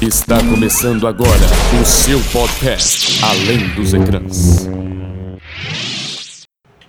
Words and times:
Está 0.00 0.38
começando 0.38 1.06
agora 1.06 1.46
o 1.80 1.84
seu 1.84 2.20
podcast 2.30 3.24
Além 3.24 3.68
dos 3.70 3.94
Ecrãs. 3.94 4.68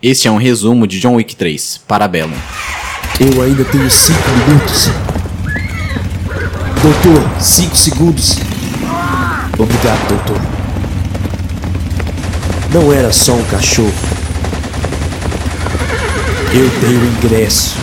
Este 0.04 0.28
é 0.28 0.32
um 0.32 0.36
resumo 0.38 0.86
de 0.86 1.00
John 1.00 1.16
Wick 1.16 1.36
3, 1.36 1.80
Parabellum. 1.88 2.36
Eu 3.20 3.42
ainda 3.42 3.64
tenho 3.64 3.90
cinco 3.90 4.30
minutos. 4.46 4.90
Doutor, 6.84 7.42
cinco 7.42 7.78
segundos. 7.78 8.36
Obrigado, 9.58 10.08
doutor. 10.10 10.42
Não 12.74 12.92
era 12.92 13.14
só 13.14 13.34
um 13.34 13.44
cachorro. 13.46 13.94
Eu 16.54 16.70
tenho 16.82 17.06
ingresso. 17.06 17.74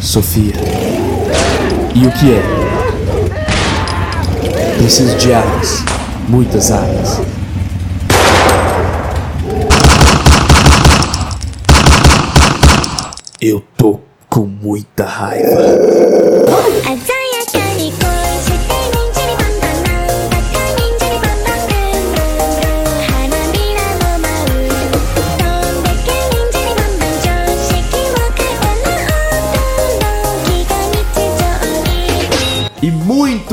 Sofia. 0.00 0.75
E 1.98 2.06
o 2.06 2.12
que 2.12 2.30
é? 2.30 2.42
Preciso 4.76 5.16
de 5.16 5.32
armas. 5.32 5.82
Muitas 6.28 6.70
armas. 6.70 7.22
Eu 13.40 13.64
tô 13.78 13.98
com 14.28 14.44
muita 14.44 15.06
raiva. 15.06 15.56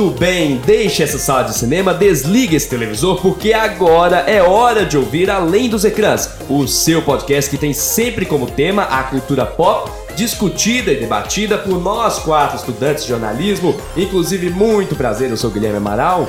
Muito 0.04 0.20
bem, 0.20 0.58
deixe 0.66 1.02
essa 1.02 1.18
sala 1.18 1.44
de 1.44 1.56
cinema, 1.56 1.94
desligue 1.94 2.58
esse 2.58 2.68
televisor, 2.68 3.22
porque 3.22 3.54
agora 3.54 4.18
é 4.28 4.42
hora 4.42 4.86
de 4.86 4.98
ouvir 4.98 5.30
Além 5.30 5.70
dos 5.70 5.86
Ecrãs, 5.86 6.30
o 6.50 6.68
seu 6.68 7.02
podcast 7.02 7.50
que 7.50 7.58
tem 7.58 7.72
sempre 7.72 8.26
como 8.26 8.52
tema 8.52 8.84
a 8.84 9.04
cultura 9.04 9.46
pop, 9.46 9.90
discutida 10.14 10.92
e 10.92 11.00
debatida 11.00 11.58
por 11.58 11.82
nós 11.82 12.20
quatro 12.20 12.58
estudantes 12.58 13.04
de 13.04 13.10
jornalismo. 13.10 13.80
Inclusive, 13.96 14.50
muito 14.50 14.94
prazer, 14.94 15.30
eu 15.30 15.38
sou 15.38 15.50
o 15.50 15.54
Guilherme 15.54 15.78
Amaral. 15.78 16.28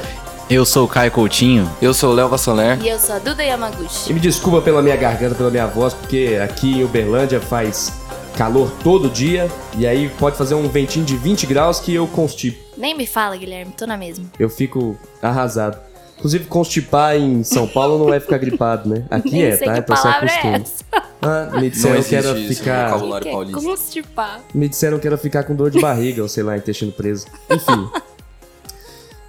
Eu 0.48 0.64
sou 0.64 0.84
o 0.84 0.88
Caio 0.88 1.10
Coutinho. 1.10 1.68
Eu 1.82 1.92
sou 1.92 2.12
o 2.12 2.14
Léo 2.14 2.28
Vassoler. 2.28 2.78
E 2.80 2.88
eu 2.88 2.98
sou 2.98 3.16
a 3.16 3.18
Duda 3.18 3.42
Yamaguchi. 3.42 4.10
E 4.10 4.12
me 4.12 4.20
desculpa 4.20 4.60
pela 4.60 4.82
minha 4.82 4.96
garganta, 4.96 5.34
pela 5.34 5.50
minha 5.50 5.66
voz, 5.66 5.94
porque 5.94 6.38
aqui 6.42 6.80
em 6.80 6.84
Uberlândia 6.84 7.40
faz 7.40 7.92
calor 8.36 8.70
todo 8.82 9.08
dia, 9.08 9.50
e 9.78 9.86
aí 9.86 10.08
pode 10.18 10.36
fazer 10.36 10.54
um 10.54 10.68
ventinho 10.68 11.04
de 11.04 11.16
20 11.16 11.46
graus 11.46 11.80
que 11.80 11.94
eu 11.94 12.06
constipo. 12.06 12.58
Nem 12.76 12.96
me 12.96 13.06
fala, 13.06 13.36
Guilherme, 13.36 13.72
tô 13.76 13.86
na 13.86 13.96
mesma. 13.96 14.24
Eu 14.38 14.48
fico 14.50 14.96
arrasado. 15.22 15.78
Inclusive, 16.18 16.44
constipar 16.46 17.16
em 17.16 17.42
São 17.42 17.66
Paulo 17.68 17.98
não 17.98 18.12
é 18.14 18.18
ficar 18.20 18.38
gripado, 18.38 18.88
né? 18.88 19.04
Aqui 19.10 19.32
Nem 19.32 19.42
é, 19.44 19.56
sei 19.56 19.66
tá? 19.66 19.74
que 19.74 19.80
Então 19.80 19.96
palavra 19.96 20.26
é 20.30 20.32
acostuma. 20.32 20.56
essa. 20.56 20.84
Ah, 21.20 21.48
me 21.54 21.62
Não 21.62 21.68
disseram 21.68 22.02
que 22.02 22.14
era 22.14 22.38
isso, 22.38 22.54
ficar. 22.58 22.86
vocabulário 22.88 23.22
Que 23.24 23.28
é 23.28 23.32
paulista. 23.32 23.60
constipar. 23.60 24.40
Me 24.54 24.68
disseram 24.68 24.98
que 24.98 25.06
era 25.06 25.16
ficar 25.18 25.42
com 25.44 25.54
dor 25.54 25.70
de 25.70 25.80
barriga, 25.80 26.22
ou 26.22 26.28
sei 26.28 26.42
lá, 26.42 26.56
intestino 26.56 26.92
preso. 26.92 27.26
Enfim. 27.50 27.88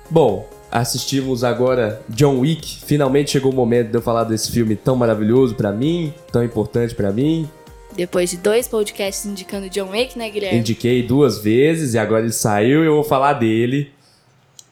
Bom, 0.09 0.47
assistimos 0.71 1.43
agora 1.43 2.01
John 2.09 2.39
Wick. 2.39 2.79
Finalmente 2.85 3.31
chegou 3.31 3.51
o 3.51 3.55
momento 3.55 3.89
de 3.89 3.97
eu 3.97 4.01
falar 4.01 4.23
desse 4.23 4.51
filme 4.51 4.75
tão 4.75 4.95
maravilhoso 4.95 5.55
pra 5.55 5.71
mim, 5.71 6.13
tão 6.31 6.43
importante 6.43 6.93
pra 6.93 7.11
mim. 7.11 7.49
Depois 7.95 8.29
de 8.29 8.37
dois 8.37 8.67
podcasts 8.67 9.25
indicando 9.25 9.69
John 9.69 9.89
Wick, 9.91 10.17
né, 10.17 10.29
Guilherme? 10.29 10.59
Indiquei 10.59 11.01
duas 11.03 11.37
vezes 11.39 11.93
e 11.93 11.97
agora 11.97 12.23
ele 12.23 12.31
saiu 12.33 12.83
e 12.83 12.87
eu 12.87 12.95
vou 12.95 13.03
falar 13.03 13.33
dele. 13.33 13.91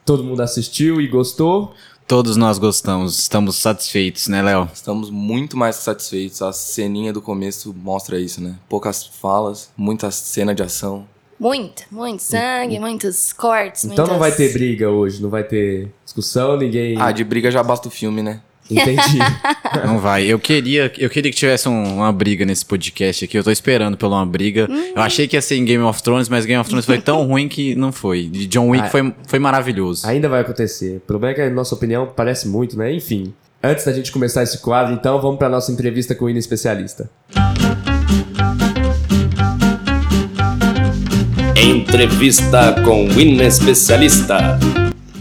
Todo 0.05 0.23
mundo 0.23 0.41
assistiu 0.41 0.99
e 0.99 1.07
gostou. 1.07 1.73
Todos 2.05 2.35
nós 2.35 2.57
gostamos, 2.59 3.17
estamos 3.17 3.55
satisfeitos, 3.55 4.27
né, 4.27 4.41
Léo? 4.41 4.69
Estamos 4.73 5.09
muito 5.09 5.55
mais 5.55 5.77
satisfeitos. 5.77 6.41
A 6.41 6.51
ceninha 6.51 7.13
do 7.13 7.21
começo 7.21 7.73
mostra 7.73 8.19
isso, 8.19 8.41
né? 8.41 8.55
Poucas 8.67 9.05
falas, 9.05 9.71
muita 9.77 10.11
cena 10.11 10.53
de 10.53 10.61
ação. 10.61 11.07
Muito, 11.39 11.83
muito 11.89 12.21
sangue, 12.21 12.79
muitos 12.79 13.31
cortes, 13.33 13.85
Então 13.85 14.05
não 14.05 14.17
muitas- 14.17 14.19
vai 14.37 14.47
ter 14.47 14.53
briga 14.53 14.89
hoje, 14.89 15.21
não 15.21 15.29
vai 15.29 15.43
ter 15.43 15.89
discussão, 16.03 16.57
ninguém. 16.57 16.95
Ah, 16.99 17.11
de 17.11 17.23
briga 17.23 17.49
já 17.49 17.63
basta 17.63 17.87
o 17.87 17.91
filme, 17.91 18.21
né? 18.21 18.41
Entendi. 18.71 19.19
Não 19.85 19.99
vai. 19.99 20.25
Eu 20.25 20.39
queria, 20.39 20.91
eu 20.97 21.09
queria 21.09 21.31
que 21.31 21.37
tivesse 21.37 21.67
um- 21.69 21.97
uma 21.97 22.11
briga 22.11 22.45
nesse 22.45 22.65
podcast 22.65 23.25
aqui. 23.25 23.37
Eu 23.37 23.43
tô 23.43 23.51
esperando 23.51 23.97
pela 23.97 24.15
uma 24.17 24.25
briga. 24.25 24.67
Eu 24.95 25.01
achei 25.01 25.27
que 25.27 25.35
ia 25.35 25.41
ser 25.41 25.55
em 25.57 25.65
Game 25.65 25.83
of 25.83 26.01
Thrones, 26.01 26.29
mas 26.29 26.45
Game 26.45 26.59
of 26.59 26.69
Thrones 26.69 26.85
foi 26.85 26.99
tão 27.01 27.23
ruim 27.27 27.47
que 27.47 27.75
não 27.75 27.91
foi. 27.91 28.29
E 28.33 28.45
John 28.47 28.69
Wick 28.69 28.85
Ah. 28.85 28.89
foi, 28.89 29.13
foi 29.27 29.39
maravilhoso. 29.39 30.07
Ainda 30.07 30.27
vai 30.29 30.41
acontecer. 30.41 30.97
O 30.97 30.99
problema 31.01 31.31
é 31.31 31.35
que 31.35 31.41
a 31.41 31.49
nossa 31.49 31.75
opinião 31.75 32.07
parece 32.15 32.47
muito, 32.47 32.77
né? 32.77 32.93
Enfim. 32.93 33.33
Antes 33.61 33.85
da 33.85 33.93
gente 33.93 34.11
começar 34.11 34.43
esse 34.43 34.57
quadro, 34.59 34.93
então, 34.93 35.21
vamos 35.21 35.37
pra 35.37 35.47
nossa 35.49 35.71
entrevista 35.71 36.13
com 36.13 36.25
o 36.25 36.29
Ina 36.29 36.39
Especialista. 36.39 37.09
Entrevista 41.55 42.75
com 42.83 43.05
o 43.07 43.19
Ina 43.19 43.43
Especialista. 43.45 44.57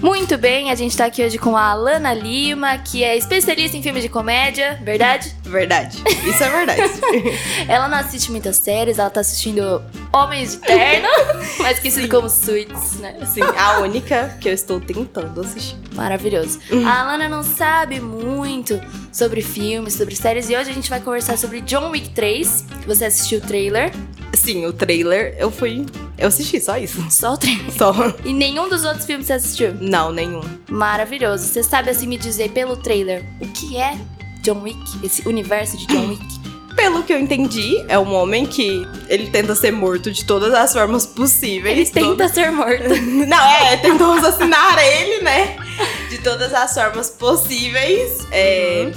Muito 0.03 0.37
bem, 0.37 0.69
a 0.69 0.75
gente 0.75 0.97
tá 0.97 1.05
aqui 1.05 1.25
hoje 1.25 1.39
com 1.39 1.57
a 1.57 1.63
Alana 1.63 2.13
Lima, 2.13 2.77
que 2.77 3.05
é 3.05 3.17
especialista 3.17 3.77
em 3.77 3.83
filmes 3.83 4.03
de 4.03 4.09
comédia, 4.09 4.77
verdade? 4.83 5.33
Verdade. 5.45 6.03
Isso 6.27 6.43
é 6.43 6.51
verdade. 6.51 6.93
Ela 7.69 7.87
não 7.87 7.99
assiste 7.99 8.29
muitas 8.33 8.57
séries, 8.57 8.99
ela 8.99 9.11
tá 9.11 9.21
assistindo 9.21 9.81
Homens 10.12 10.53
de 10.53 10.59
Terno, 10.59 11.09
mais 11.62 11.79
conhecido 11.79 12.09
como 12.09 12.29
Suits, 12.29 12.99
né? 12.99 13.17
Sim, 13.27 13.43
a 13.43 13.79
única 13.79 14.37
que 14.41 14.49
eu 14.49 14.53
estou 14.53 14.81
tentando 14.81 15.41
assistir. 15.41 15.77
Maravilhoso. 15.95 16.59
A 16.85 17.01
Alana 17.03 17.29
não 17.29 17.45
sabe 17.45 18.01
muito 18.01 18.81
sobre 19.12 19.41
filmes, 19.41 19.95
sobre 19.95 20.17
séries, 20.17 20.51
e 20.51 20.57
hoje 20.57 20.71
a 20.71 20.75
gente 20.75 20.91
vai 20.91 21.01
conversar 21.01 21.39
sobre 21.39 21.61
John 21.61 21.91
Wick 21.91 22.11
3. 22.11 22.65
Você 22.87 23.05
assistiu 23.05 23.39
o 23.39 23.43
trailer, 23.43 23.93
Sim, 24.35 24.67
o 24.67 24.73
trailer 24.73 25.37
eu 25.39 25.51
fui. 25.51 25.87
Eu 26.19 26.29
assisti, 26.29 26.61
só 26.61 26.77
isso. 26.77 27.05
só 27.11 27.35
o 27.35 27.37
trailer. 27.37 27.71
Só. 27.71 27.93
E 28.25 28.33
nenhum 28.33 28.69
dos 28.69 28.85
outros 28.85 29.05
filmes 29.05 29.27
você 29.27 29.35
assistiu. 29.35 29.75
Não, 29.93 30.11
nenhum. 30.11 30.41
Maravilhoso. 30.71 31.47
Você 31.47 31.63
sabe 31.63 31.91
assim 31.91 32.07
me 32.07 32.17
dizer 32.17 32.51
pelo 32.53 32.77
trailer 32.77 33.23
o 33.39 33.47
que 33.49 33.77
é 33.77 33.95
John 34.41 34.63
Wick, 34.63 34.81
esse 35.05 35.29
universo 35.29 35.77
de 35.77 35.87
John 35.87 36.09
Wick? 36.09 36.25
Pelo 36.75 37.03
que 37.03 37.13
eu 37.13 37.19
entendi, 37.21 37.85
é 37.87 37.99
um 37.99 38.15
homem 38.15 38.47
que 38.47 38.89
ele 39.07 39.29
tenta 39.29 39.55
ser 39.55 39.71
morto 39.71 40.11
de 40.11 40.25
todas 40.25 40.55
as 40.55 40.73
formas 40.73 41.05
possíveis. 41.05 41.77
Ele 41.77 41.91
tenta 41.91 42.27
ser 42.31 42.51
morto. 42.51 42.89
Não, 43.29 43.45
é, 43.47 43.77
tentou 43.77 44.11
assassinar 44.13 44.79
ele, 44.83 45.23
né? 45.23 45.55
De 46.09 46.17
todas 46.19 46.53
as 46.55 46.73
formas 46.73 47.11
possíveis. 47.11 48.27
É, 48.31 48.91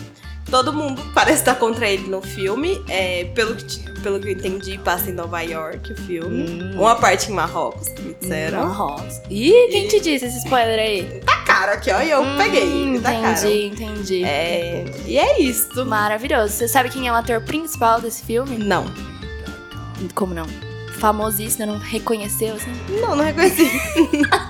Todo 0.50 0.72
mundo 0.72 1.02
parece 1.14 1.40
estar 1.40 1.56
contra 1.56 1.90
ele 1.90 2.08
no 2.08 2.22
filme. 2.22 2.84
É, 2.88 3.26
pelo, 3.36 3.56
que, 3.56 3.92
pelo 4.02 4.20
que 4.20 4.28
eu 4.28 4.32
entendi, 4.34 4.78
passa 4.78 5.10
em 5.10 5.14
Nova 5.14 5.42
York 5.42 5.92
o 5.94 5.96
filme. 5.96 6.74
Uma 6.76 6.96
parte 6.96 7.32
em 7.32 7.34
Marrocos, 7.34 7.90
que 7.90 8.02
me 8.02 8.14
disseram. 8.14 8.68
Nossa. 8.74 9.24
Ih, 9.30 9.68
quem 9.72 9.88
te 9.88 10.00
disse 10.00 10.26
esse 10.26 10.38
spoiler 10.40 10.80
aí? 10.80 11.22
Tá 11.26 11.38
caro 11.44 11.72
aqui, 11.74 11.92
ó. 11.92 12.02
E 12.02 12.10
eu 12.12 12.24
peguei. 12.38 12.64
Hum, 12.64 13.02
Tá 13.02 13.12
caro. 13.12 13.48
entendi, 13.48 13.66
entendi. 13.84 14.24
É, 14.24 14.86
e 15.06 15.18
é 15.18 15.42
isso. 15.42 15.86
Maravilhoso. 15.86 16.54
Você 16.54 16.68
sabe 16.68 16.90
quem 16.90 17.08
é 17.08 17.12
o 17.12 17.16
ator 17.16 17.42
principal 17.42 18.00
desse 18.00 18.24
filme? 18.24 18.58
Não. 18.58 18.86
Como 20.14 20.34
não? 20.34 20.46
Famosíssimo, 21.00 21.66
não 21.66 21.78
reconheceu, 21.78 22.56
assim? 22.56 22.72
Não, 23.02 23.16
não 23.16 23.24
reconheci. 23.24 23.70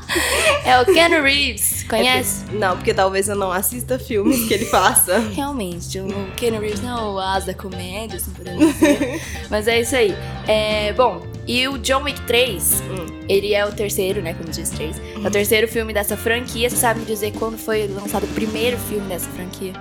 É 0.63 0.81
o 0.81 0.85
Keanu 0.85 1.21
Reeves, 1.21 1.83
conhece? 1.83 2.43
Não, 2.53 2.75
porque 2.75 2.91
talvez 2.91 3.29
eu 3.29 3.35
não 3.35 3.51
assista 3.51 3.99
filmes 3.99 4.47
que 4.47 4.53
ele 4.55 4.65
faça. 4.65 5.19
Realmente, 5.35 5.99
o 5.99 6.07
Keanu 6.35 6.59
Reeves 6.59 6.81
não 6.81 6.97
é 6.97 7.01
o 7.03 7.19
as 7.19 7.45
da 7.45 7.53
comédia, 7.53 8.17
assim, 8.17 8.31
podemos 8.31 8.73
dizer. 8.73 9.21
Mas 9.51 9.67
é 9.67 9.81
isso 9.81 9.95
aí. 9.95 10.15
É, 10.47 10.91
bom, 10.93 11.21
e 11.47 11.67
o 11.67 11.77
John 11.77 12.01
Wick 12.03 12.19
3, 12.21 12.81
ele 13.29 13.53
é 13.53 13.63
o 13.63 13.71
terceiro, 13.71 14.23
né, 14.23 14.33
como 14.33 14.49
diz 14.49 14.69
3. 14.71 14.95
É 15.23 15.27
o 15.27 15.31
terceiro 15.31 15.67
filme 15.67 15.93
dessa 15.93 16.17
franquia. 16.17 16.67
Você 16.67 16.77
sabe 16.77 17.01
me 17.01 17.05
dizer 17.05 17.31
quando 17.33 17.57
foi 17.57 17.87
lançado 17.87 18.23
o 18.23 18.29
primeiro 18.29 18.77
filme 18.77 19.07
dessa 19.07 19.29
franquia? 19.29 19.73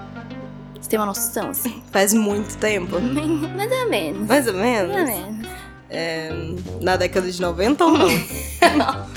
Você 0.79 0.91
tem 0.91 0.99
uma 0.99 1.07
noção, 1.07 1.49
assim? 1.49 1.83
Faz 1.91 2.13
muito 2.13 2.59
tempo. 2.59 3.01
Mais 3.01 3.73
ou 3.73 3.89
menos. 3.89 4.29
Mais 4.29 4.47
ou 4.47 4.53
Mais 4.53 4.91
ou 4.91 4.97
menos. 5.07 5.44
É, 5.97 6.29
na 6.81 6.97
década 6.97 7.31
de 7.31 7.41
90 7.41 7.85
ou 7.85 7.93
não? 7.97 8.09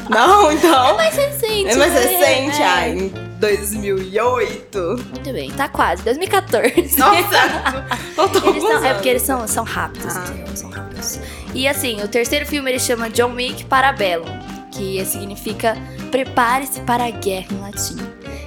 não, 0.09 0.51
então. 0.51 0.95
Mais 0.95 1.15
recente. 1.15 1.69
É 1.69 1.75
mais 1.75 1.91
né? 1.93 1.99
recente, 2.01 2.61
É. 2.61 2.65
ah, 2.65 2.87
em 2.89 3.11
2008. 3.39 4.79
Muito 5.11 5.33
bem, 5.33 5.51
tá 5.51 5.67
quase. 5.67 6.03
2014. 6.03 6.97
Nossa! 6.99 7.17
Eles 8.47 8.63
são, 8.63 8.85
é 8.85 8.93
porque 8.93 9.09
eles 9.09 9.21
são, 9.21 9.47
são 9.47 9.63
rápidos, 9.63 10.15
Ah. 10.15 10.25
São 10.55 10.69
rápidos. 10.69 11.19
E 11.53 11.67
assim, 11.67 12.01
o 12.03 12.07
terceiro 12.07 12.45
filme 12.45 12.69
ele 12.71 12.79
chama 12.79 13.09
John 13.09 13.33
Wick 13.33 13.65
Parabellum, 13.65 14.25
que 14.71 15.03
significa 15.05 15.75
prepare-se 16.11 16.81
para 16.81 17.05
a 17.05 17.09
guerra 17.11 17.47
em 17.51 17.59
latim. 17.61 17.97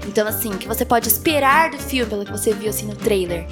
Então, 0.06 0.26
assim, 0.26 0.50
o 0.52 0.58
que 0.58 0.66
você 0.66 0.84
pode 0.84 1.06
esperar 1.08 1.70
do 1.70 1.78
filme, 1.78 2.08
pelo 2.10 2.24
que 2.24 2.32
você 2.32 2.52
viu 2.52 2.70
assim 2.70 2.86
no 2.86 2.96
trailer? 2.96 3.46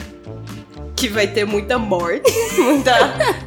Que 0.98 1.08
vai 1.08 1.28
ter 1.28 1.44
muita 1.44 1.78
morte, 1.78 2.28
muita 2.58 2.92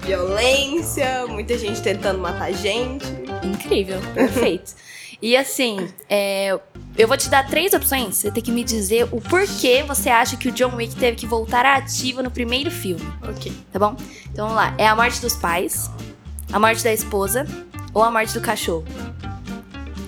violência, 0.06 1.28
muita 1.28 1.58
gente 1.58 1.82
tentando 1.82 2.18
matar 2.18 2.54
gente. 2.54 3.06
Incrível, 3.44 4.00
perfeito. 4.14 4.74
E 5.22 5.36
assim, 5.36 5.90
é, 6.10 6.58
eu 6.98 7.08
vou 7.10 7.18
te 7.18 7.30
dar 7.30 7.46
três 7.46 7.74
opções. 7.74 8.16
Você 8.16 8.32
tem 8.32 8.42
que 8.42 8.52
me 8.52 8.64
dizer 8.64 9.08
o 9.12 9.20
porquê 9.20 9.84
você 9.84 10.10
acha 10.10 10.38
que 10.38 10.48
o 10.48 10.52
John 10.54 10.76
Wick 10.76 10.96
teve 10.96 11.18
que 11.18 11.28
voltar 11.28 11.66
à 11.66 11.76
ativa 11.76 12.24
no 12.24 12.32
primeiro 12.32 12.72
filme. 12.72 13.06
Ok. 13.30 13.52
Tá 13.72 13.78
bom? 13.78 13.98
Então 14.32 14.48
vamos 14.48 14.56
lá. 14.56 14.74
É 14.78 14.88
a 14.88 14.96
morte 14.96 15.20
dos 15.20 15.36
pais, 15.36 15.92
a 16.54 16.58
morte 16.58 16.82
da 16.82 16.94
esposa 16.94 17.46
ou 17.94 18.02
a 18.02 18.10
morte 18.10 18.34
do 18.34 18.40
cachorro? 18.40 18.86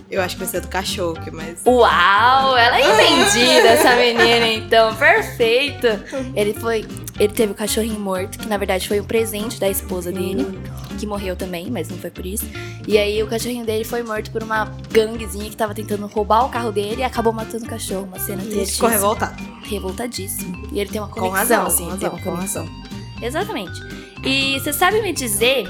Eu 0.09 0.21
acho 0.21 0.35
que 0.35 0.43
vai 0.43 0.49
ser 0.49 0.61
do 0.61 0.67
cachorro, 0.67 1.17
é 1.25 1.31
mais. 1.31 1.61
Uau, 1.65 2.55
ela 2.55 2.79
é 2.79 2.81
entendida, 3.25 3.67
essa 3.67 3.95
menina, 3.95 4.47
então. 4.47 4.95
Perfeito. 4.95 5.87
Ele 6.35 6.53
foi. 6.53 6.85
Ele 7.19 7.31
teve 7.31 7.51
o 7.51 7.55
cachorrinho 7.55 7.99
morto, 7.99 8.39
que 8.39 8.47
na 8.47 8.57
verdade 8.57 8.87
foi 8.87 8.99
um 8.99 9.03
presente 9.03 9.59
da 9.59 9.69
esposa 9.69 10.11
dele, 10.11 10.59
que 10.99 11.05
morreu 11.05 11.35
também, 11.35 11.69
mas 11.69 11.87
não 11.89 11.97
foi 11.97 12.09
por 12.09 12.25
isso. 12.25 12.45
E 12.87 12.97
aí 12.97 13.21
o 13.21 13.27
cachorrinho 13.27 13.65
dele 13.65 13.83
foi 13.83 14.01
morto 14.01 14.31
por 14.31 14.41
uma 14.41 14.65
ganguezinha 14.91 15.49
que 15.49 15.55
tava 15.55 15.73
tentando 15.75 16.07
roubar 16.07 16.45
o 16.45 16.49
carro 16.49 16.71
dele 16.71 17.01
e 17.01 17.03
acabou 17.03 17.31
matando 17.31 17.65
o 17.65 17.69
cachorro. 17.69 18.05
Uma 18.05 18.19
cena 18.19 18.41
E 18.43 18.47
ele 18.53 18.65
ficou 18.65 18.89
revoltado. 18.89 19.41
Revoltadíssimo. 19.63 20.67
E 20.71 20.79
ele 20.79 20.89
tem 20.89 20.99
uma 21.01 21.07
Com 21.07 21.19
conexão, 21.21 21.63
razão, 21.63 21.67
assim, 21.67 21.85
com 21.85 21.89
ele 21.91 21.99
tem 21.99 22.09
razão, 22.09 22.17
uma 22.19 22.23
com 22.23 22.31
conexão. 22.37 22.65
razão. 22.65 23.21
Exatamente. 23.21 23.79
E 24.25 24.59
você 24.59 24.73
sabe 24.73 25.01
me 25.01 25.13
dizer 25.13 25.65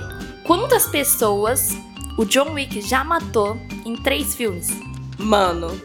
quantas 0.46 0.86
pessoas 0.88 1.76
o 2.18 2.24
John 2.26 2.54
Wick 2.54 2.82
já 2.82 3.04
matou 3.04 3.58
em 3.86 3.96
três 3.98 4.34
filmes? 4.34 4.70
Mano, 5.18 5.80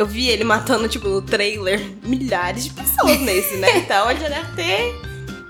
eu 0.00 0.06
vi 0.06 0.28
ele 0.28 0.44
matando, 0.44 0.88
tipo, 0.88 1.08
no 1.08 1.20
trailer, 1.20 1.80
milhares 2.02 2.64
de 2.64 2.70
pessoas 2.70 3.20
nesse, 3.20 3.56
né? 3.56 3.78
Então 3.78 4.10
ele 4.10 4.20
já 4.20 4.28
deve 4.28 4.52
ter 4.56 4.94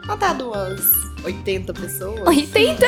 matado 0.04 0.50
umas 0.50 0.80
80 1.24 1.72
pessoas. 1.72 2.26
80? 2.26 2.86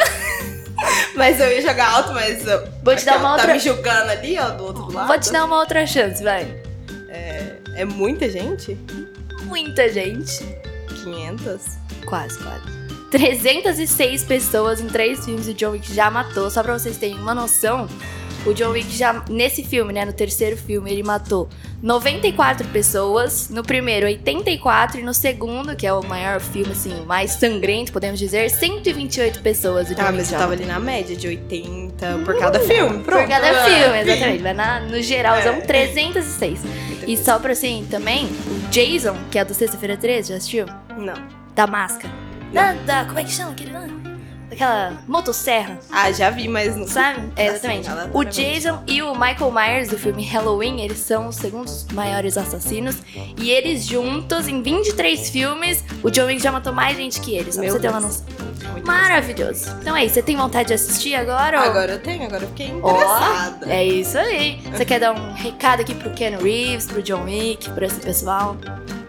Mas 1.14 1.38
eu 1.38 1.48
ia 1.52 1.62
jogar 1.62 1.90
alto, 1.90 2.12
mas. 2.12 2.42
Vou 2.82 2.96
te 2.96 3.04
dar 3.04 3.18
uma 3.18 3.28
tá 3.28 3.32
outra- 3.34 3.52
me 3.52 3.60
julgando 3.60 4.10
ali, 4.10 4.36
ó, 4.38 4.48
do 4.50 4.64
outro 4.64 4.90
lado. 4.92 5.06
Vou 5.06 5.20
te 5.20 5.30
dar 5.30 5.44
uma 5.44 5.58
outra 5.60 5.86
chance, 5.86 6.22
vai. 6.24 6.60
É 7.74 7.84
muita 7.84 8.28
gente? 8.28 8.76
Muita 9.44 9.88
gente. 9.92 10.44
500? 11.04 11.62
Quase, 12.04 12.38
quase. 12.38 12.64
306 13.10 14.24
pessoas 14.24 14.80
em 14.80 14.88
três 14.88 15.24
filmes 15.24 15.46
o 15.46 15.54
John 15.54 15.70
Wick 15.70 15.92
já 15.94 16.10
matou. 16.10 16.50
Só 16.50 16.62
pra 16.62 16.76
vocês 16.78 16.96
terem 16.96 17.18
uma 17.18 17.34
noção, 17.34 17.88
o 18.46 18.52
John 18.52 18.70
Wick 18.70 18.90
já, 18.96 19.22
nesse 19.28 19.62
filme, 19.64 19.92
né, 19.92 20.04
no 20.04 20.12
terceiro 20.12 20.56
filme, 20.56 20.90
ele 20.90 21.02
matou 21.02 21.48
94 21.82 22.66
pessoas. 22.68 23.48
No 23.50 23.62
primeiro, 23.62 24.06
84. 24.06 25.00
E 25.00 25.02
no 25.02 25.12
segundo, 25.14 25.74
que 25.76 25.86
é 25.86 25.92
o 25.92 26.02
maior 26.04 26.40
filme, 26.40 26.72
assim, 26.72 27.04
mais 27.04 27.32
sangrento, 27.32 27.92
podemos 27.92 28.18
dizer, 28.18 28.50
128 28.50 29.40
pessoas. 29.42 29.90
O 29.90 29.94
John 29.94 30.02
Ah, 30.02 30.06
Wick 30.06 30.16
mas 30.18 30.28
já 30.28 30.36
eu 30.36 30.40
tava 30.40 30.52
ali 30.52 30.64
na 30.64 30.78
média 30.80 31.16
de 31.16 31.26
80 31.28 32.20
por 32.24 32.38
cada 32.38 32.58
filme. 32.60 33.02
Pronto. 33.02 33.20
Por 33.20 33.28
cada 33.28 33.50
Ah, 33.50 33.64
filme, 33.64 34.00
exatamente. 34.00 34.42
Vai 34.42 34.54
na, 34.54 34.80
no 34.80 35.02
geralzão, 35.02 35.54
É. 35.54 35.60
306. 35.60 36.60
E 37.06 37.16
só 37.16 37.38
pra 37.38 37.52
assim, 37.52 37.86
também, 37.90 38.26
o 38.26 38.68
Jason, 38.70 39.16
que 39.30 39.38
é 39.38 39.44
do 39.44 39.54
Sexta-feira 39.54 39.96
13, 39.96 40.30
já 40.30 40.36
assistiu? 40.36 40.66
Não. 40.96 41.14
Da 41.54 41.66
máscara. 41.66 42.12
Da, 42.52 42.72
da, 42.72 43.04
como 43.06 43.18
é 43.18 43.24
que 43.24 43.30
chama 43.30 43.52
aquele 43.52 43.72
lá? 43.72 43.86
Daquela 44.52 44.92
motosserra, 45.08 45.78
Ah, 45.90 46.12
já 46.12 46.28
vi, 46.28 46.46
mas 46.46 46.76
não 46.76 46.86
sabe? 46.86 47.20
É, 47.36 47.48
Assim, 47.48 47.56
exatamente. 47.56 47.88
o 47.88 47.92
aleatoriamente. 47.92 48.42
Jason 48.54 48.82
e 48.86 49.02
o 49.02 49.12
Michael 49.14 49.50
Myers 49.50 49.88
do 49.88 49.98
filme 49.98 50.22
Halloween, 50.24 50.80
eles 50.82 50.98
são 50.98 51.28
os 51.28 51.36
segundos 51.36 51.86
maiores 51.92 52.36
assassinos. 52.36 52.96
E 53.38 53.50
eles 53.50 53.86
juntos, 53.86 54.46
em 54.48 54.62
23 54.62 55.30
filmes, 55.30 55.82
o 56.02 56.10
John 56.10 56.26
Wick 56.26 56.42
já 56.42 56.52
matou 56.52 56.72
mais 56.72 56.96
gente 56.96 57.20
que 57.20 57.34
eles. 57.34 57.54
Só 57.54 57.60
pra 57.60 57.64
Meu 57.70 57.72
você 57.74 57.80
ter 57.80 57.88
uma 57.88 58.00
Deus. 58.00 58.22
noção. 58.22 58.52
Muito 58.72 58.86
Maravilhoso. 58.86 59.66
Então 59.80 59.96
é 59.96 60.04
isso. 60.04 60.14
Você 60.14 60.22
tem 60.22 60.36
vontade 60.36 60.68
de 60.68 60.74
assistir 60.74 61.14
agora? 61.14 61.60
ou- 61.60 61.66
Agora 61.66 61.92
eu 61.92 61.98
tenho, 61.98 62.24
agora 62.24 62.44
eu 62.44 62.48
fiquei 62.48 62.68
interessada. 62.68 63.72
é 63.72 63.84
isso 63.84 64.18
aí. 64.18 64.60
Você 64.72 64.84
quer 64.84 65.00
dar 65.00 65.12
um 65.12 65.32
recado 65.34 65.80
aqui 65.80 65.94
pro 65.94 66.10
Ken 66.10 66.36
Reeves, 66.36 66.86
pro 66.86 67.02
John 67.02 67.24
Wick, 67.24 67.68
pra 67.70 67.86
esse 67.86 68.00
pessoal? 68.00 68.56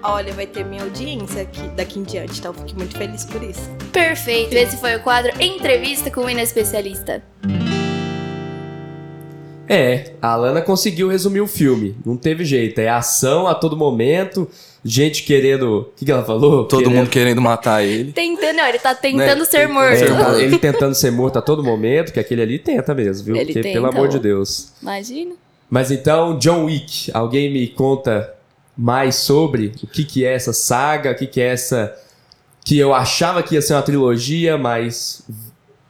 Olha, 0.05 0.33
vai 0.33 0.45
ter 0.45 0.65
minha 0.65 0.83
audiência 0.83 1.41
aqui 1.43 1.61
daqui 1.77 1.97
em 1.99 2.03
diante, 2.03 2.39
então 2.39 2.51
eu 2.51 2.59
fiquei 2.59 2.75
muito 2.75 2.97
feliz 2.97 3.23
por 3.23 3.41
isso. 3.41 3.69
Perfeito. 3.91 4.53
Esse 4.53 4.75
foi 4.77 4.95
o 4.95 4.99
quadro 5.01 5.31
Entrevista 5.41 6.11
com 6.11 6.21
o 6.21 6.29
Inespecialista. 6.29 7.23
É, 9.69 10.11
a 10.21 10.33
Alana 10.33 10.61
conseguiu 10.61 11.07
resumir 11.07 11.39
o 11.39 11.47
filme. 11.47 11.95
Não 12.05 12.17
teve 12.17 12.43
jeito. 12.43 12.79
É 12.79 12.89
ação 12.89 13.47
a 13.47 13.55
todo 13.55 13.77
momento, 13.77 14.47
gente 14.83 15.23
querendo. 15.23 15.79
O 15.79 15.83
que, 15.95 16.03
que 16.03 16.11
ela 16.11 16.25
falou? 16.25 16.65
Todo 16.65 16.79
Querendo- 16.83 16.97
mundo 16.97 17.09
querendo 17.09 17.41
matar 17.41 17.81
ele. 17.81 18.11
Tentando, 18.11 18.57
não, 18.57 18.67
ele 18.67 18.79
tá 18.79 18.93
tentando 18.93 19.39
Né? 19.39 19.45
ser 19.45 19.69
morto. 19.69 19.97
ser 19.97 20.11
morto. 20.11 20.35
É, 20.35 20.41
ele 20.43 20.59
tentando 20.59 20.93
ser 20.93 21.11
morto 21.11 21.39
a 21.39 21.41
todo 21.41 21.63
momento, 21.63 22.11
que 22.11 22.19
aquele 22.19 22.41
ali 22.41 22.59
tenta 22.59 22.93
mesmo, 22.93 23.25
viu? 23.27 23.35
Ele 23.37 23.45
Porque, 23.45 23.61
tenta, 23.61 23.73
pelo 23.73 23.87
amor 23.87 24.09
de 24.09 24.19
Deus. 24.19 24.73
Imagina. 24.81 25.33
Mas 25.69 25.89
então, 25.91 26.37
John 26.37 26.65
Wick, 26.65 27.09
alguém 27.13 27.51
me 27.51 27.65
conta 27.69 28.32
mais 28.77 29.15
sobre 29.15 29.73
o 29.83 29.87
que, 29.87 30.03
que 30.03 30.25
é 30.25 30.33
essa 30.33 30.53
saga, 30.53 31.11
o 31.11 31.15
que, 31.15 31.27
que 31.27 31.41
é 31.41 31.47
essa. 31.47 31.95
Que 32.65 32.77
eu 32.77 32.93
achava 32.93 33.43
que 33.43 33.55
ia 33.55 33.61
ser 33.61 33.73
uma 33.73 33.81
trilogia, 33.81 34.57
mas 34.57 35.23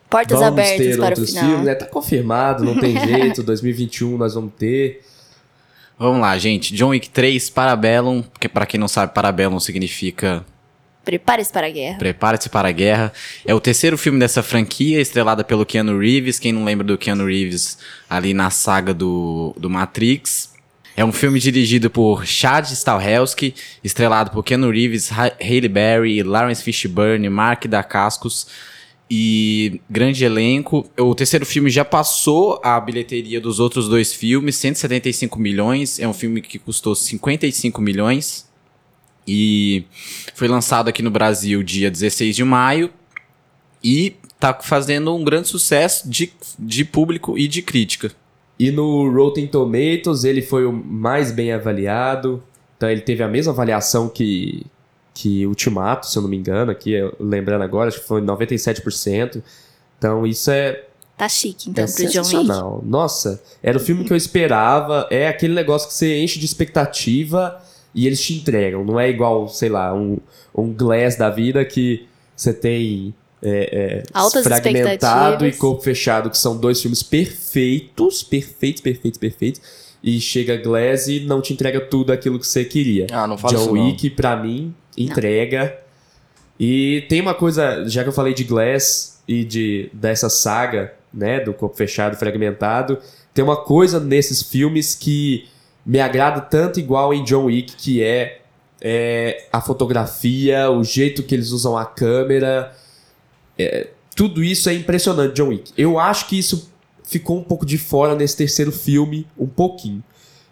Portas 0.09 0.39
vamos 0.39 0.59
abertas 0.59 0.77
ter 0.77 0.95
para 0.97 1.05
o 1.05 1.09
outros 1.09 1.29
final. 1.29 1.45
filmes, 1.45 1.65
né? 1.65 1.75
Tá 1.75 1.85
confirmado, 1.85 2.63
não 2.63 2.79
tem 2.79 2.97
jeito. 3.05 3.43
2021 3.43 4.17
nós 4.17 4.33
vamos 4.33 4.53
ter. 4.57 5.03
Vamos 5.97 6.21
lá, 6.21 6.37
gente. 6.37 6.73
John 6.75 6.89
Wick 6.89 7.09
3, 7.09 7.49
Parabellum, 7.51 8.23
que 8.39 8.49
pra 8.49 8.65
quem 8.65 8.79
não 8.79 8.87
sabe, 8.87 9.13
Parabellum 9.13 9.59
significa 9.59 10.43
Prepare-se 11.03 11.51
para 11.51 11.67
a 11.67 11.69
guerra. 11.69 11.97
Prepare-se 11.97 12.49
para 12.49 12.69
a 12.69 12.71
Guerra. 12.71 13.11
É 13.45 13.53
o 13.53 13.59
terceiro 13.59 13.97
filme 13.97 14.17
dessa 14.17 14.41
franquia, 14.41 15.01
estrelada 15.01 15.43
pelo 15.43 15.65
Keanu 15.65 15.99
Reeves. 15.99 16.39
Quem 16.39 16.53
não 16.53 16.63
lembra 16.63 16.87
do 16.87 16.97
Keanu 16.97 17.25
Reeves 17.25 17.77
ali 18.09 18.33
na 18.33 18.49
saga 18.49 18.93
do, 18.93 19.53
do 19.57 19.69
Matrix. 19.69 20.52
É 20.95 21.03
um 21.03 21.11
filme 21.11 21.39
dirigido 21.39 21.89
por 21.89 22.25
Chad 22.25 22.65
Stahelski, 22.71 23.55
estrelado 23.83 24.29
por 24.31 24.43
Keanu 24.43 24.69
Reeves, 24.69 25.11
Ha- 25.11 25.35
Halle 25.41 25.67
Berry, 25.67 26.21
Lawrence 26.21 26.61
Fishburne, 26.63 27.27
Mark 27.29 27.65
Dacascos 27.65 28.47
e 29.09 29.81
grande 29.89 30.23
elenco. 30.23 30.87
O 30.99 31.15
terceiro 31.15 31.45
filme 31.47 31.69
já 31.71 31.83
passou 31.83 32.61
a 32.63 32.79
bilheteria 32.79 33.41
dos 33.41 33.59
outros 33.59 33.89
dois 33.89 34.13
filmes, 34.13 34.55
175 34.57 35.39
milhões. 35.39 35.99
É 35.99 36.07
um 36.07 36.13
filme 36.13 36.41
que 36.41 36.59
custou 36.59 36.93
55 36.95 37.81
milhões. 37.81 38.47
E 39.27 39.85
foi 40.35 40.47
lançado 40.47 40.89
aqui 40.89 41.01
no 41.01 41.09
Brasil 41.09 41.63
dia 41.63 41.89
16 41.89 42.35
de 42.35 42.43
maio 42.43 42.91
e 43.83 44.15
tá 44.39 44.53
fazendo 44.61 45.15
um 45.15 45.23
grande 45.23 45.47
sucesso 45.47 46.07
de, 46.09 46.31
de 46.59 46.85
público 46.85 47.37
e 47.37 47.47
de 47.47 47.61
crítica. 47.61 48.11
E 48.59 48.71
no 48.71 49.11
Rotten 49.11 49.47
Tomatoes 49.47 50.23
ele 50.23 50.41
foi 50.41 50.65
o 50.65 50.71
mais 50.71 51.31
bem 51.31 51.51
avaliado. 51.51 52.41
Então 52.77 52.89
ele 52.89 53.01
teve 53.01 53.23
a 53.23 53.27
mesma 53.27 53.51
avaliação 53.51 54.07
que, 54.09 54.65
que 55.13 55.45
Ultimato, 55.45 56.07
se 56.07 56.17
eu 56.17 56.21
não 56.21 56.29
me 56.29 56.37
engano, 56.37 56.71
aqui, 56.71 56.93
lembrando 57.19 57.63
agora, 57.63 57.89
acho 57.89 58.01
que 58.01 58.07
foi 58.07 58.21
97%. 58.21 59.41
Então 59.97 60.25
isso 60.27 60.51
é, 60.51 60.83
Tá 61.17 61.29
chique, 61.29 61.69
então, 61.69 61.83
é 61.83 61.87
pro 61.87 61.95
John 61.95 62.05
Wick. 62.05 62.11
sensacional. 62.25 62.83
Nossa, 62.85 63.41
era 63.61 63.77
o 63.77 63.79
filme 63.79 64.03
que 64.03 64.11
eu 64.11 64.17
esperava. 64.17 65.07
É 65.11 65.27
aquele 65.27 65.53
negócio 65.53 65.87
que 65.87 65.93
você 65.93 66.19
enche 66.19 66.39
de 66.39 66.45
expectativa 66.45 67.61
e 67.93 68.07
eles 68.07 68.21
te 68.21 68.33
entregam. 68.33 68.83
Não 68.83 68.99
é 68.99 69.09
igual, 69.09 69.47
sei 69.47 69.69
lá, 69.69 69.93
um, 69.93 70.17
um 70.55 70.73
Glass 70.73 71.15
da 71.15 71.29
vida 71.29 71.63
que 71.63 72.07
você 72.35 72.51
tem 72.51 73.13
é, 73.43 74.03
é, 74.13 74.43
fragmentado 74.43 75.45
e 75.45 75.51
corpo 75.51 75.81
fechado, 75.81 76.29
que 76.29 76.37
são 76.37 76.57
dois 76.57 76.81
filmes 76.81 77.03
perfeitos, 77.03 78.23
perfeitos, 78.23 78.81
perfeitos, 78.81 79.19
perfeitos. 79.19 79.61
E 80.01 80.19
chega 80.19 80.57
Glass 80.57 81.07
e 81.07 81.21
não 81.21 81.41
te 81.41 81.53
entrega 81.53 81.79
tudo 81.79 82.11
aquilo 82.11 82.39
que 82.39 82.47
você 82.47 82.63
queria. 82.63 83.07
Ah, 83.11 83.27
não 83.27 83.37
fala 83.37 83.53
John 83.53 83.61
isso 83.61 83.75
não. 83.75 83.85
Wick, 83.85 84.09
pra 84.11 84.35
mim, 84.35 84.73
entrega. 84.97 85.77
E 86.59 87.05
tem 87.09 87.21
uma 87.21 87.33
coisa, 87.33 87.87
já 87.87 88.03
que 88.03 88.09
eu 88.09 88.13
falei 88.13 88.33
de 88.33 88.43
Glass 88.43 89.21
e 89.27 89.43
de 89.43 89.89
dessa 89.93 90.29
saga, 90.29 90.93
né, 91.13 91.39
do 91.39 91.53
corpo 91.53 91.75
fechado 91.75 92.15
e 92.15 92.17
fragmentado, 92.17 92.97
tem 93.33 93.43
uma 93.43 93.57
coisa 93.57 93.99
nesses 93.99 94.41
filmes 94.41 94.95
que 94.95 95.47
me 95.85 95.99
agrada 95.99 96.41
tanto 96.41 96.79
igual 96.79 97.13
em 97.13 97.23
John 97.23 97.45
Wick, 97.45 97.75
que 97.75 98.03
é, 98.03 98.41
é 98.81 99.47
a 99.51 99.61
fotografia, 99.61 100.69
o 100.69 100.83
jeito 100.83 101.23
que 101.23 101.35
eles 101.35 101.51
usam 101.51 101.77
a 101.77 101.85
câmera. 101.85 102.73
É, 103.57 103.87
tudo 104.15 104.43
isso 104.43 104.69
é 104.69 104.73
impressionante, 104.73 105.33
John 105.35 105.47
Wick. 105.49 105.71
Eu 105.77 105.99
acho 105.99 106.27
que 106.27 106.37
isso 106.37 106.69
ficou 107.03 107.37
um 107.37 107.43
pouco 107.43 107.65
de 107.65 107.77
fora 107.77 108.15
nesse 108.15 108.37
terceiro 108.37 108.71
filme, 108.71 109.27
um 109.37 109.47
pouquinho. 109.47 110.03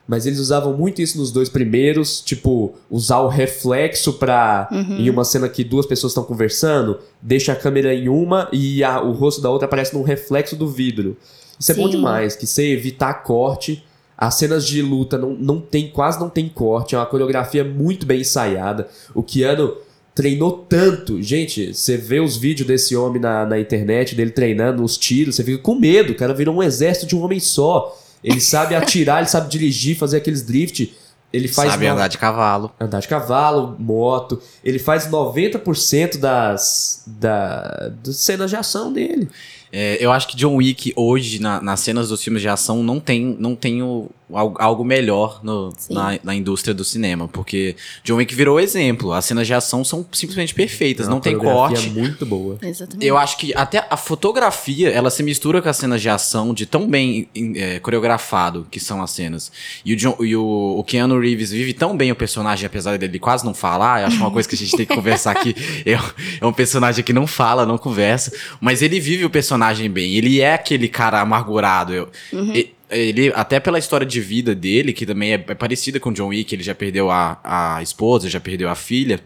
Mas 0.07 0.25
eles 0.25 0.39
usavam 0.39 0.75
muito 0.75 1.01
isso 1.01 1.17
nos 1.17 1.31
dois 1.31 1.47
primeiros, 1.47 2.19
tipo, 2.21 2.73
usar 2.89 3.19
o 3.19 3.27
reflexo 3.29 4.13
pra. 4.13 4.67
Em 4.71 5.09
uma 5.09 5.23
cena 5.23 5.47
que 5.47 5.63
duas 5.63 5.85
pessoas 5.85 6.11
estão 6.11 6.23
conversando, 6.23 6.99
deixa 7.21 7.53
a 7.53 7.55
câmera 7.55 7.93
em 7.93 8.09
uma 8.09 8.49
e 8.51 8.83
a- 8.83 9.01
o 9.01 9.11
rosto 9.13 9.39
da 9.41 9.49
outra 9.49 9.67
aparece 9.67 9.93
num 9.93 10.01
reflexo 10.03 10.55
do 10.55 10.67
vidro. 10.67 11.15
Isso 11.57 11.71
é 11.71 11.75
bom 11.75 11.85
Sim. 11.85 11.91
demais, 11.91 12.35
que 12.35 12.45
você 12.45 12.71
evitar 12.73 13.13
corte. 13.23 13.85
As 14.17 14.35
cenas 14.35 14.67
de 14.67 14.81
luta 14.81 15.17
não, 15.17 15.31
não 15.31 15.59
tem, 15.61 15.87
quase 15.89 16.19
não 16.19 16.29
tem 16.29 16.49
corte, 16.49 16.93
é 16.93 16.97
uma 16.97 17.05
coreografia 17.07 17.63
muito 17.63 18.05
bem 18.05 18.21
ensaiada. 18.21 18.87
O 19.15 19.23
Keanu 19.23 19.75
treinou 20.13 20.51
tanto. 20.67 21.21
Gente, 21.21 21.73
você 21.73 21.97
vê 21.97 22.19
os 22.19 22.35
vídeos 22.37 22.67
desse 22.67 22.95
homem 22.95 23.21
na, 23.21 23.45
na 23.45 23.59
internet, 23.59 24.13
dele 24.15 24.31
treinando 24.31 24.83
os 24.83 24.97
tiros, 24.97 25.35
você 25.35 25.43
fica 25.43 25.57
com 25.57 25.75
medo, 25.75 26.13
o 26.13 26.15
cara 26.15 26.33
virou 26.33 26.55
um 26.55 26.63
exército 26.63 27.05
de 27.07 27.15
um 27.15 27.21
homem 27.23 27.39
só. 27.39 27.97
Ele 28.23 28.39
sabe 28.41 28.75
atirar, 28.75 29.19
ele 29.19 29.29
sabe 29.29 29.49
dirigir, 29.49 29.97
fazer 29.97 30.17
aqueles 30.17 30.43
drift. 30.43 30.93
Ele 31.33 31.47
faz 31.47 31.71
Sabe 31.71 31.87
no- 31.87 31.93
andar 31.93 32.07
de 32.09 32.17
cavalo. 32.17 32.71
andar 32.79 32.99
de 32.99 33.07
cavalo, 33.07 33.75
moto. 33.79 34.41
Ele 34.63 34.77
faz 34.77 35.07
90% 35.07 36.17
das, 36.17 37.03
da, 37.07 37.89
das 38.03 38.17
cenas 38.17 38.49
de 38.49 38.57
ação 38.57 38.91
dele. 38.91 39.29
É, 39.71 39.97
eu 39.99 40.11
acho 40.11 40.27
que 40.27 40.35
John 40.35 40.55
Wick 40.55 40.91
hoje, 40.95 41.39
na- 41.39 41.61
nas 41.61 41.79
cenas 41.79 42.09
dos 42.09 42.23
filmes 42.23 42.41
de 42.41 42.47
ação, 42.49 42.83
não 42.83 42.99
tem, 42.99 43.35
não 43.39 43.55
tem 43.55 43.81
o- 43.81 44.09
al- 44.33 44.55
algo 44.59 44.83
melhor 44.83 45.39
no- 45.43 45.73
na, 45.89 46.19
na 46.23 46.35
indústria 46.35 46.73
do 46.73 46.83
cinema. 46.83 47.27
Porque 47.27 47.75
John 48.03 48.15
Wick 48.15 48.33
virou 48.35 48.59
exemplo. 48.59 49.13
As 49.13 49.25
cenas 49.25 49.47
de 49.47 49.53
ação 49.53 49.83
são 49.83 50.05
simplesmente 50.11 50.53
perfeitas. 50.53 51.07
Uma 51.07 51.15
não 51.15 51.21
tem 51.21 51.37
coreografia 51.37 51.77
corte. 51.77 51.89
muito 51.89 52.25
boa. 52.25 52.57
Exatamente. 52.61 53.05
Eu 53.05 53.17
acho 53.17 53.37
que 53.37 53.53
até 53.55 53.85
a 53.89 53.95
fotografia, 53.97 54.89
ela 54.89 55.09
se 55.09 55.23
mistura 55.23 55.61
com 55.61 55.69
as 55.69 55.77
cenas 55.77 56.01
de 56.01 56.09
ação 56.09 56.53
de 56.53 56.65
tão 56.65 56.87
bem 56.87 57.27
em- 57.33 57.57
é, 57.57 57.79
coreografado 57.79 58.67
que 58.69 58.79
são 58.79 59.01
as 59.01 59.11
cenas. 59.11 59.51
E, 59.85 59.93
o, 59.93 59.95
John- 59.95 60.17
e 60.21 60.35
o, 60.35 60.75
o 60.79 60.83
Keanu 60.83 61.19
Reeves 61.19 61.51
vive 61.51 61.73
tão 61.73 61.95
bem 61.95 62.11
o 62.11 62.15
personagem, 62.15 62.65
apesar 62.65 62.97
dele 62.97 63.19
quase 63.19 63.45
não 63.45 63.53
falar. 63.53 64.01
Eu 64.01 64.07
acho 64.07 64.17
uma 64.17 64.31
coisa 64.31 64.47
que 64.49 64.55
a 64.55 64.57
gente 64.57 64.75
tem 64.75 64.85
que 64.85 64.93
conversar 64.95 65.31
aqui. 65.31 65.55
É, 65.85 65.97
é 66.41 66.45
um 66.45 66.53
personagem 66.53 67.03
que 67.03 67.11
não 67.13 67.25
fala, 67.25 67.65
não 67.65 67.77
conversa. 67.77 68.31
Mas 68.59 68.81
ele 68.81 68.99
vive 68.99 69.23
o 69.25 69.29
personagem 69.29 69.60
bem. 69.89 70.15
Ele 70.15 70.41
é 70.41 70.53
aquele 70.53 70.87
cara 70.87 71.19
amargurado. 71.21 71.93
Eu, 71.93 72.09
e- 72.53 72.73
ele, 72.89 73.31
até 73.35 73.57
pela 73.59 73.79
história 73.79 74.05
de 74.05 74.19
vida 74.19 74.53
dele, 74.53 74.91
que 74.91 75.05
também 75.05 75.31
é, 75.31 75.35
é 75.35 75.55
parecida 75.55 75.97
com 75.99 76.09
o 76.09 76.13
John 76.13 76.27
Wick, 76.27 76.53
ele 76.53 76.61
já 76.63 76.75
perdeu 76.75 77.09
a, 77.09 77.39
a 77.43 77.81
esposa, 77.81 78.29
já 78.29 78.39
perdeu 78.39 78.69
a 78.69 78.75
filha. 78.75 79.21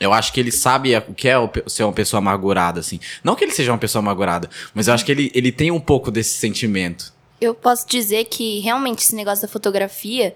Eu 0.00 0.12
acho 0.12 0.32
que 0.32 0.40
ele 0.40 0.50
sabe 0.50 0.94
o 1.08 1.14
que 1.14 1.28
é 1.28 1.34
ser 1.68 1.84
uma 1.84 1.92
pessoa 1.92 2.18
amargurada, 2.18 2.80
assim. 2.80 2.98
Não 3.22 3.34
que 3.36 3.44
ele 3.44 3.52
seja 3.52 3.70
uma 3.72 3.78
pessoa 3.78 4.00
amargurada, 4.00 4.50
mas 4.74 4.88
eu 4.88 4.94
acho 4.94 5.04
que 5.04 5.12
ele, 5.12 5.30
ele 5.34 5.50
tem 5.52 5.70
um 5.70 5.80
pouco 5.80 6.10
desse 6.10 6.36
sentimento. 6.36 7.14
Eu 7.40 7.54
posso 7.54 7.86
dizer 7.88 8.24
que 8.24 8.58
realmente 8.60 8.98
esse 9.04 9.14
negócio 9.14 9.42
da 9.46 9.48
fotografia 9.52 10.34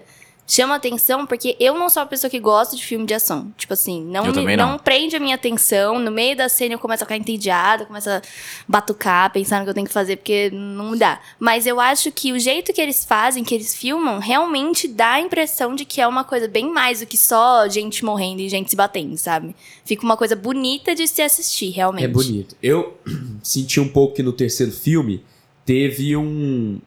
chama 0.53 0.75
atenção 0.75 1.25
porque 1.25 1.55
eu 1.61 1.79
não 1.79 1.89
sou 1.89 2.03
uma 2.03 2.09
pessoa 2.09 2.29
que 2.29 2.37
gosta 2.37 2.75
de 2.75 2.83
filme 2.83 3.05
de 3.05 3.13
ação. 3.13 3.53
Tipo 3.57 3.71
assim, 3.71 4.03
não, 4.03 4.25
me- 4.25 4.57
não. 4.57 4.71
não 4.71 4.77
prende 4.77 5.15
a 5.15 5.19
minha 5.19 5.35
atenção. 5.35 5.97
No 5.97 6.11
meio 6.11 6.35
da 6.35 6.49
cena 6.49 6.75
eu 6.75 6.79
começo 6.79 7.03
a 7.03 7.05
ficar 7.05 7.15
entediada, 7.15 7.85
começo 7.85 8.09
a 8.09 8.21
batucar, 8.67 9.31
pensar 9.31 9.59
no 9.59 9.63
que 9.63 9.69
eu 9.69 9.73
tenho 9.73 9.87
que 9.87 9.93
fazer, 9.93 10.17
porque 10.17 10.49
não 10.51 10.97
dá. 10.97 11.21
Mas 11.39 11.65
eu 11.65 11.79
acho 11.79 12.11
que 12.11 12.33
o 12.33 12.39
jeito 12.39 12.73
que 12.73 12.81
eles 12.81 13.05
fazem, 13.05 13.45
que 13.45 13.55
eles 13.55 13.73
filmam, 13.73 14.19
realmente 14.19 14.89
dá 14.89 15.13
a 15.13 15.21
impressão 15.21 15.73
de 15.73 15.85
que 15.85 16.01
é 16.01 16.07
uma 16.07 16.25
coisa 16.25 16.49
bem 16.49 16.69
mais 16.69 16.99
do 16.99 17.05
que 17.05 17.17
só 17.17 17.69
gente 17.69 18.03
morrendo 18.03 18.41
e 18.41 18.49
gente 18.49 18.69
se 18.69 18.75
batendo, 18.75 19.15
sabe? 19.17 19.55
Fica 19.85 20.03
uma 20.03 20.17
coisa 20.17 20.35
bonita 20.35 20.93
de 20.93 21.07
se 21.07 21.21
assistir, 21.21 21.69
realmente. 21.69 22.03
É 22.03 22.07
bonito. 22.09 22.57
Eu 22.61 22.97
senti 23.41 23.79
um 23.79 23.87
pouco 23.87 24.15
que 24.15 24.23
no 24.23 24.33
terceiro 24.33 24.73
filme 24.73 25.23
teve 25.65 26.17
um, 26.17 26.77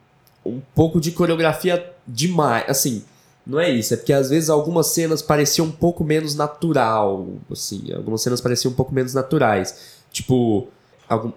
um 0.44 0.61
pouco 0.75 1.00
de 1.00 1.12
coreografia 1.12 1.90
demais. 2.06 2.64
Assim, 2.68 3.02
não 3.46 3.60
é 3.60 3.70
isso. 3.70 3.94
É 3.94 3.96
porque 3.96 4.12
às 4.12 4.30
vezes 4.30 4.48
algumas 4.48 4.88
cenas 4.88 5.20
pareciam 5.20 5.66
um 5.66 5.72
pouco 5.72 6.02
menos 6.02 6.34
natural. 6.34 7.28
Assim, 7.50 7.92
algumas 7.92 8.22
cenas 8.22 8.40
pareciam 8.40 8.72
um 8.72 8.74
pouco 8.74 8.94
menos 8.94 9.12
naturais. 9.12 10.02
Tipo, 10.10 10.68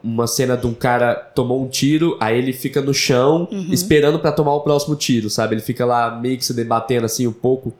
uma 0.04 0.28
cena 0.28 0.56
de 0.56 0.66
um 0.66 0.74
cara 0.74 1.16
tomou 1.16 1.62
um 1.62 1.68
tiro, 1.68 2.18
aí 2.20 2.38
ele 2.38 2.54
fica 2.54 2.82
no 2.82 2.94
chão 2.94 3.48
esperando 3.70 4.20
pra 4.20 4.32
tomar 4.32 4.54
o 4.54 4.62
próximo 4.62 4.96
tiro, 4.96 5.30
sabe? 5.30 5.56
Ele 5.56 5.62
fica 5.62 5.86
lá 5.86 6.12
meio 6.20 6.38
que 6.38 6.46
se 6.46 6.54
debatendo 6.54 7.06
assim 7.06 7.28
um 7.28 7.34
pouco, 7.34 7.74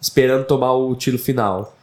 esperando 0.00 0.46
tomar 0.46 0.72
o 0.72 0.94
tiro 0.94 1.18
final. 1.18 1.74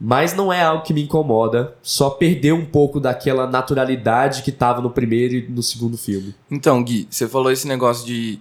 Mas 0.00 0.34
não 0.34 0.52
é 0.52 0.62
algo 0.62 0.84
que 0.84 0.92
me 0.92 1.02
incomoda, 1.02 1.74
só 1.82 2.10
perdeu 2.10 2.56
um 2.56 2.64
pouco 2.64 3.00
daquela 3.00 3.46
naturalidade 3.46 4.42
que 4.42 4.52
tava 4.52 4.80
no 4.80 4.90
primeiro 4.90 5.34
e 5.34 5.48
no 5.48 5.62
segundo 5.62 5.96
filme. 5.96 6.34
Então, 6.50 6.82
Gui, 6.82 7.06
você 7.08 7.26
falou 7.26 7.50
esse 7.50 7.66
negócio 7.66 8.04
de 8.06 8.38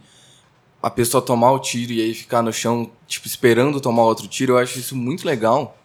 a 0.84 0.90
pessoa 0.90 1.22
tomar 1.22 1.52
o 1.54 1.60
tiro 1.60 1.94
e 1.94 2.02
aí 2.02 2.14
ficar 2.14 2.42
no 2.42 2.52
chão, 2.54 2.92
tipo, 3.08 3.26
esperando 3.26 3.80
tomar 3.80 4.04
outro 4.04 4.28
tiro. 4.28 4.54
Eu 4.54 4.58
acho 4.58 4.78
isso 4.78 4.96
muito 4.96 5.26
legal. 5.26 5.78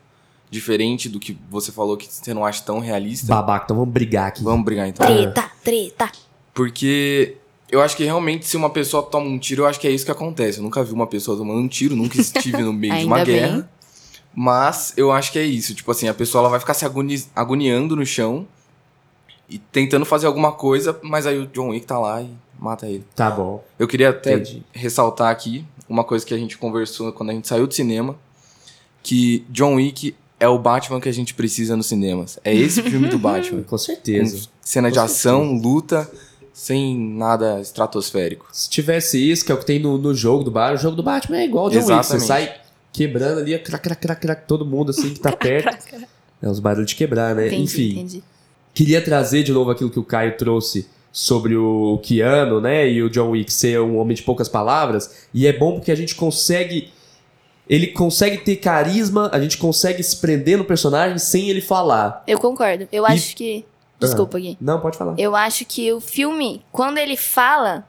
Diferente 0.51 1.09
do 1.09 1.21
que 1.21 1.39
você 1.51 1.71
falou 1.71 1.97
que 1.97 2.09
você 2.11 2.33
não 2.35 2.45
acha 2.45 2.63
tão 2.65 2.79
realista. 2.81 3.27
Babaca, 3.35 3.65
então 3.67 3.77
vamos 3.77 3.93
brigar 3.93 4.29
aqui. 4.29 4.43
Vamos 4.43 4.65
brigar 4.65 4.89
então. 4.89 5.07
Treta, 5.07 5.51
treta. 5.63 6.11
Porque 6.55 7.37
eu 7.71 7.81
acho 7.83 7.95
que 7.97 8.03
realmente 8.03 8.47
se 8.47 8.57
uma 8.57 8.71
pessoa 8.71 9.03
toma 9.03 9.27
um 9.27 9.39
tiro, 9.39 9.63
eu 9.63 9.67
acho 9.67 9.79
que 9.79 9.87
é 9.87 9.91
isso 9.91 10.05
que 10.07 10.11
acontece. 10.11 10.59
Eu 10.59 10.65
nunca 10.65 10.83
vi 10.83 10.93
uma 10.93 11.07
pessoa 11.07 11.37
tomando 11.37 11.61
um 11.61 11.69
tiro, 11.69 11.95
nunca 11.95 12.19
estive 12.21 12.63
no 12.63 12.73
meio 12.73 12.95
de 12.99 13.05
uma 13.05 13.19
Ainda 13.19 13.31
bem. 13.31 13.41
guerra. 13.41 13.71
Mas 14.35 14.95
eu 14.97 15.13
acho 15.13 15.31
que 15.33 15.39
é 15.39 15.45
isso. 15.45 15.75
Tipo 15.75 15.91
assim, 15.91 16.09
a 16.09 16.15
pessoa 16.15 16.41
ela 16.43 16.49
vai 16.49 16.61
ficar 16.61 16.75
se 16.75 16.85
agoni- 16.85 17.25
agoniando 17.37 17.95
no 17.95 18.07
chão 18.07 18.47
e 19.49 19.59
tentando 19.59 20.05
fazer 20.05 20.27
alguma 20.27 20.53
coisa, 20.53 20.99
mas 21.03 21.27
aí 21.27 21.39
o 21.39 21.47
John 21.47 21.71
Wick 21.71 21.87
tá 21.87 21.99
lá 21.99 22.23
e 22.23 22.29
mata 22.59 22.87
ele. 22.87 23.05
Tá 23.15 23.31
bom. 23.31 23.65
Eu 23.79 23.89
queria 23.89 24.11
até 24.11 24.35
Entendi. 24.35 24.63
ressaltar 24.73 25.31
aqui 25.31 25.65
uma 25.89 26.05
coisa 26.05 26.25
que 26.27 26.35
a 26.35 26.39
gente 26.39 26.59
conversou 26.59 27.13
quando 27.13 27.31
a 27.31 27.33
gente 27.33 27.49
saiu 27.49 27.67
do 27.67 27.73
cinema, 27.75 28.17
que 29.03 29.45
John 29.49 29.77
Wick 29.77 30.15
é 30.39 30.47
o 30.49 30.59
Batman 30.59 31.01
que 31.01 31.09
a 31.09 31.13
gente 31.13 31.35
precisa 31.35 31.77
nos 31.77 31.87
cinemas. 31.87 32.39
É 32.45 32.55
esse 32.55 32.83
filme 32.83 33.09
do 33.09 33.19
Batman. 33.19 33.63
Com 33.63 33.79
certeza. 33.79 34.37
Com 34.37 34.43
cena 34.61 34.91
de 34.91 34.99
Com 34.99 35.05
ação, 35.05 35.53
luta, 35.57 36.09
sem 36.53 36.97
nada 36.99 37.61
estratosférico. 37.61 38.47
Se 38.53 38.69
tivesse 38.69 39.19
isso, 39.31 39.45
que 39.45 39.51
é 39.51 39.55
o 39.55 39.59
que 39.59 39.65
tem 39.65 39.79
no, 39.79 39.97
no 39.97 40.15
jogo 40.15 40.45
do 40.45 40.51
Batman, 40.51 40.75
o 40.79 40.83
jogo 40.83 40.97
do 40.97 41.03
Batman 41.03 41.39
é 41.39 41.45
igual 41.45 41.65
ao 41.65 41.71
John 41.71 41.79
Wick. 41.79 41.87
Você 41.87 42.17
Exatamente. 42.17 42.27
sai 42.27 42.61
quebrando 42.93 43.41
ali, 43.41 43.59
crac, 43.59 43.83
crac, 43.83 44.01
crac, 44.01 44.21
crac, 44.21 44.47
todo 44.47 44.67
mundo 44.67 44.91
assim 44.91 45.15
que 45.15 45.21
tá 45.21 45.33
perto. 45.33 46.07
É 46.43 46.49
os 46.49 46.61
barulhos 46.61 46.91
de 46.91 46.97
quebrar, 46.97 47.35
né? 47.35 47.47
Entendi, 47.47 47.63
Enfim. 47.63 47.91
entendi. 47.93 48.23
Queria 48.75 49.03
trazer 49.03 49.43
de 49.43 49.53
novo 49.53 49.71
aquilo 49.71 49.91
que 49.91 49.99
o 49.99 50.05
Caio 50.05 50.37
trouxe 50.37 50.89
sobre 51.13 51.57
o 51.57 51.99
Keanu, 52.03 52.61
né, 52.61 52.89
e 52.89 53.03
o 53.03 53.11
John 53.11 53.31
Wick 53.31 53.53
ser 53.53 53.81
um 53.81 53.99
homem 53.99 54.15
de 54.15 54.23
poucas 54.23 54.49
palavras, 54.49 55.27
e 55.35 55.47
é 55.47 55.53
bom 55.53 55.73
porque 55.75 55.91
a 55.91 55.97
gente 55.97 56.15
consegue 56.15 56.93
ele 57.69 57.89
consegue 57.89 58.39
ter 58.39 58.57
carisma, 58.57 59.29
a 59.33 59.39
gente 59.39 59.59
consegue 59.59 60.03
se 60.03 60.17
prender 60.17 60.57
no 60.57 60.65
personagem 60.65 61.19
sem 61.19 61.51
ele 61.51 61.61
falar. 61.61 62.23
Eu 62.27 62.39
concordo. 62.39 62.89
Eu 62.91 63.05
E- 63.07 63.13
acho 63.13 63.37
que. 63.37 63.63
Desculpa, 64.01 64.39
Gui. 64.39 64.57
Não, 64.59 64.81
pode 64.81 64.97
falar. 64.97 65.15
Eu 65.19 65.37
acho 65.37 65.67
que 65.67 65.93
o 65.93 66.01
filme, 66.01 66.65
quando 66.73 66.97
ele 66.97 67.15
fala, 67.17 67.85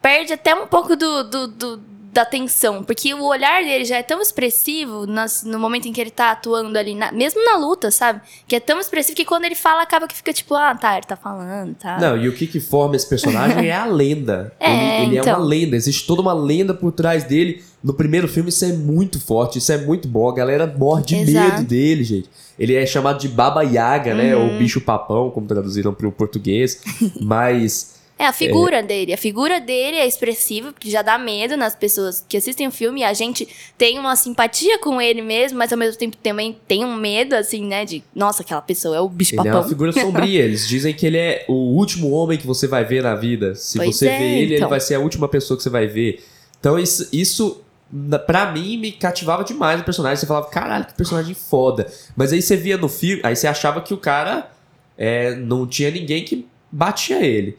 perde 0.00 0.32
até 0.32 0.54
um 0.54 0.66
pouco 0.66 0.96
do, 0.96 1.24
do- 1.24 1.46
do- 1.48 1.76
da 2.12 2.26
tensão. 2.26 2.82
Porque 2.84 3.14
o 3.14 3.24
olhar 3.24 3.62
dele 3.64 3.86
já 3.86 3.96
é 3.96 4.02
tão 4.02 4.20
expressivo 4.20 5.06
nas- 5.06 5.42
no 5.44 5.58
momento 5.58 5.88
em 5.88 5.92
que 5.92 6.00
ele 6.00 6.10
tá 6.10 6.30
atuando 6.32 6.78
ali, 6.78 6.94
na- 6.94 7.10
mesmo 7.10 7.42
na 7.42 7.56
luta, 7.56 7.90
sabe? 7.90 8.20
Que 8.46 8.56
é 8.56 8.60
tão 8.60 8.78
expressivo 8.78 9.16
que 9.16 9.24
quando 9.24 9.46
ele 9.46 9.54
fala, 9.54 9.82
acaba 9.82 10.06
que 10.06 10.14
fica 10.14 10.32
tipo, 10.32 10.54
ah, 10.54 10.74
tá, 10.74 10.94
ele 10.98 11.06
tá 11.06 11.16
falando, 11.16 11.74
tá. 11.74 11.98
Não, 11.98 12.16
e 12.18 12.28
o 12.28 12.34
que 12.34 12.46
que 12.46 12.60
forma 12.60 12.94
esse 12.96 13.08
personagem 13.08 13.66
é 13.68 13.72
a 13.74 13.86
lenda. 13.86 14.52
É, 14.60 14.98
ele 14.98 15.06
ele 15.06 15.16
é 15.16 15.20
então. 15.20 15.38
uma 15.38 15.44
lenda, 15.46 15.74
existe 15.76 16.06
toda 16.06 16.20
uma 16.22 16.32
lenda 16.34 16.74
por 16.74 16.92
trás 16.92 17.24
dele. 17.24 17.62
No 17.82 17.94
primeiro 17.94 18.28
filme 18.28 18.48
isso 18.50 18.64
é 18.64 18.68
muito 18.72 19.18
forte, 19.18 19.58
isso 19.58 19.72
é 19.72 19.78
muito 19.78 20.06
bom. 20.06 20.28
A 20.28 20.34
galera 20.34 20.66
morre 20.78 21.02
de 21.02 21.16
Exato. 21.16 21.50
medo 21.56 21.64
dele, 21.66 22.04
gente. 22.04 22.30
Ele 22.58 22.74
é 22.74 22.84
chamado 22.86 23.18
de 23.18 23.28
Baba 23.28 23.62
Yaga, 23.62 24.14
né? 24.14 24.36
Uhum. 24.36 24.52
Ou 24.52 24.58
bicho 24.58 24.80
papão, 24.80 25.30
como 25.30 25.46
traduziram 25.46 25.92
pro 25.92 26.12
português. 26.12 26.80
Mas 27.20 27.91
É, 28.22 28.26
a 28.26 28.32
figura 28.32 28.80
dele. 28.80 29.12
A 29.12 29.16
figura 29.16 29.60
dele 29.60 29.96
é 29.96 30.06
expressiva, 30.06 30.72
porque 30.72 30.88
já 30.88 31.02
dá 31.02 31.18
medo 31.18 31.56
nas 31.56 31.74
pessoas 31.74 32.24
que 32.28 32.36
assistem 32.36 32.68
o 32.68 32.70
filme. 32.70 33.02
A 33.02 33.12
gente 33.12 33.48
tem 33.76 33.98
uma 33.98 34.14
simpatia 34.14 34.78
com 34.78 35.00
ele 35.00 35.20
mesmo, 35.20 35.58
mas 35.58 35.72
ao 35.72 35.78
mesmo 35.78 35.98
tempo 35.98 36.16
também 36.18 36.56
tem 36.68 36.84
um 36.84 36.94
medo, 36.94 37.34
assim, 37.34 37.66
né? 37.66 37.84
De, 37.84 38.00
nossa, 38.14 38.44
aquela 38.44 38.62
pessoa 38.62 38.96
é 38.96 39.00
o 39.00 39.08
bicho 39.08 39.34
ele 39.34 39.40
é 39.40 39.44
papão. 39.44 39.60
uma 39.60 39.68
figura 39.68 39.90
sombria. 39.92 40.44
Eles 40.44 40.68
dizem 40.68 40.94
que 40.94 41.04
ele 41.04 41.18
é 41.18 41.44
o 41.48 41.74
último 41.76 42.12
homem 42.12 42.38
que 42.38 42.46
você 42.46 42.68
vai 42.68 42.84
ver 42.84 43.02
na 43.02 43.16
vida. 43.16 43.56
Se 43.56 43.76
Pois 43.76 43.96
você 43.96 44.06
é, 44.06 44.18
vê 44.18 44.24
ele, 44.24 44.42
ele 44.42 44.56
então. 44.56 44.68
vai 44.68 44.78
ser 44.78 44.94
a 44.94 45.00
última 45.00 45.26
pessoa 45.26 45.56
que 45.56 45.64
você 45.64 45.70
vai 45.70 45.88
ver. 45.88 46.24
Então 46.60 46.78
isso, 46.78 47.08
isso 47.12 47.60
pra 48.24 48.52
mim, 48.52 48.78
me 48.78 48.92
cativava 48.92 49.42
demais 49.42 49.80
o 49.80 49.84
personagem. 49.84 50.18
Você 50.18 50.26
falava, 50.26 50.46
caralho, 50.46 50.84
que 50.84 50.94
personagem 50.94 51.34
foda. 51.34 51.88
Mas 52.14 52.32
aí 52.32 52.40
você 52.40 52.56
via 52.56 52.78
no 52.78 52.88
filme, 52.88 53.20
aí 53.24 53.34
você 53.34 53.48
achava 53.48 53.80
que 53.80 53.92
o 53.92 53.98
cara 53.98 54.48
é, 54.96 55.34
não 55.34 55.66
tinha 55.66 55.90
ninguém 55.90 56.24
que 56.24 56.46
batia 56.70 57.20
ele. 57.26 57.58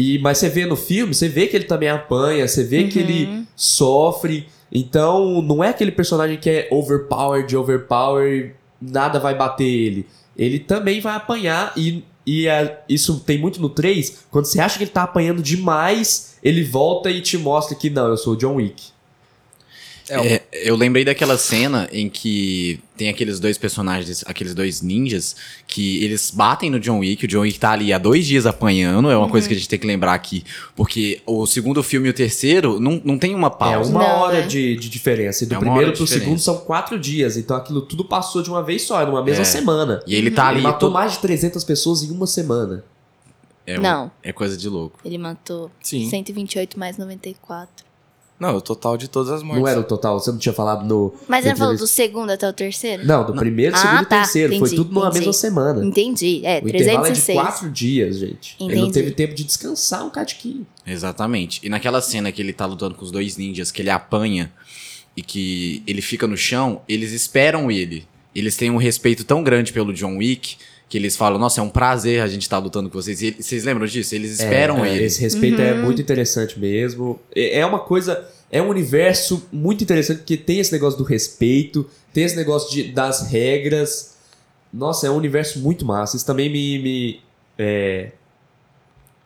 E, 0.00 0.18
mas 0.18 0.38
você 0.38 0.48
vê 0.48 0.64
no 0.64 0.76
filme, 0.76 1.12
você 1.14 1.28
vê 1.28 1.46
que 1.46 1.56
ele 1.56 1.64
também 1.66 1.88
apanha, 1.90 2.48
você 2.48 2.64
vê 2.64 2.84
que 2.84 2.98
Uhum. 3.00 3.04
ele 3.04 3.44
sofre. 3.54 4.46
Então, 4.72 5.42
não 5.42 5.62
é 5.62 5.68
aquele 5.68 5.90
personagem 5.92 6.38
que 6.38 6.48
é 6.48 6.68
overpowered, 6.70 7.54
overpower, 7.56 8.54
nada 8.80 9.18
vai 9.18 9.34
bater 9.36 9.64
ele. 9.66 10.06
Ele 10.36 10.58
também 10.58 11.00
vai 11.00 11.14
apanhar 11.16 11.72
e, 11.76 12.02
e 12.26 12.46
é- 12.46 12.80
isso 12.88 13.20
tem 13.20 13.38
muito 13.38 13.60
no 13.60 13.68
3. 13.68 14.24
Quando 14.30 14.46
você 14.46 14.60
acha 14.60 14.78
que 14.78 14.84
ele 14.84 14.90
tá 14.90 15.02
apanhando 15.02 15.42
demais, 15.42 16.36
ele 16.42 16.62
volta 16.64 17.10
e 17.10 17.20
te 17.20 17.36
mostra 17.36 17.76
que 17.76 17.90
não, 17.90 18.06
eu 18.08 18.16
sou 18.16 18.32
o 18.32 18.36
John 18.36 18.54
Wick. 18.54 18.84
É, 20.10 20.42
eu 20.52 20.74
lembrei 20.76 21.04
daquela 21.04 21.38
cena 21.38 21.88
em 21.92 22.08
que 22.08 22.80
tem 22.96 23.08
aqueles 23.08 23.38
dois 23.40 23.56
personagens, 23.56 24.24
aqueles 24.26 24.54
dois 24.54 24.82
ninjas, 24.82 25.36
que 25.66 26.02
eles 26.04 26.30
batem 26.30 26.68
no 26.68 26.80
John 26.80 26.98
Wick. 26.98 27.24
O 27.24 27.28
John 27.28 27.40
Wick 27.40 27.58
tá 27.58 27.70
ali 27.70 27.92
há 27.92 27.98
dois 27.98 28.26
dias 28.26 28.44
apanhando. 28.46 29.10
É 29.10 29.16
uma 29.16 29.28
coisa 29.28 29.46
que 29.48 29.54
a 29.54 29.56
gente 29.56 29.68
tem 29.68 29.78
que 29.78 29.86
lembrar 29.86 30.12
aqui. 30.14 30.44
Porque 30.74 31.22
o 31.24 31.46
segundo 31.46 31.82
filme 31.82 32.08
e 32.08 32.10
o 32.10 32.14
terceiro 32.14 32.80
não, 32.80 33.00
não 33.04 33.16
tem 33.18 33.34
uma 33.34 33.46
É 33.48 33.50
pausa. 33.50 33.90
uma 33.90 34.00
Não, 34.00 34.18
hora 34.20 34.40
né? 34.40 34.46
de, 34.46 34.76
de 34.76 34.88
diferença. 34.88 35.44
E 35.44 35.46
do 35.46 35.54
É 35.54 35.58
primeiro 35.58 35.92
pro 35.92 36.04
diferença. 36.04 36.24
segundo 36.24 36.38
são 36.40 36.58
quatro 36.58 36.98
dias. 36.98 37.36
Então 37.36 37.56
aquilo 37.56 37.82
tudo 37.82 38.04
passou 38.04 38.42
de 38.42 38.50
uma 38.50 38.62
vez 38.62 38.82
só, 38.82 39.04
numa 39.06 39.22
mesma 39.22 39.42
É. 39.42 39.44
semana. 39.44 40.02
E 40.06 40.14
ele 40.14 40.30
tá 40.30 40.46
Ele 40.48 40.54
ali. 40.56 40.62
matou 40.62 40.88
todo- 40.88 40.92
mais 40.94 41.12
de 41.12 41.18
300 41.20 41.62
pessoas 41.64 42.02
em 42.02 42.10
uma 42.10 42.26
semana. 42.26 42.84
É, 43.66 43.78
um- 43.78 43.82
Não. 43.82 44.10
É 44.22 44.32
coisa 44.32 44.56
de 44.56 44.68
louco. 44.68 44.98
Ele 45.04 45.18
matou 45.18 45.70
Sim. 45.80 46.08
128 46.10 46.78
mais 46.78 46.96
94. 46.98 47.84
Não, 48.40 48.56
o 48.56 48.60
total 48.62 48.96
de 48.96 49.06
todas 49.06 49.30
as 49.30 49.42
mortes. 49.42 49.60
Não 49.62 49.68
era 49.68 49.78
o 49.78 49.84
total? 49.84 50.18
Você 50.18 50.32
não 50.32 50.38
tinha 50.38 50.52
falado 50.54 50.84
no. 50.86 51.12
Mas 51.28 51.44
no 51.44 51.50
ele 51.50 51.58
falou 51.58 51.76
do 51.76 51.86
segundo 51.86 52.30
até 52.30 52.48
o 52.48 52.52
terceiro? 52.54 53.06
Não, 53.06 53.26
do 53.26 53.34
primeiro, 53.34 53.76
Ah, 53.76 53.78
segundo 53.78 54.06
tá, 54.06 54.16
e 54.16 54.20
terceiro. 54.22 54.48
Foi 54.48 54.56
entendi, 54.56 54.76
tudo 54.76 54.94
numa 54.94 55.02
entendi. 55.08 55.18
mesma 55.18 55.32
semana. 55.34 55.84
Entendi. 55.84 56.40
É, 56.42 56.60
O 56.64 56.68
intervalo 56.68 57.06
é 57.06 57.10
de 57.10 57.20
306. 57.20 57.38
quatro 57.38 57.70
dias, 57.70 58.18
gente. 58.18 58.56
Ele 58.58 58.68
não 58.76 58.82
Entendi. 58.84 58.92
teve 58.94 59.10
tempo 59.10 59.34
de 59.34 59.44
descansar 59.44 60.04
um 60.06 60.10
catiquinho. 60.10 60.66
Exatamente. 60.86 61.60
E 61.62 61.68
naquela 61.68 62.00
cena 62.00 62.32
que 62.32 62.40
ele 62.40 62.52
tá 62.54 62.64
lutando 62.64 62.94
com 62.94 63.04
os 63.04 63.10
dois 63.10 63.36
ninjas, 63.36 63.70
que 63.70 63.82
ele 63.82 63.90
apanha 63.90 64.50
e 65.14 65.22
que 65.22 65.82
ele 65.86 66.00
fica 66.00 66.26
no 66.26 66.36
chão, 66.36 66.80
eles 66.88 67.12
esperam 67.12 67.70
ele. 67.70 68.06
Eles 68.34 68.56
têm 68.56 68.70
um 68.70 68.76
respeito 68.78 69.22
tão 69.24 69.42
grande 69.42 69.72
pelo 69.72 69.92
John 69.92 70.16
Wick 70.16 70.56
que 70.90 70.98
eles 70.98 71.16
falam: 71.16 71.38
Nossa, 71.38 71.60
é 71.60 71.62
um 71.64 71.70
prazer 71.70 72.20
a 72.20 72.26
gente 72.28 72.42
estar 72.42 72.58
lutando 72.58 72.90
com 72.90 73.00
vocês. 73.00 73.22
E 73.22 73.36
vocês 73.40 73.64
lembram 73.64 73.86
disso? 73.86 74.14
Eles 74.14 74.32
esperam 74.32 74.84
É, 74.84 74.90
é, 74.90 74.94
ele. 74.96 75.04
Esse 75.04 75.20
respeito 75.22 75.62
é 75.62 75.72
Uhum. 75.72 75.84
muito 75.84 76.02
interessante 76.02 76.58
mesmo. 76.60 77.18
É 77.34 77.60
é 77.60 77.64
uma 77.64 77.78
coisa. 77.78 78.28
É 78.50 78.60
um 78.60 78.68
universo 78.68 79.46
muito 79.52 79.82
interessante 79.84 80.18
porque 80.18 80.36
tem 80.36 80.58
esse 80.58 80.72
negócio 80.72 80.98
do 80.98 81.04
respeito, 81.04 81.88
tem 82.12 82.24
esse 82.24 82.34
negócio 82.36 82.68
de, 82.70 82.90
das 82.92 83.30
regras. 83.30 84.16
Nossa, 84.72 85.06
é 85.06 85.10
um 85.10 85.16
universo 85.16 85.60
muito 85.60 85.84
massa. 85.86 86.16
Isso 86.16 86.26
também 86.26 86.50
me. 86.50 86.78
me 86.82 87.20
é... 87.56 88.10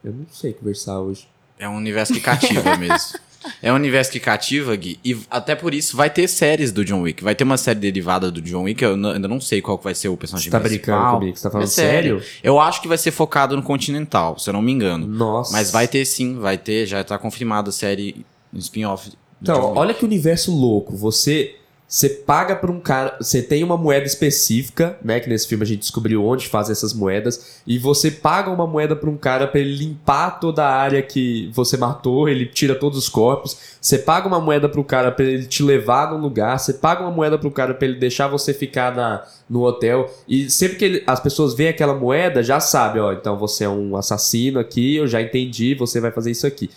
Eu 0.04 0.12
não 0.12 0.26
sei 0.30 0.52
conversar 0.52 1.00
hoje. 1.00 1.26
É 1.58 1.66
um 1.68 1.76
universo 1.76 2.12
que 2.12 2.20
cativa 2.20 2.76
mesmo. 2.76 3.18
É 3.62 3.72
um 3.72 3.76
universo 3.76 4.10
que 4.12 4.20
cativa, 4.20 4.74
Gui, 4.76 4.98
e 5.04 5.16
até 5.30 5.54
por 5.54 5.74
isso 5.74 5.96
vai 5.96 6.08
ter 6.10 6.28
séries 6.28 6.72
do 6.72 6.84
John 6.84 7.02
Wick. 7.02 7.22
Vai 7.22 7.34
ter 7.34 7.44
uma 7.44 7.56
série 7.56 7.78
derivada 7.80 8.30
do 8.30 8.40
John 8.40 8.62
Wick, 8.64 8.82
eu 8.82 8.94
ainda 8.94 9.28
não 9.28 9.40
sei 9.40 9.60
qual 9.60 9.78
vai 9.78 9.94
ser 9.94 10.08
o 10.08 10.16
personagem 10.16 10.46
Você 10.46 10.50
tá 10.50 10.60
principal. 10.60 10.96
brincando 10.96 11.18
comigo? 11.18 11.36
Você 11.36 11.42
tá 11.42 11.50
falando 11.50 11.64
É 11.66 11.70
sério. 11.70 12.20
sério? 12.20 12.32
Eu 12.42 12.60
acho 12.60 12.80
que 12.82 12.88
vai 12.88 12.98
ser 12.98 13.10
focado 13.10 13.56
no 13.56 13.62
Continental, 13.62 14.38
se 14.38 14.48
eu 14.48 14.54
não 14.54 14.62
me 14.62 14.72
engano. 14.72 15.06
Nossa. 15.06 15.52
Mas 15.52 15.70
vai 15.70 15.86
ter 15.88 16.04
sim, 16.04 16.38
vai 16.38 16.56
ter, 16.58 16.86
já 16.86 17.02
tá 17.04 17.18
confirmada 17.18 17.70
a 17.70 17.72
série 17.72 18.24
spin-off. 18.54 19.10
Então, 19.42 19.74
olha 19.74 19.92
que 19.92 20.04
universo 20.04 20.50
louco. 20.54 20.96
Você 20.96 21.56
você 21.94 22.08
paga 22.08 22.56
por 22.56 22.72
um 22.72 22.80
cara, 22.80 23.16
você 23.20 23.40
tem 23.40 23.62
uma 23.62 23.76
moeda 23.76 24.04
específica, 24.04 24.98
né, 25.00 25.20
que 25.20 25.28
nesse 25.28 25.46
filme 25.46 25.62
a 25.62 25.66
gente 25.66 25.78
descobriu 25.78 26.24
onde 26.24 26.48
faz 26.48 26.68
essas 26.68 26.92
moedas, 26.92 27.60
e 27.64 27.78
você 27.78 28.10
paga 28.10 28.50
uma 28.50 28.66
moeda 28.66 28.96
pra 28.96 29.08
um 29.08 29.16
cara 29.16 29.46
pra 29.46 29.60
ele 29.60 29.76
limpar 29.76 30.40
toda 30.40 30.64
a 30.64 30.74
área 30.74 31.00
que 31.02 31.48
você 31.54 31.76
matou, 31.76 32.28
ele 32.28 32.46
tira 32.46 32.74
todos 32.74 32.98
os 32.98 33.08
corpos. 33.08 33.56
Você 33.80 33.96
paga 33.96 34.26
uma 34.26 34.40
moeda 34.40 34.68
pro 34.68 34.82
cara 34.82 35.12
pra 35.12 35.24
ele 35.24 35.46
te 35.46 35.62
levar 35.62 36.10
num 36.10 36.18
lugar, 36.18 36.58
você 36.58 36.72
paga 36.72 37.02
uma 37.02 37.12
moeda 37.12 37.38
pro 37.38 37.48
cara 37.48 37.72
pra 37.72 37.86
ele 37.86 37.96
deixar 38.00 38.26
você 38.26 38.52
ficar 38.52 38.92
na, 38.92 39.22
no 39.48 39.62
hotel, 39.62 40.12
e 40.26 40.50
sempre 40.50 40.76
que 40.76 40.84
ele- 40.84 41.04
as 41.06 41.20
pessoas 41.20 41.54
veem 41.54 41.68
aquela 41.68 41.94
moeda, 41.94 42.42
já 42.42 42.58
sabe, 42.58 42.98
ó, 42.98 43.12
então 43.12 43.38
você 43.38 43.62
é 43.62 43.68
um 43.68 43.94
assassino 43.96 44.58
aqui, 44.58 44.96
eu 44.96 45.06
já 45.06 45.22
entendi, 45.22 45.76
você 45.76 46.00
vai 46.00 46.10
fazer 46.10 46.32
isso 46.32 46.44
aqui. 46.44 46.68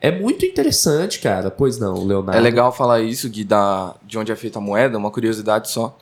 É 0.00 0.10
muito 0.10 0.44
interessante, 0.44 1.18
cara. 1.20 1.50
Pois 1.50 1.78
não, 1.78 2.04
Leonardo. 2.04 2.38
É 2.38 2.40
legal 2.40 2.72
falar 2.72 3.00
isso, 3.00 3.28
Gui, 3.28 3.44
da, 3.44 3.94
de 4.02 4.18
onde 4.18 4.30
é 4.30 4.36
feita 4.36 4.58
a 4.58 4.62
moeda, 4.62 4.98
uma 4.98 5.10
curiosidade 5.10 5.70
só. 5.70 5.96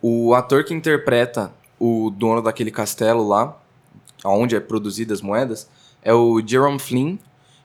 O 0.00 0.34
ator 0.34 0.64
que 0.64 0.72
interpreta 0.74 1.52
o 1.78 2.10
dono 2.10 2.40
daquele 2.40 2.70
castelo 2.70 3.26
lá, 3.26 3.56
onde 4.24 4.54
é 4.54 4.60
produzidas 4.60 5.18
as 5.18 5.22
moedas, 5.22 5.68
é 6.02 6.12
o 6.14 6.40
Jerome 6.44 6.78
Flynn, 6.78 7.16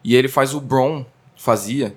e 0.04 0.16
ele 0.16 0.28
faz 0.28 0.54
o 0.54 0.60
Bron, 0.62 1.06
fazia, 1.36 1.96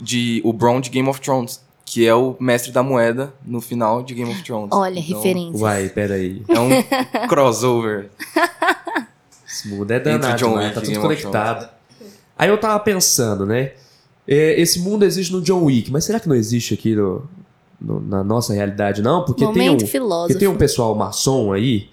de, 0.00 0.40
o 0.44 0.52
Bron 0.52 0.80
de 0.80 0.90
Game 0.90 1.08
of 1.08 1.20
Thrones, 1.20 1.60
que 1.84 2.06
é 2.06 2.14
o 2.14 2.36
mestre 2.38 2.72
da 2.72 2.82
moeda 2.82 3.34
no 3.44 3.60
final 3.60 4.02
de 4.02 4.14
Game 4.14 4.30
of 4.30 4.42
Thrones. 4.44 4.70
Olha, 4.72 5.00
Então, 5.00 5.16
referência. 5.16 5.60
Uai, 5.60 5.88
peraí. 5.88 6.42
É 6.48 6.60
um 6.60 7.26
crossover. 7.26 8.10
Esse 9.46 9.68
mundo 9.68 9.90
é 9.90 9.98
danado, 9.98 10.38
John 10.38 10.56
né? 10.56 10.70
Tá 10.70 10.80
e 10.80 10.84
tudo 10.84 11.00
conectado. 11.00 11.79
Aí 12.40 12.48
eu 12.48 12.58
tava 12.58 12.78
pensando, 12.80 13.44
né? 13.44 13.72
é, 14.28 14.60
esse 14.60 14.78
mundo 14.80 15.04
existe 15.04 15.32
no 15.32 15.40
John 15.42 15.64
Wick, 15.64 15.90
mas 15.90 16.04
será 16.04 16.20
que 16.20 16.28
não 16.28 16.36
existe 16.36 16.72
aqui 16.72 16.94
no, 16.94 17.24
no- 17.80 18.00
na 18.00 18.22
nossa 18.22 18.54
realidade, 18.54 19.02
não? 19.02 19.24
Porque 19.24 19.44
tem 19.52 19.68
um, 19.70 19.76
porque 20.28 20.38
tem 20.38 20.48
um 20.48 20.56
pessoal 20.56 20.94
maçom 20.94 21.52
aí 21.52 21.88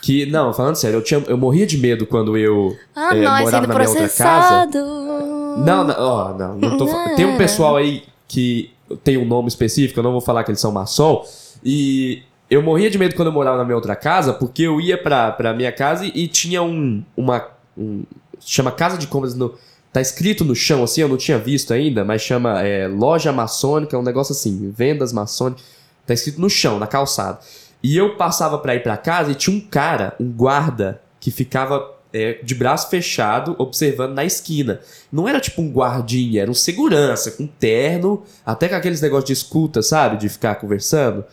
que, 0.00 0.24
não, 0.32 0.52
falando 0.54 0.74
sério, 0.76 0.96
eu, 0.98 1.02
tinha, 1.04 1.22
eu 1.26 1.36
morria 1.36 1.66
de 1.66 1.76
medo 1.76 2.06
quando 2.06 2.36
eu 2.36 2.74
Ah, 2.96 3.14
é, 3.14 3.22
nós 3.22 3.40
morava 3.42 3.66
na 3.66 3.74
minha 3.74 3.88
outra 3.88 4.02
processado. 4.04 4.78
Não, 4.78 5.84
não, 5.84 5.94
ó, 5.98 6.32
não, 6.34 6.56
não 6.58 6.76
tô 6.78 6.86
Tem 7.14 7.26
um 7.26 7.36
pessoal 7.38 7.76
aí 7.76 8.04
que 8.26 8.70
tem 9.04 9.18
um 9.18 9.24
nome 9.26 9.48
específico, 9.48 10.00
eu 10.00 10.04
não 10.04 10.12
vou 10.12 10.20
falar 10.20 10.44
que 10.44 10.50
eles 10.50 10.60
são 10.60 10.72
maçom, 10.72 11.24
e 11.62 12.22
eu 12.48 12.62
morria 12.62 12.90
de 12.90 12.96
medo 12.98 13.14
quando 13.14 13.28
eu 13.28 13.32
morava 13.32 13.58
na 13.58 13.64
minha 13.64 13.76
outra 13.76 13.94
casa, 13.94 14.32
porque 14.32 14.62
eu 14.62 14.80
ia 14.80 14.96
pra, 14.96 15.30
pra 15.32 15.52
minha 15.52 15.72
casa 15.72 16.06
e, 16.06 16.12
e 16.14 16.28
tinha 16.28 16.62
um, 16.62 17.02
uma, 17.16 17.46
um, 17.76 18.04
chama 18.40 18.70
Casa 18.72 18.96
de 18.96 19.06
Compras 19.06 19.34
no, 19.34 19.54
tá 19.92 20.00
escrito 20.00 20.44
no 20.44 20.54
chão 20.54 20.82
assim, 20.82 21.02
eu 21.02 21.08
não 21.08 21.16
tinha 21.16 21.38
visto 21.38 21.72
ainda, 21.72 22.04
mas 22.04 22.22
chama 22.22 22.62
é, 22.62 22.88
Loja 22.88 23.32
Maçônica, 23.32 23.98
um 23.98 24.02
negócio 24.02 24.32
assim, 24.32 24.72
vendas 24.74 25.12
maçônicas, 25.12 25.64
tá 26.06 26.14
escrito 26.14 26.40
no 26.40 26.48
chão, 26.48 26.78
na 26.78 26.86
calçada. 26.86 27.38
E 27.82 27.96
eu 27.96 28.16
passava 28.16 28.58
pra 28.58 28.74
ir 28.74 28.82
pra 28.82 28.96
casa 28.96 29.32
e 29.32 29.34
tinha 29.34 29.56
um 29.56 29.60
cara, 29.60 30.14
um 30.18 30.30
guarda, 30.30 31.00
que 31.20 31.30
ficava 31.30 31.92
é, 32.12 32.38
de 32.42 32.54
braço 32.54 32.88
fechado, 32.88 33.56
observando 33.58 34.14
na 34.14 34.24
esquina. 34.24 34.80
Não 35.10 35.28
era 35.28 35.40
tipo 35.40 35.60
um 35.60 35.70
guardinha, 35.70 36.42
era 36.42 36.50
um 36.50 36.54
segurança, 36.54 37.32
com 37.32 37.46
terno, 37.46 38.22
até 38.46 38.68
com 38.68 38.76
aqueles 38.76 39.00
negócios 39.00 39.26
de 39.26 39.32
escuta, 39.32 39.82
sabe? 39.82 40.16
De 40.16 40.28
ficar 40.28 40.56
conversando. 40.56 41.24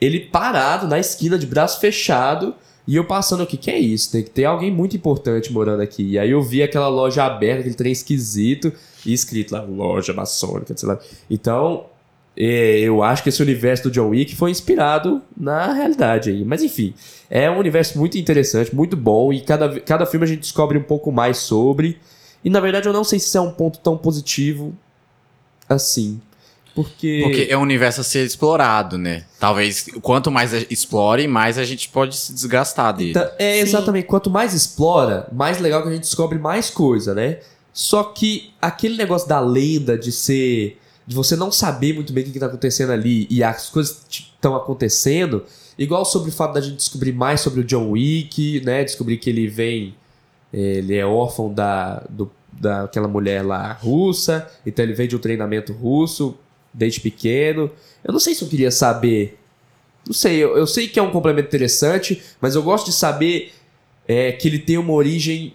Ele 0.00 0.20
parado 0.20 0.88
na 0.88 0.98
esquina, 0.98 1.38
de 1.38 1.46
braço 1.46 1.80
fechado, 1.80 2.54
e 2.86 2.96
eu 2.96 3.04
passando, 3.04 3.42
o 3.42 3.46
que 3.46 3.70
é 3.70 3.78
isso? 3.78 4.10
Tem 4.10 4.22
que 4.22 4.30
ter 4.30 4.44
alguém 4.44 4.70
muito 4.70 4.96
importante 4.96 5.52
morando 5.52 5.82
aqui. 5.82 6.02
E 6.02 6.18
aí 6.18 6.30
eu 6.30 6.42
vi 6.42 6.62
aquela 6.62 6.88
loja 6.88 7.24
aberta, 7.24 7.60
aquele 7.60 7.74
trem 7.74 7.92
esquisito, 7.92 8.72
e 9.06 9.12
escrito 9.12 9.52
lá, 9.52 9.62
loja 9.62 10.12
maçônica, 10.12 10.76
sei 10.76 10.88
lá. 10.88 10.98
Então, 11.30 11.86
é, 12.36 12.80
eu 12.80 13.02
acho 13.02 13.22
que 13.22 13.28
esse 13.28 13.42
universo 13.42 13.84
do 13.84 13.90
John 13.90 14.08
Wick 14.08 14.34
foi 14.34 14.50
inspirado 14.50 15.22
na 15.36 15.72
realidade 15.72 16.30
aí. 16.30 16.44
Mas 16.44 16.62
enfim, 16.62 16.94
é 17.30 17.50
um 17.50 17.58
universo 17.58 17.98
muito 17.98 18.18
interessante, 18.18 18.74
muito 18.74 18.96
bom, 18.96 19.32
e 19.32 19.40
cada, 19.40 19.80
cada 19.80 20.06
filme 20.06 20.24
a 20.24 20.28
gente 20.28 20.40
descobre 20.40 20.76
um 20.76 20.82
pouco 20.82 21.12
mais 21.12 21.38
sobre. 21.38 21.98
E 22.44 22.50
na 22.50 22.58
verdade 22.58 22.88
eu 22.88 22.92
não 22.92 23.04
sei 23.04 23.18
se 23.18 23.36
é 23.36 23.40
um 23.40 23.52
ponto 23.52 23.78
tão 23.78 23.96
positivo 23.96 24.74
assim. 25.68 26.20
Porque. 26.74 27.20
Porque 27.22 27.46
é 27.50 27.56
um 27.56 27.62
universo 27.62 28.00
a 28.00 28.04
ser 28.04 28.24
explorado, 28.24 28.96
né? 28.96 29.24
Talvez 29.38 29.86
quanto 30.00 30.30
mais 30.30 30.52
explore, 30.70 31.26
mais 31.28 31.58
a 31.58 31.64
gente 31.64 31.88
pode 31.88 32.16
se 32.16 32.32
desgastar 32.32 32.94
dele. 32.96 33.12
Tá- 33.12 33.32
é, 33.38 33.56
Sim. 33.56 33.60
exatamente. 33.60 34.06
Quanto 34.06 34.30
mais 34.30 34.54
explora, 34.54 35.28
mais 35.32 35.58
legal 35.58 35.82
que 35.82 35.88
a 35.88 35.92
gente 35.92 36.02
descobre 36.02 36.38
mais 36.38 36.70
coisa, 36.70 37.14
né? 37.14 37.38
Só 37.72 38.02
que 38.04 38.52
aquele 38.60 38.96
negócio 38.96 39.28
da 39.28 39.40
lenda 39.40 39.96
de 39.96 40.10
ser. 40.12 40.78
de 41.06 41.14
você 41.14 41.36
não 41.36 41.50
saber 41.50 41.94
muito 41.94 42.12
bem 42.12 42.22
o 42.22 42.26
que, 42.26 42.32
que 42.32 42.38
tá 42.38 42.46
acontecendo 42.46 42.92
ali 42.92 43.26
e 43.28 43.42
as 43.42 43.68
coisas 43.68 44.02
estão 44.08 44.54
acontecendo, 44.56 45.44
igual 45.78 46.04
sobre 46.04 46.30
o 46.30 46.32
fato 46.32 46.54
da 46.54 46.60
gente 46.60 46.76
descobrir 46.76 47.12
mais 47.12 47.40
sobre 47.40 47.60
o 47.60 47.64
John 47.64 47.90
Wick, 47.90 48.62
né? 48.64 48.84
Descobrir 48.84 49.18
que 49.18 49.28
ele 49.28 49.46
vem. 49.46 49.94
Ele 50.52 50.94
é 50.94 51.04
órfão 51.04 51.52
da, 51.52 52.02
do, 52.10 52.30
daquela 52.52 53.08
mulher 53.08 53.42
lá 53.42 53.72
russa, 53.72 54.50
então 54.66 54.84
ele 54.84 54.92
vem 54.92 55.08
de 55.08 55.16
um 55.16 55.18
treinamento 55.18 55.72
russo 55.72 56.36
desde 56.72 57.00
pequeno. 57.00 57.70
Eu 58.04 58.12
não 58.12 58.20
sei 58.20 58.34
se 58.34 58.42
eu 58.42 58.48
queria 58.48 58.70
saber 58.70 59.38
não 60.04 60.12
sei, 60.12 60.36
eu, 60.42 60.56
eu 60.56 60.66
sei 60.66 60.88
que 60.88 60.98
é 60.98 61.02
um 61.02 61.12
complemento 61.12 61.46
interessante, 61.46 62.20
mas 62.40 62.56
eu 62.56 62.62
gosto 62.62 62.86
de 62.86 62.92
saber 62.92 63.52
é, 64.06 64.32
que 64.32 64.48
ele 64.48 64.58
tem 64.58 64.76
uma 64.76 64.92
origem 64.92 65.54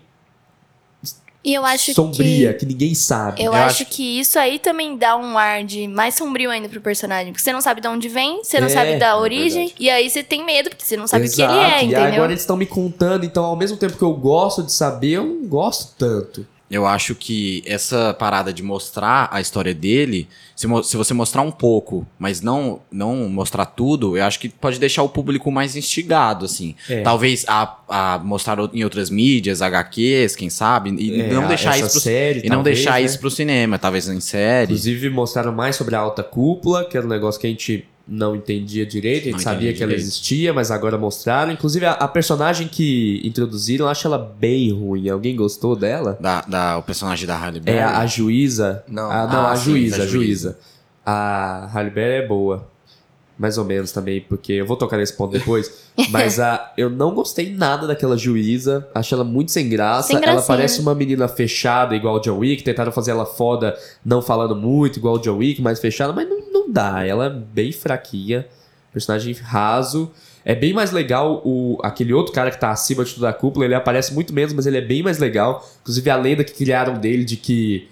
E 1.43 1.53
eu 1.53 1.65
acho 1.65 1.93
sombria, 1.93 2.53
que. 2.53 2.59
que, 2.59 2.65
ninguém 2.65 2.93
sabe. 2.95 3.41
Eu, 3.41 3.47
Eu 3.47 3.53
acho, 3.53 3.83
acho- 3.83 3.91
que 3.91 4.19
isso 4.19 4.37
aí 4.39 4.57
também 4.57 4.97
dá 4.97 5.15
um 5.17 5.37
ar 5.37 5.63
de 5.63 5.87
mais 5.87 6.15
sombrio 6.15 6.49
ainda 6.49 6.67
pro 6.67 6.81
personagem. 6.81 7.31
Porque 7.31 7.43
você 7.43 7.53
não 7.53 7.61
sabe 7.61 7.81
de 7.81 7.87
onde 7.87 8.09
vem, 8.09 8.43
você 8.43 8.59
não 8.59 8.67
É, 8.67 8.69
sabe 8.69 8.95
da 8.97 9.07
é 9.07 9.15
origem, 9.15 9.73
e 9.79 9.89
aí 9.89 10.09
você 10.09 10.23
tem 10.23 10.45
medo, 10.45 10.69
porque 10.69 10.85
você 10.85 10.97
não 10.97 11.07
sabe 11.07 11.27
o 11.27 11.31
que 11.31 11.41
ele 11.41 11.57
é, 11.57 11.81
E 11.81 11.85
entendeu? 11.85 12.05
agora 12.05 12.31
eles 12.31 12.41
estão 12.41 12.57
me 12.57 12.65
contando, 12.65 13.25
então 13.25 13.43
ao 13.45 13.55
mesmo 13.55 13.77
tempo 13.77 13.97
que 13.97 14.03
eu 14.03 14.13
gosto 14.13 14.63
de 14.63 14.71
saber, 14.71 15.11
eu 15.11 15.25
não 15.25 15.45
gosto 15.47 15.93
tanto. 15.97 16.45
Eu 16.69 16.85
acho 16.85 17.15
que 17.15 17.63
essa 17.65 18.13
parada 18.13 18.51
de 18.51 18.61
mostrar 18.61 19.29
a 19.31 19.39
história 19.39 19.73
dele, 19.73 20.27
se, 20.53 20.67
mo- 20.67 20.83
se 20.83 20.97
você 20.97 21.13
mostrar 21.13 21.41
um 21.41 21.51
pouco, 21.51 22.05
mas 22.19 22.41
não 22.41 22.81
não 22.91 23.29
mostrar 23.29 23.65
tudo, 23.65 24.17
eu 24.17 24.23
acho 24.25 24.37
que 24.39 24.49
pode 24.49 24.77
deixar 24.77 25.01
o 25.03 25.07
público 25.09 25.49
mais 25.49 25.77
instigado, 25.77 26.43
assim. 26.43 26.75
É. 26.89 27.01
Talvez 27.03 27.45
a, 27.47 27.77
a 27.87 28.19
mostrar 28.19 28.57
em 28.73 28.83
outras 28.83 29.09
mídias, 29.09 29.61
HQs, 29.61 30.35
quem 30.35 30.49
sabe, 30.49 30.89
e 30.99 31.21
É, 31.21 31.29
não 31.33 31.47
deixar 31.47 31.77
isso 31.79 31.91
pro, 31.91 31.99
série, 32.01 32.39
e 32.41 32.49
não 32.49 32.57
talvez, 32.57 32.75
deixar 32.77 32.93
né? 32.99 33.01
isso 33.01 33.19
pro 33.19 33.31
cinema, 33.31 33.79
talvez 33.79 34.09
em 34.09 34.19
série. 34.19 34.65
Inclusive 34.73 35.09
mostraram 35.09 35.53
mais 35.53 35.75
sobre 35.77 35.95
a 35.95 35.99
alta 35.99 36.21
cúpula, 36.21 36.83
que 36.83 36.97
era 36.97 37.05
um 37.05 37.09
negócio 37.09 37.39
que 37.39 37.47
a 37.47 37.49
gente 37.49 37.87
não 38.07 38.35
entendia 38.35 38.85
direito, 38.85 39.23
a 39.23 39.25
gente 39.25 39.33
Não 39.33 39.39
sabia 39.39 39.73
que 39.73 39.83
ela 39.83 39.89
direito. 39.89 40.07
existia, 40.07 40.53
mas 40.53 40.71
agora 40.71 40.97
mostraram. 40.97 41.51
Inclusive 41.51 41.85
a, 41.85 41.91
a 41.91 42.07
personagem 42.07 42.67
que 42.67 43.21
introduziram, 43.23 43.85
eu 43.85 43.89
acho 43.89 44.07
ela 44.07 44.17
bem 44.17 44.71
ruim. 44.71 45.09
Alguém 45.09 45.35
gostou 45.35 45.75
dela? 45.75 46.17
Da, 46.19 46.41
da- 46.41 46.77
o 46.77 46.83
personagem 46.83 47.27
da 47.27 47.35
Halle 47.37 47.59
Berry. 47.59 47.77
É 47.79 47.83
a, 47.83 47.99
a 47.99 48.05
juíza. 48.05 48.83
Não. 48.87 49.11
A, 49.11 49.27
não, 49.27 49.41
Ah, 49.47 49.51
a 49.51 49.55
sim, 49.57 49.71
juíza, 49.71 49.97
da 49.97 50.03
a 50.03 50.07
juíza. 50.07 50.57
A 51.05 51.69
Halle 51.73 51.89
Berry 51.89 52.23
é 52.23 52.27
boa. 52.27 52.67
Mais 53.37 53.57
ou 53.57 53.65
menos 53.65 53.91
também, 53.91 54.21
porque 54.21 54.53
eu 54.53 54.65
vou 54.65 54.75
tocar 54.75 54.97
nesse 54.97 55.13
ponto 55.13 55.31
depois. 55.31 55.89
mas 56.09 56.39
a, 56.39 56.73
eu 56.77 56.89
não 56.89 57.13
gostei 57.13 57.53
nada 57.53 57.85
daquela 57.85 58.17
juíza. 58.17 58.87
Achei 58.95 59.15
ela 59.15 59.23
muito 59.23 59.51
sem 59.51 59.69
graça. 59.69 60.07
Sem 60.07 60.23
ela 60.23 60.41
parece 60.41 60.81
uma 60.81 60.95
menina 60.95 61.27
fechada, 61.27 61.95
igual 61.95 62.15
o 62.15 62.19
John 62.19 62.39
Wick. 62.39 62.63
Tentaram 62.63 62.91
fazer 62.91 63.11
ela 63.11 63.25
foda, 63.25 63.77
não 64.03 64.21
falando 64.21 64.55
muito, 64.55 64.97
igual 64.97 65.15
o 65.15 65.19
John 65.19 65.37
Wick, 65.37 65.61
mais 65.61 65.79
fechada, 65.79 66.11
mas 66.13 66.27
não, 66.27 66.39
não 66.51 66.71
dá. 66.71 67.05
Ela 67.05 67.27
é 67.27 67.29
bem 67.29 67.71
fraquinha. 67.71 68.47
Personagem 68.91 69.33
raso. 69.33 70.11
É 70.43 70.55
bem 70.55 70.73
mais 70.73 70.91
legal 70.91 71.41
o, 71.45 71.77
aquele 71.83 72.13
outro 72.13 72.33
cara 72.33 72.49
que 72.49 72.59
tá 72.59 72.71
acima 72.71 73.03
de 73.03 73.13
toda 73.13 73.29
a 73.29 73.33
cúpula. 73.33 73.65
Ele 73.65 73.75
aparece 73.75 74.13
muito 74.13 74.33
menos, 74.33 74.53
mas 74.53 74.65
ele 74.65 74.77
é 74.77 74.81
bem 74.81 75.03
mais 75.03 75.19
legal. 75.19 75.67
Inclusive 75.81 76.09
a 76.09 76.15
lenda 76.15 76.43
que 76.43 76.53
criaram 76.53 76.97
dele 76.97 77.25
de 77.25 77.35
que 77.35 77.89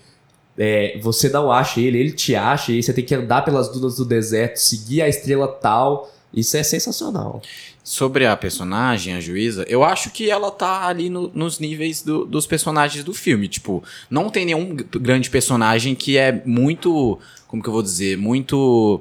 é, 0.57 0.97
você 1.01 1.29
não 1.29 1.51
acha 1.51 1.79
ele, 1.79 1.97
ele 1.99 2.11
te 2.11 2.35
acha, 2.35 2.71
e 2.71 2.81
você 2.81 2.93
tem 2.93 3.03
que 3.03 3.13
andar 3.15 3.43
pelas 3.43 3.69
dunas 3.71 3.95
do 3.97 4.05
deserto, 4.05 4.57
seguir 4.57 5.01
a 5.01 5.09
estrela 5.09 5.47
tal. 5.47 6.11
Isso 6.33 6.57
é 6.57 6.63
sensacional. 6.63 7.41
Sobre 7.81 8.25
a 8.25 8.35
personagem, 8.35 9.13
a 9.13 9.21
juíza, 9.21 9.63
eu 9.69 9.83
acho 9.83 10.09
que 10.11 10.29
ela 10.29 10.51
tá 10.51 10.85
ali 10.87 11.09
no- 11.09 11.31
nos 11.33 11.59
níveis 11.59 12.01
do- 12.01 12.25
dos 12.25 12.45
personagens 12.45 13.03
do 13.05 13.13
filme. 13.13 13.47
Tipo, 13.47 13.81
não 14.09 14.29
tem 14.29 14.43
nenhum 14.45 14.75
grande 14.75 15.29
personagem 15.29 15.95
que 15.95 16.17
é 16.17 16.41
muito. 16.45 17.17
Como 17.47 17.61
que 17.63 17.69
eu 17.69 17.73
vou 17.73 17.83
dizer? 17.83 18.17
Muito. 18.17 18.99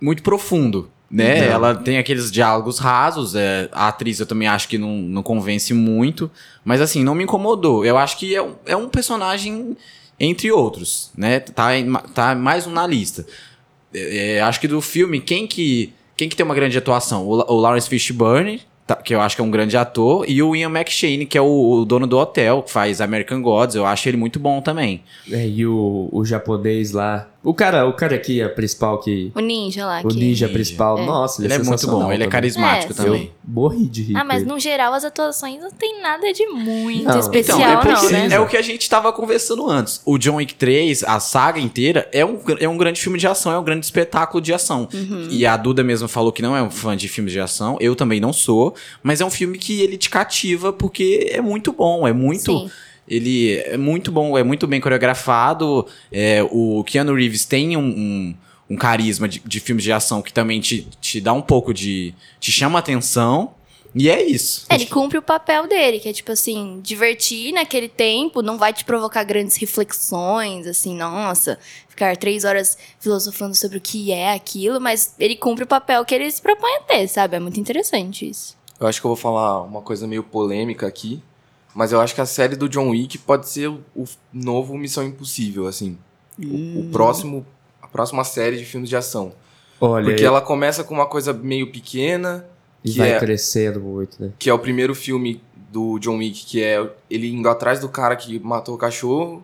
Muito 0.00 0.22
profundo. 0.22 0.90
Né? 1.10 1.40
Não. 1.46 1.54
Ela 1.54 1.74
tem 1.74 1.98
aqueles 1.98 2.30
diálogos 2.30 2.78
rasos. 2.78 3.34
é, 3.34 3.68
a 3.72 3.88
atriz 3.88 4.20
eu 4.20 4.26
também 4.26 4.46
acho 4.48 4.68
que 4.68 4.76
não, 4.78 4.96
não 4.96 5.22
convence 5.22 5.72
muito. 5.72 6.30
Mas 6.64 6.80
assim, 6.80 7.02
não 7.02 7.14
me 7.14 7.24
incomodou. 7.24 7.84
Eu 7.84 7.96
acho 7.98 8.16
que 8.18 8.34
é 8.34 8.42
um, 8.42 8.54
é 8.66 8.76
um 8.76 8.88
personagem 8.88 9.76
entre 10.18 10.50
outros. 10.52 11.10
Né? 11.16 11.40
Tá, 11.40 11.70
tá 12.14 12.34
mais 12.34 12.66
um 12.66 12.70
na 12.70 12.86
lista. 12.86 13.26
É, 13.92 14.36
é, 14.36 14.40
acho 14.40 14.60
que 14.60 14.68
do 14.68 14.80
filme, 14.80 15.20
quem 15.20 15.46
que, 15.46 15.92
quem 16.16 16.28
que 16.28 16.36
tem 16.36 16.44
uma 16.44 16.54
grande 16.54 16.76
atuação? 16.78 17.26
O, 17.26 17.52
o 17.52 17.60
Lawrence 17.60 17.88
Fishburne, 17.88 18.60
tá- 18.86 18.96
que 18.96 19.14
eu 19.14 19.20
acho 19.20 19.36
que 19.36 19.42
é 19.42 19.44
um 19.44 19.50
grande 19.50 19.76
ator, 19.76 20.24
e 20.28 20.42
o 20.42 20.54
Ian 20.56 20.70
McShane, 20.70 21.26
que 21.26 21.38
é 21.38 21.40
o, 21.40 21.70
o 21.80 21.84
dono 21.84 22.06
do 22.06 22.18
hotel, 22.18 22.62
que 22.62 22.70
faz 22.70 23.00
American 23.00 23.40
Gods. 23.42 23.76
Eu 23.76 23.86
acho 23.86 24.08
ele 24.08 24.16
muito 24.16 24.38
bom 24.40 24.60
também. 24.60 25.02
É, 25.30 25.46
e 25.46 25.66
o, 25.66 26.08
o 26.12 26.24
japonês 26.24 26.92
lá. 26.92 27.28
O 27.44 27.52
cara, 27.52 27.86
o 27.86 27.92
cara 27.92 28.16
aqui, 28.16 28.40
a 28.40 28.48
principal 28.48 28.98
que. 29.00 29.30
O 29.34 29.40
ninja 29.40 29.84
lá. 29.86 30.00
O 30.02 30.08
que... 30.08 30.14
ninja 30.16 30.46
Ninja. 30.46 30.48
principal. 30.48 30.98
É. 30.98 31.04
Nossa, 31.04 31.40
ele, 31.42 31.46
Ele 31.48 31.54
é 31.54 31.56
muito 31.58 31.68
sensacional 31.78 32.06
bom, 32.08 32.12
ele 32.12 32.24
é 32.24 32.26
carismático 32.26 32.92
É, 32.92 32.96
também. 32.96 33.22
Eu 33.24 33.30
morri 33.46 33.86
de 33.86 34.02
rir. 34.02 34.16
Ah, 34.16 34.24
mas 34.24 34.44
no 34.46 34.58
geral 34.58 34.94
as 34.94 35.04
atuações 35.04 35.60
não 35.60 35.70
tem 35.70 36.00
nada 36.00 36.32
de 36.32 36.46
muito 36.46 37.04
Não, 37.04 37.18
especial, 37.20 37.58
então, 37.58 37.70
é 37.70 37.74
não, 37.74 38.00
porque- 38.00 38.12
né? 38.12 38.28
É 38.32 38.40
o 38.40 38.46
que 38.48 38.56
a 38.56 38.62
gente 38.62 38.88
tava 38.88 39.12
conversando 39.12 39.68
antes. 39.68 40.00
O 40.06 40.16
John 40.16 40.36
Wick 40.36 40.54
3, 40.54 41.04
a 41.04 41.20
saga 41.20 41.60
inteira, 41.60 42.08
é 42.12 42.24
um, 42.24 42.40
é 42.58 42.66
um 42.68 42.78
grande 42.78 42.98
filme 43.00 43.18
de 43.18 43.26
ação, 43.26 43.52
é 43.52 43.58
um 43.58 43.64
grande 43.64 43.84
espetáculo 43.84 44.40
de 44.40 44.52
ação. 44.54 44.88
Uhum. 44.94 45.26
E 45.30 45.44
a 45.44 45.56
Duda 45.58 45.84
mesmo 45.84 46.08
falou 46.08 46.32
que 46.32 46.40
não 46.40 46.56
é 46.56 46.62
um 46.62 46.70
fã 46.70 46.96
de 46.96 47.08
filmes 47.08 47.32
de 47.32 47.40
ação, 47.40 47.76
eu 47.78 47.94
também 47.94 48.20
não 48.20 48.32
sou, 48.32 48.74
mas 49.02 49.20
é 49.20 49.24
um 49.24 49.30
filme 49.30 49.58
que 49.58 49.82
ele 49.82 49.98
te 49.98 50.08
cativa 50.08 50.72
porque 50.72 51.28
é 51.30 51.42
muito 51.42 51.72
bom, 51.72 52.08
é 52.08 52.12
muito. 52.12 52.50
Sim. 52.52 52.70
Ele 53.08 53.58
é 53.58 53.76
muito 53.76 54.10
bom, 54.10 54.36
é 54.36 54.42
muito 54.42 54.66
bem 54.66 54.80
coreografado. 54.80 55.86
é, 56.10 56.42
o 56.50 56.82
Keanu 56.84 57.14
Reeves 57.14 57.44
tem 57.44 57.76
um, 57.76 57.80
um, 57.80 58.34
um 58.70 58.76
carisma 58.76 59.28
de, 59.28 59.40
de 59.44 59.60
filmes 59.60 59.84
de 59.84 59.92
ação 59.92 60.22
que 60.22 60.32
também 60.32 60.60
te, 60.60 60.88
te 61.00 61.20
dá 61.20 61.32
um 61.32 61.42
pouco 61.42 61.72
de. 61.74 62.14
te 62.40 62.50
chama 62.50 62.78
atenção. 62.78 63.52
E 63.94 64.10
é 64.10 64.20
isso. 64.20 64.66
Ele 64.68 64.86
cumpre 64.86 65.16
o 65.18 65.22
papel 65.22 65.68
dele, 65.68 66.00
que 66.00 66.08
é 66.08 66.12
tipo 66.12 66.32
assim, 66.32 66.80
divertir 66.82 67.52
naquele 67.52 67.88
tempo, 67.88 68.42
não 68.42 68.58
vai 68.58 68.72
te 68.72 68.84
provocar 68.84 69.22
grandes 69.22 69.56
reflexões, 69.56 70.66
assim, 70.66 70.96
nossa, 70.96 71.60
ficar 71.88 72.16
três 72.16 72.44
horas 72.44 72.76
filosofando 72.98 73.54
sobre 73.54 73.78
o 73.78 73.80
que 73.80 74.10
é 74.10 74.32
aquilo, 74.32 74.80
mas 74.80 75.14
ele 75.16 75.36
cumpre 75.36 75.62
o 75.62 75.66
papel 75.66 76.04
que 76.04 76.12
ele 76.12 76.28
se 76.28 76.42
propõe 76.42 76.72
a 76.74 76.80
ter, 76.80 77.06
sabe? 77.06 77.36
É 77.36 77.40
muito 77.40 77.60
interessante 77.60 78.28
isso. 78.28 78.56
Eu 78.80 78.88
acho 78.88 79.00
que 79.00 79.06
eu 79.06 79.10
vou 79.10 79.16
falar 79.16 79.62
uma 79.62 79.80
coisa 79.80 80.08
meio 80.08 80.24
polêmica 80.24 80.88
aqui, 80.88 81.22
mas 81.74 81.92
eu 81.92 82.00
acho 82.00 82.14
que 82.14 82.20
a 82.20 82.26
série 82.26 82.56
do 82.56 82.68
John 82.68 82.90
Wick 82.90 83.18
pode 83.18 83.48
ser 83.48 83.68
o, 83.68 83.80
o 83.94 84.04
novo 84.32 84.76
Missão 84.76 85.04
Impossível, 85.04 85.66
assim. 85.66 85.98
O, 86.38 86.80
o 86.80 86.88
próximo, 86.90 87.44
a 87.82 87.86
próxima 87.86 88.24
série 88.24 88.56
de 88.56 88.64
filmes 88.64 88.88
de 88.88 88.96
ação. 88.96 89.32
Olha, 89.80 90.04
Porque 90.06 90.24
ela 90.24 90.40
começa 90.40 90.82
com 90.84 90.94
uma 90.94 91.06
coisa 91.06 91.32
meio 91.32 91.70
pequena, 91.70 92.46
e 92.84 92.90
que 92.92 92.98
vai 92.98 93.12
é- 93.12 93.18
crescendo 93.18 93.80
muito, 93.80 94.22
né? 94.22 94.30
que 94.38 94.48
é 94.48 94.54
o 94.54 94.58
primeiro 94.58 94.94
filme 94.94 95.40
do 95.72 95.98
John 95.98 96.18
Wick, 96.18 96.44
que 96.46 96.62
é 96.62 96.88
ele 97.10 97.30
indo 97.32 97.48
atrás 97.48 97.80
do 97.80 97.88
cara 97.88 98.14
que 98.14 98.38
matou 98.38 98.74
o 98.74 98.78
cachorro. 98.78 99.42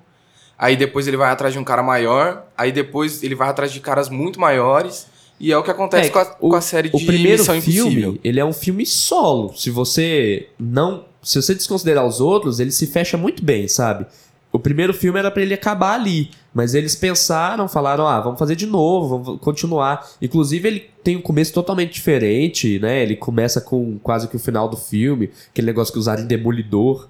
Aí 0.57 0.77
depois 0.77 1.09
ele 1.09 1.17
vai 1.17 1.31
atrás 1.31 1.53
de 1.55 1.59
um 1.59 1.65
cara 1.65 1.83
maior. 1.83 2.45
Aí 2.57 2.71
depois 2.71 3.23
ele 3.23 3.35
vai 3.35 3.49
atrás 3.49 3.73
de 3.73 3.81
caras 3.81 4.09
muito 4.09 4.39
maiores. 4.39 5.07
E 5.41 5.51
é 5.51 5.57
o 5.57 5.63
que 5.63 5.71
acontece 5.71 6.09
É, 6.11 6.13
com, 6.13 6.19
a, 6.19 6.37
o- 6.39 6.49
com 6.51 6.55
a 6.57 6.61
série 6.61 6.91
de 6.91 6.97
O 6.97 7.07
primeiro 7.07 7.39
Missão 7.39 7.61
filme, 7.63 7.81
Impossível. 8.03 8.19
ele 8.23 8.39
é 8.39 8.45
um 8.45 8.53
filme 8.53 8.85
solo. 8.85 9.55
Se 9.57 9.71
você 9.71 10.49
não, 10.59 11.07
se 11.23 11.41
você 11.41 11.55
desconsiderar 11.55 12.07
os 12.07 12.21
outros, 12.21 12.61
ele 12.61 12.71
se 12.71 12.87
fecha 12.87 13.17
muito 13.17 13.45
bem, 13.45 13.67
sabe? 13.69 14.07
O 14.53 14.59
primeiro 14.59 14.93
filme 14.93 15.17
era 15.19 15.31
pra 15.31 15.43
ele 15.43 15.55
acabar 15.55 15.95
ali, 15.95 16.31
mas 16.53 16.75
eles 16.75 16.97
pensaram, 16.97 17.69
falaram: 17.69 18.05
"Ah, 18.07 18.21
vamos 18.21 18.39
fazer 18.39 18.57
de 18.57 18.67
novo, 18.67 19.19
vamos 19.23 19.41
continuar". 19.41 20.09
Inclusive 20.21 20.67
ele 20.67 20.81
tem 21.05 21.17
um 21.17 21.23
começo 21.23 21.53
totalmente 21.53 21.93
diferente, 21.95 22.79
né? 22.81 23.01
Ele 23.03 23.15
começa 23.15 23.61
com 23.61 23.97
quase 24.01 24.27
que 24.27 24.35
o 24.37 24.41
final 24.41 24.69
do 24.69 24.77
filme, 24.77 25.31
aquele 25.51 25.67
negócio 25.69 25.93
que 25.93 25.99
usaram 26.01 26.23
em 26.25 26.27
Demolidor. 26.27 27.09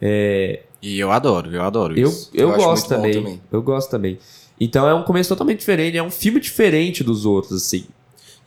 É, 0.00 0.60
E 0.80 0.98
eu 1.00 1.10
adoro, 1.10 1.50
eu 1.52 1.62
adoro 1.62 1.98
eu, 1.98 2.08
isso. 2.08 2.30
eu, 2.32 2.50
Eu 2.50 2.56
gosto 2.56 2.88
também. 2.88 3.14
também. 3.14 3.40
Eu 3.50 3.60
gosto 3.62 3.90
também. 3.90 4.18
Então 4.60 4.88
é 4.88 4.94
um 4.94 5.02
começo 5.02 5.28
totalmente 5.28 5.58
diferente, 5.60 5.96
é 5.96 6.02
um 6.02 6.10
filme 6.10 6.38
diferente 6.40 7.02
dos 7.02 7.26
outros, 7.26 7.62
assim. 7.64 7.86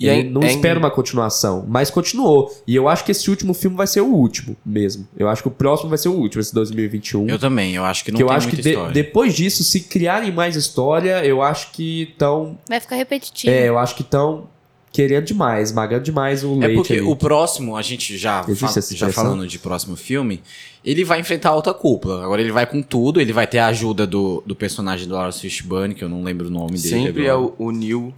E 0.02 0.06
E 0.06 0.10
é- 0.10 0.24
não 0.24 0.42
é 0.42 0.48
espera 0.48 0.80
em- 0.80 0.82
uma 0.82 0.90
continuação, 0.90 1.64
mas 1.68 1.90
continuou. 1.92 2.52
E 2.66 2.76
eu 2.76 2.88
acho 2.90 3.06
que 3.06 3.12
esse 3.12 3.30
último 3.30 3.54
filme 3.54 3.78
vai 3.78 3.86
ser 3.86 4.02
o 4.02 4.08
último 4.08 4.56
mesmo. 4.66 5.08
Eu 5.18 5.30
acho 5.30 5.42
que 5.44 5.48
o 5.48 5.52
próximo 5.52 5.90
vai 5.90 5.98
ser 5.98 6.10
o 6.10 6.14
último, 6.14 6.42
esse 6.42 6.54
2021. 6.54 7.28
Eu 7.30 7.38
também, 7.38 7.76
eu 7.76 7.86
acho 7.86 8.04
que 8.04 8.12
não 8.12 8.18
que 8.18 8.24
eu 8.24 8.28
tem 8.28 8.36
acho 8.38 8.48
que 8.48 8.56
de- 8.62 8.70
história. 8.70 8.92
depois 8.92 9.34
disso, 9.36 9.64
se 9.64 9.82
criarem 9.82 10.32
mais 10.32 10.56
história, 10.56 11.24
eu 11.26 11.42
acho 11.42 11.72
que 11.72 12.04
estão. 12.12 12.58
Vai 12.68 12.80
ficar 12.80 12.96
repetitivo. 12.96 13.54
É, 13.54 13.70
eu 13.70 13.78
acho 13.78 13.96
que 13.96 14.02
estão 14.02 14.50
querendo 14.92 15.24
demais, 15.26 15.72
magando 15.72 16.04
demais 16.04 16.44
o 16.44 16.56
É 16.62 16.68
leite. 16.68 16.76
porque 16.76 16.94
ali. 16.94 17.02
o 17.04 17.16
próximo, 17.16 17.78
a 17.78 17.82
gente 17.82 18.18
já, 18.18 18.42
Existe 18.46 18.60
fa- 18.74 18.80
essa 18.80 18.96
já 18.96 19.10
falando 19.10 19.48
de 19.48 19.58
próximo 19.58 19.96
filme, 19.96 20.42
ele 20.84 21.06
vai 21.06 21.20
enfrentar 21.22 21.54
outra 21.56 21.74
cúpula. 21.74 22.24
Agora 22.24 22.42
ele 22.42 22.52
vai 22.52 22.66
com 22.66 22.82
tudo, 22.82 23.22
ele 23.22 23.32
vai 23.32 23.48
ter 23.48 23.60
a 23.60 23.68
ajuda 23.68 24.06
do, 24.06 24.44
do 24.46 24.54
personagem 24.56 25.08
do 25.08 25.14
Lawrence 25.14 25.40
Fishburne, 25.40 25.94
que 25.96 26.04
eu 26.04 26.10
não 26.10 26.24
lembro 26.24 26.48
o 26.48 26.52
nome 26.52 26.72
dele. 26.78 27.06
Sempre 27.06 27.26
é 27.26 27.34
o, 27.34 27.54
o 27.58 27.72
Neil 27.72 28.14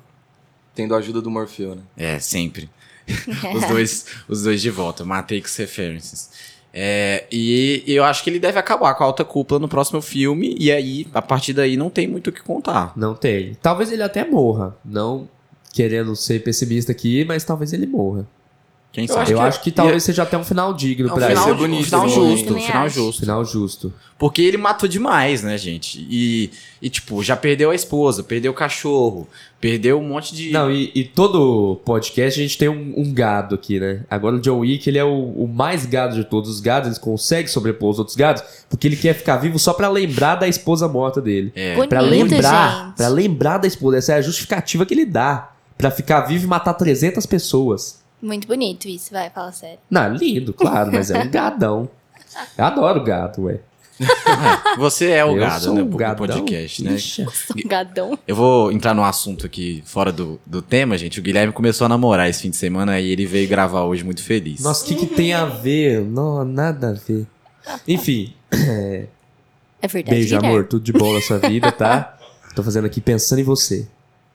tendo 0.74 0.94
a 0.96 0.98
ajuda 0.98 1.22
do 1.22 1.30
Morfeu, 1.30 1.76
né? 1.76 1.82
É, 1.98 2.20
sempre. 2.20 2.70
os, 3.56 3.68
dois, 3.68 4.06
os 4.28 4.44
dois 4.44 4.62
de 4.62 4.70
volta, 4.70 5.04
Matrix 5.04 5.56
References. 5.58 6.30
É, 6.74 7.26
e, 7.32 7.84
e 7.86 7.94
eu 7.94 8.04
acho 8.04 8.24
que 8.24 8.30
ele 8.30 8.40
deve 8.40 8.58
acabar 8.58 8.96
com 8.96 9.04
a 9.04 9.08
alta 9.08 9.24
cúpula 9.24 9.60
no 9.60 9.68
próximo 9.68 10.02
filme, 10.02 10.56
e 10.60 10.72
aí, 10.72 11.06
a 11.14 11.22
partir 11.22 11.54
daí, 11.54 11.78
não 11.78 11.90
tem 11.90 12.08
muito 12.08 12.30
o 12.30 12.34
que 12.34 12.42
contar. 12.42 12.94
Não 12.96 13.14
tem. 13.14 13.56
Talvez 13.62 13.92
ele 13.92 14.02
até 14.02 14.26
morra. 14.26 14.76
Não 14.84 15.30
querendo 15.72 16.16
ser 16.16 16.44
pessimista 16.44 16.92
aqui, 16.92 17.26
mas 17.26 17.44
talvez 17.44 17.74
ele 17.74 17.88
morra. 17.88 18.28
Quem 18.94 19.06
Eu 19.06 19.08
sabe? 19.08 19.22
acho 19.24 19.32
eu 19.32 19.38
que- 19.40 19.44
acho 19.44 19.62
que 19.64 19.72
talvez 19.72 20.04
seja 20.04 20.22
até 20.22 20.38
um 20.38 20.44
final 20.44 20.72
digno 20.72 21.10
É 21.10 21.12
um 21.12 21.16
pra 21.16 21.28
final, 21.30 21.48
ele. 21.50 21.52
ser 21.56 21.60
bonito, 21.60 21.82
um 21.82 21.84
final 21.84 22.04
né? 22.04 22.10
justo, 22.10 22.54
um 22.54 22.62
final 22.62 22.84
acho. 22.86 22.96
justo. 22.96 23.20
Final 23.22 23.44
justo. 23.46 23.94
Porque 24.20 24.42
ele 24.44 24.56
matou 24.56 24.88
demais, 24.88 25.42
né, 25.42 25.58
gente? 25.58 26.06
E, 26.10 26.52
e, 26.80 26.90
tipo, 26.92 27.24
já 27.24 27.36
perdeu 27.36 27.72
a 27.72 27.76
esposa, 27.76 28.22
perdeu 28.24 28.52
o 28.52 28.56
cachorro, 28.56 29.28
perdeu 29.60 30.00
um 30.00 30.08
monte 30.08 30.36
de. 30.36 30.52
Não, 30.52 30.70
e, 30.72 30.92
e 30.94 31.04
todo 31.04 31.82
podcast 31.84 32.40
a 32.40 32.44
gente 32.44 32.56
tem 32.56 32.70
um, 32.70 32.94
um 32.96 33.12
gado 33.12 33.56
aqui, 33.56 33.80
né? 33.80 34.02
Agora 34.08 34.36
o 34.36 34.40
John 34.40 34.60
Wick, 34.60 34.88
ele 34.88 35.00
é 35.00 35.04
o, 35.04 35.10
o 35.10 35.48
mais 35.48 35.88
gado 35.88 36.16
de 36.16 36.24
todos 36.24 36.48
os 36.48 36.60
gados, 36.60 36.88
ele 36.92 37.00
consegue 37.00 37.48
sobrepor 37.50 37.90
os 37.90 37.98
outros 37.98 38.16
gados, 38.16 38.44
porque 38.70 38.88
ele 38.88 38.96
quer 38.96 39.16
ficar 39.16 39.38
vivo 39.38 39.58
só 39.58 39.74
pra 39.74 39.90
lembrar 39.90 40.36
da 40.36 40.48
esposa 40.48 40.88
morta 40.88 41.20
dele. 41.20 41.52
É. 41.56 41.74
Bonito, 41.74 41.90
Pra 41.90 42.00
lembrar, 42.02 42.86
gente. 42.86 42.96
pra 42.98 43.08
lembrar 43.08 43.58
da 43.58 43.68
esposa, 43.68 43.98
essa 43.98 44.14
é 44.14 44.18
a 44.18 44.22
justificativa 44.22 44.86
que 44.86 44.94
ele 44.94 45.06
dá. 45.06 45.50
Pra 45.76 45.90
ficar 45.90 46.22
vivo 46.22 46.46
e 46.46 46.48
matar 46.48 46.76
300 46.76 47.26
pessoas. 47.26 48.03
Muito 48.24 48.48
bonito 48.48 48.88
isso, 48.88 49.12
vai, 49.12 49.30
fala 49.30 49.52
sério. 49.52 49.80
Não, 49.90 50.14
lindo, 50.14 50.54
claro, 50.54 50.92
mas 50.92 51.12
é 51.12 51.20
um 51.20 51.28
gadão. 51.30 51.90
Eu 52.58 52.66
adoro 52.66 53.04
gado, 53.04 53.44
ué. 53.44 53.60
É, 54.00 54.76
você 54.80 55.12
é 55.12 55.24
o 55.24 55.32
Eu 55.34 55.36
gado, 55.42 55.64
sou 55.66 55.74
né? 55.76 55.82
um 55.84 55.88
do 55.90 55.98
gadão. 55.98 56.26
podcast, 56.28 56.84
né? 56.84 56.94
Ixi. 56.96 57.22
Um 57.24 57.68
gadão. 57.68 58.18
Eu 58.28 58.36
vou 58.36 58.72
entrar 58.72 58.94
no 58.96 59.04
assunto 59.04 59.46
aqui 59.46 59.84
fora 59.86 60.12
do, 60.12 60.40
do 60.46 60.62
tema, 60.62 60.98
gente. 60.98 61.20
O 61.20 61.22
Guilherme 61.24 61.54
começou 61.54 61.86
a 61.86 61.90
namorar 61.90 62.28
esse 62.30 62.42
fim 62.42 62.50
de 62.50 62.56
semana 62.58 63.00
e 63.00 63.12
ele 63.12 63.26
veio 63.26 63.48
gravar 63.48 63.84
hoje 63.84 64.04
muito 64.04 64.24
feliz. 64.24 64.62
Nossa, 64.62 64.84
o 64.84 64.88
que, 64.88 64.96
que 64.96 65.06
tem 65.06 65.34
a 65.34 65.46
ver? 65.46 66.02
Não, 66.02 66.44
nada 66.44 66.90
a 66.90 66.94
ver. 66.94 67.28
Enfim, 67.88 68.34
É 68.52 69.08
verdade. 69.88 70.16
Beijo, 70.16 70.28
Guilherme. 70.36 70.48
amor. 70.48 70.68
Tudo 70.68 70.84
de 70.84 70.92
bom 70.94 71.14
na 71.14 71.22
sua 71.22 71.38
vida, 71.40 71.72
tá? 71.72 72.18
Tô 72.56 72.64
fazendo 72.64 72.86
aqui 72.86 73.00
pensando 73.02 73.40
em 73.40 73.44
você. 73.44 73.88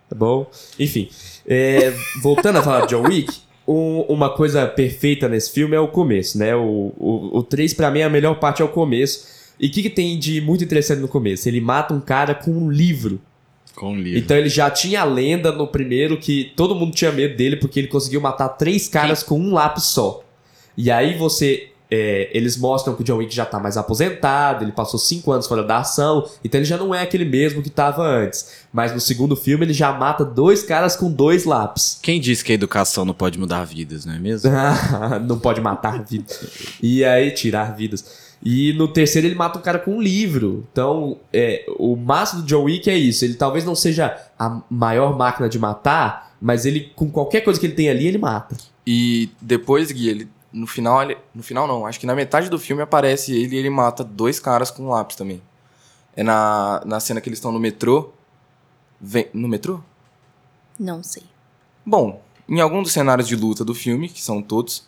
Tá 0.09 0.15
bom? 0.15 0.49
Enfim. 0.79 1.11
é, 1.47 1.93
voltando 2.23 2.59
a 2.59 2.63
falar 2.63 2.83
de 2.87 2.95
John 2.95 3.03
Wick, 3.09 3.41
um- 3.69 4.01
uma 4.09 4.31
coisa 4.31 4.67
perfeita 4.67 5.29
nesse 5.29 5.53
filme 5.53 5.77
é 5.77 5.81
o 5.81 5.89
começo, 5.89 6.39
né? 6.39 6.57
O, 6.57 6.93
o, 6.97 7.39
o 7.39 7.43
3, 7.43 7.75
pra 7.75 7.91
mim, 7.91 8.03
a 8.03 8.09
melhor 8.09 8.39
parte 8.41 8.63
é 8.63 8.65
o 8.65 8.69
começo. 8.69 9.27
E 9.61 9.67
o 9.67 9.71
que, 9.71 9.83
que 9.83 9.91
tem 9.91 10.19
de 10.19 10.41
muito 10.41 10.65
interessante 10.65 11.01
no 11.01 11.09
começo? 11.09 11.49
Ele 11.49 11.61
mata 11.61 11.93
um 11.93 12.01
cara 12.01 12.35
com 12.35 12.51
um 12.51 12.71
livro. 12.71 13.21
Com 13.75 13.93
o 13.93 13.97
livro. 13.97 14.19
Então 14.19 14.37
ele 14.37 14.49
já 14.49 14.71
tinha 14.71 15.03
a 15.03 15.05
lenda 15.05 15.53
no 15.53 15.67
primeiro 15.67 16.17
que 16.17 16.53
todo 16.57 16.75
mundo 16.75 16.95
tinha 16.95 17.13
medo 17.13 17.37
dele 17.37 17.57
porque 17.57 17.79
ele 17.81 17.89
conseguiu 17.89 18.21
matar 18.21 18.49
três 18.51 18.89
caras 18.89 19.23
com 19.23 19.39
um 19.39 19.53
lápis 19.53 19.85
só. 19.85 20.23
E 20.77 20.91
aí 20.91 21.15
você. 21.17 21.69
É, 21.91 22.29
eles 22.33 22.57
mostram 22.57 22.95
que 22.95 23.03
o 23.03 23.05
John 23.05 23.17
Wick 23.17 23.35
já 23.35 23.47
tá 23.47 23.59
mais 23.59 23.77
aposentado, 23.77 24.65
ele 24.65 24.73
passou 24.73 24.99
cinco 24.99 25.33
anos 25.33 25.47
fora 25.47 25.63
da 25.63 25.79
ação, 25.79 26.29
então 26.45 26.59
ele 26.59 26.67
já 26.67 26.77
não 26.77 26.95
é 26.95 27.03
aquele 27.03 27.25
mesmo 27.25 27.63
que 27.63 27.71
tava 27.71 28.03
antes. 28.07 28.67
Mas 28.73 28.93
no 28.93 29.01
segundo 29.01 29.35
filme 29.35 29.65
ele 29.65 29.73
já 29.73 29.93
mata 29.93 30.25
dois 30.25 30.63
caras 30.63 30.95
com 30.97 31.11
dois 31.11 31.45
lápis. 31.45 31.99
Quem 32.03 32.21
disse 32.21 32.45
que 32.45 32.53
a 32.53 32.55
educação 32.55 33.05
não 33.05 33.15
pode 33.15 33.39
mudar 33.39 33.65
vidas, 33.65 34.05
não 34.05 34.15
é 34.15 34.19
mesmo? 34.19 34.51
não 35.27 35.39
pode 35.39 35.61
matar 35.61 36.05
vidas. 36.05 36.77
E 36.83 37.05
aí, 37.05 37.31
tirar 37.31 37.75
vidas. 37.75 38.29
E 38.45 38.73
no 38.75 38.87
terceiro 38.87 39.27
ele 39.27 39.35
mata 39.35 39.59
um 39.59 39.63
cara 39.63 39.79
com 39.79 39.97
um 39.97 40.01
livro. 40.01 40.67
Então, 40.71 41.19
é, 41.33 41.65
o 41.79 41.97
máximo 41.97 42.43
do 42.43 42.47
John 42.47 42.65
Wick 42.65 42.89
é 42.89 42.97
isso. 42.97 43.25
Ele 43.25 43.35
talvez 43.35 43.65
não 43.65 43.75
seja 43.75 44.17
a 44.39 44.61
maior 44.71 45.17
máquina 45.17 45.49
de 45.49 45.59
matar, 45.59 46.33
mas 46.41 46.65
ele, 46.65 46.93
com 46.95 47.11
qualquer 47.11 47.41
coisa 47.41 47.59
que 47.59 47.67
ele 47.67 47.75
tem 47.75 47.89
ali, 47.89 48.07
ele 48.07 48.19
mata. 48.19 48.57
E 48.87 49.31
depois, 49.41 49.91
Gui, 49.91 50.09
ele, 50.09 50.29
no 50.53 50.67
final, 50.67 51.03
ele, 51.03 51.17
no 51.35 51.43
final 51.43 51.67
não, 51.67 51.87
acho 51.87 52.01
que 52.01 52.07
na 52.07 52.15
metade 52.15 52.49
do 52.49 52.59
filme 52.59 52.83
aparece 52.83 53.35
ele 53.35 53.57
e 53.57 53.59
ele 53.59 53.71
mata 53.71 54.03
dois 54.03 54.41
caras 54.41 54.71
com 54.71 54.85
um 54.85 54.89
lápis 54.91 55.17
também. 55.17 55.43
É 56.17 56.23
na, 56.23 56.83
na 56.85 56.99
cena 57.01 57.21
que 57.21 57.29
eles 57.29 57.39
estão 57.39 57.53
no 57.53 57.61
metrô. 57.61 58.11
Vem, 59.01 59.29
no 59.33 59.47
metrô? 59.47 59.81
Não 60.79 61.03
sei. 61.03 61.23
Bom, 61.85 62.21
em 62.49 62.61
algum 62.61 62.83
dos 62.83 62.93
cenários 62.93 63.29
de 63.29 63.37
luta 63.37 63.65
do 63.65 63.75
filme, 63.75 64.09
que 64.09 64.23
são 64.23 64.43
todos, 64.43 64.85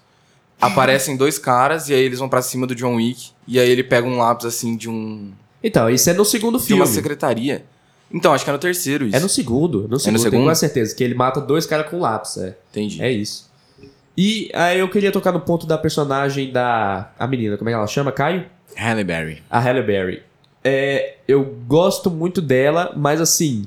aparecem 0.60 1.16
dois 1.16 1.38
caras 1.38 1.88
e 1.88 1.94
aí 1.94 2.00
eles 2.02 2.18
vão 2.18 2.28
pra 2.28 2.42
cima 2.42 2.66
do 2.66 2.74
John 2.74 2.96
Wick 2.96 3.30
e 3.46 3.58
aí 3.60 3.68
ele 3.70 3.84
pega 3.84 4.06
um 4.06 4.18
lápis 4.18 4.46
assim 4.46 4.76
de 4.76 4.88
um 4.88 5.32
Então, 5.62 5.88
isso 5.88 6.08
é 6.10 6.12
no 6.12 6.24
segundo 6.24 6.58
de 6.58 6.64
filme. 6.66 6.80
uma 6.82 6.86
secretaria. 6.88 7.64
Então, 8.12 8.32
acho 8.32 8.42
que 8.44 8.50
é 8.50 8.52
no 8.52 8.58
terceiro 8.58 9.06
isso. 9.06 9.16
É 9.16 9.20
no 9.20 9.28
segundo. 9.28 9.86
No 9.86 9.98
segundo, 10.00 10.02
tenho 10.02 10.18
segundo? 10.18 10.44
quase 10.46 10.60
certeza. 10.60 10.94
Que 10.96 11.04
ele 11.04 11.14
mata 11.14 11.40
dois 11.40 11.64
caras 11.64 11.88
com 11.88 12.00
lápis. 12.00 12.38
É, 12.38 12.56
Entendi. 12.70 13.00
é 13.00 13.10
isso. 13.12 13.48
E 14.16 14.50
aí 14.54 14.78
eu 14.78 14.88
queria 14.88 15.12
tocar 15.12 15.32
no 15.32 15.40
ponto 15.40 15.66
da 15.66 15.78
personagem 15.78 16.52
da. 16.52 17.10
A 17.18 17.26
menina, 17.26 17.56
como 17.56 17.70
é 17.70 17.72
que 17.72 17.76
ela 17.76 17.86
chama? 17.86 18.12
Caio? 18.12 18.46
Halle 18.76 19.04
Berry. 19.04 19.42
A 19.48 19.58
Halle 19.58 19.82
Berry. 19.82 20.22
É, 20.62 21.16
eu 21.26 21.44
gosto 21.66 22.10
muito 22.10 22.42
dela, 22.42 22.92
mas 22.96 23.20
assim, 23.20 23.66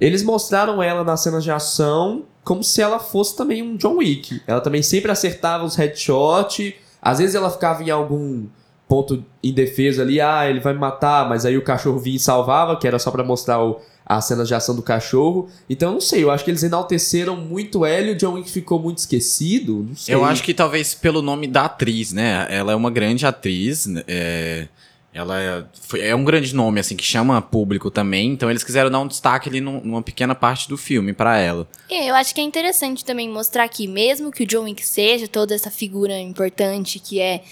eles 0.00 0.22
mostraram 0.22 0.82
ela 0.82 1.02
nas 1.02 1.20
cenas 1.22 1.42
de 1.42 1.50
ação 1.50 2.24
como 2.42 2.64
se 2.64 2.80
ela 2.80 2.98
fosse 2.98 3.36
também 3.36 3.62
um 3.62 3.76
John 3.76 3.96
Wick. 3.96 4.42
Ela 4.46 4.60
também 4.60 4.82
sempre 4.82 5.10
acertava 5.10 5.64
os 5.64 5.76
headshots. 5.76 6.74
Às 7.00 7.18
vezes 7.18 7.34
ela 7.34 7.50
ficava 7.50 7.82
em 7.82 7.90
algum 7.90 8.46
ponto 8.88 9.24
indefeso 9.42 10.02
ali, 10.02 10.20
ah, 10.20 10.50
ele 10.50 10.58
vai 10.58 10.72
me 10.72 10.80
matar, 10.80 11.28
mas 11.28 11.46
aí 11.46 11.56
o 11.56 11.62
cachorro 11.62 12.00
vinha 12.00 12.16
e 12.16 12.18
salvava, 12.18 12.76
que 12.76 12.88
era 12.88 12.98
só 12.98 13.12
pra 13.12 13.22
mostrar 13.22 13.62
o, 13.62 13.80
as 14.18 14.24
cenas 14.24 14.48
de 14.48 14.54
ação 14.54 14.74
do 14.74 14.82
cachorro. 14.82 15.48
Então, 15.68 15.90
eu 15.90 15.92
não 15.94 16.00
sei, 16.00 16.24
eu 16.24 16.30
acho 16.30 16.44
que 16.44 16.50
eles 16.50 16.62
enalteceram 16.64 17.36
muito 17.36 17.84
ela 17.86 18.08
e 18.08 18.10
o 18.12 18.16
John 18.16 18.32
Wick 18.34 18.50
ficou 18.50 18.80
muito 18.80 18.98
esquecido. 18.98 19.86
Não 19.88 19.94
sei. 19.96 20.14
Eu 20.14 20.24
acho 20.24 20.42
que 20.42 20.52
talvez 20.52 20.94
pelo 20.94 21.22
nome 21.22 21.46
da 21.46 21.66
atriz, 21.66 22.12
né? 22.12 22.46
Ela 22.50 22.72
é 22.72 22.74
uma 22.74 22.90
grande 22.90 23.24
atriz. 23.24 23.86
né? 23.86 24.02
É, 24.08 24.66
ela 25.14 25.40
é, 25.40 25.64
foi- 25.80 26.00
é 26.02 26.14
um 26.14 26.24
grande 26.24 26.54
nome, 26.54 26.78
assim, 26.80 26.96
que 26.96 27.04
chama 27.04 27.40
público 27.42 27.90
também. 27.90 28.30
Então 28.32 28.48
eles 28.50 28.62
quiseram 28.64 28.90
dar 28.90 29.00
um 29.00 29.06
destaque 29.06 29.48
ali 29.48 29.60
num- 29.60 29.80
numa 29.80 30.02
pequena 30.02 30.34
parte 30.34 30.68
do 30.68 30.76
filme 30.76 31.12
pra 31.12 31.36
ela. 31.38 31.66
É, 31.88 32.08
eu 32.10 32.14
acho 32.14 32.34
que 32.34 32.40
é 32.40 32.44
interessante 32.44 33.04
também 33.04 33.28
mostrar 33.28 33.68
que, 33.68 33.86
mesmo 33.88 34.30
que 34.32 34.42
o 34.42 34.46
John 34.46 34.64
Wick 34.64 34.84
seja 34.86 35.26
toda 35.28 35.54
essa 35.54 35.70
figura 35.70 36.18
importante 36.18 36.98
que 36.98 37.20
é 37.20 37.42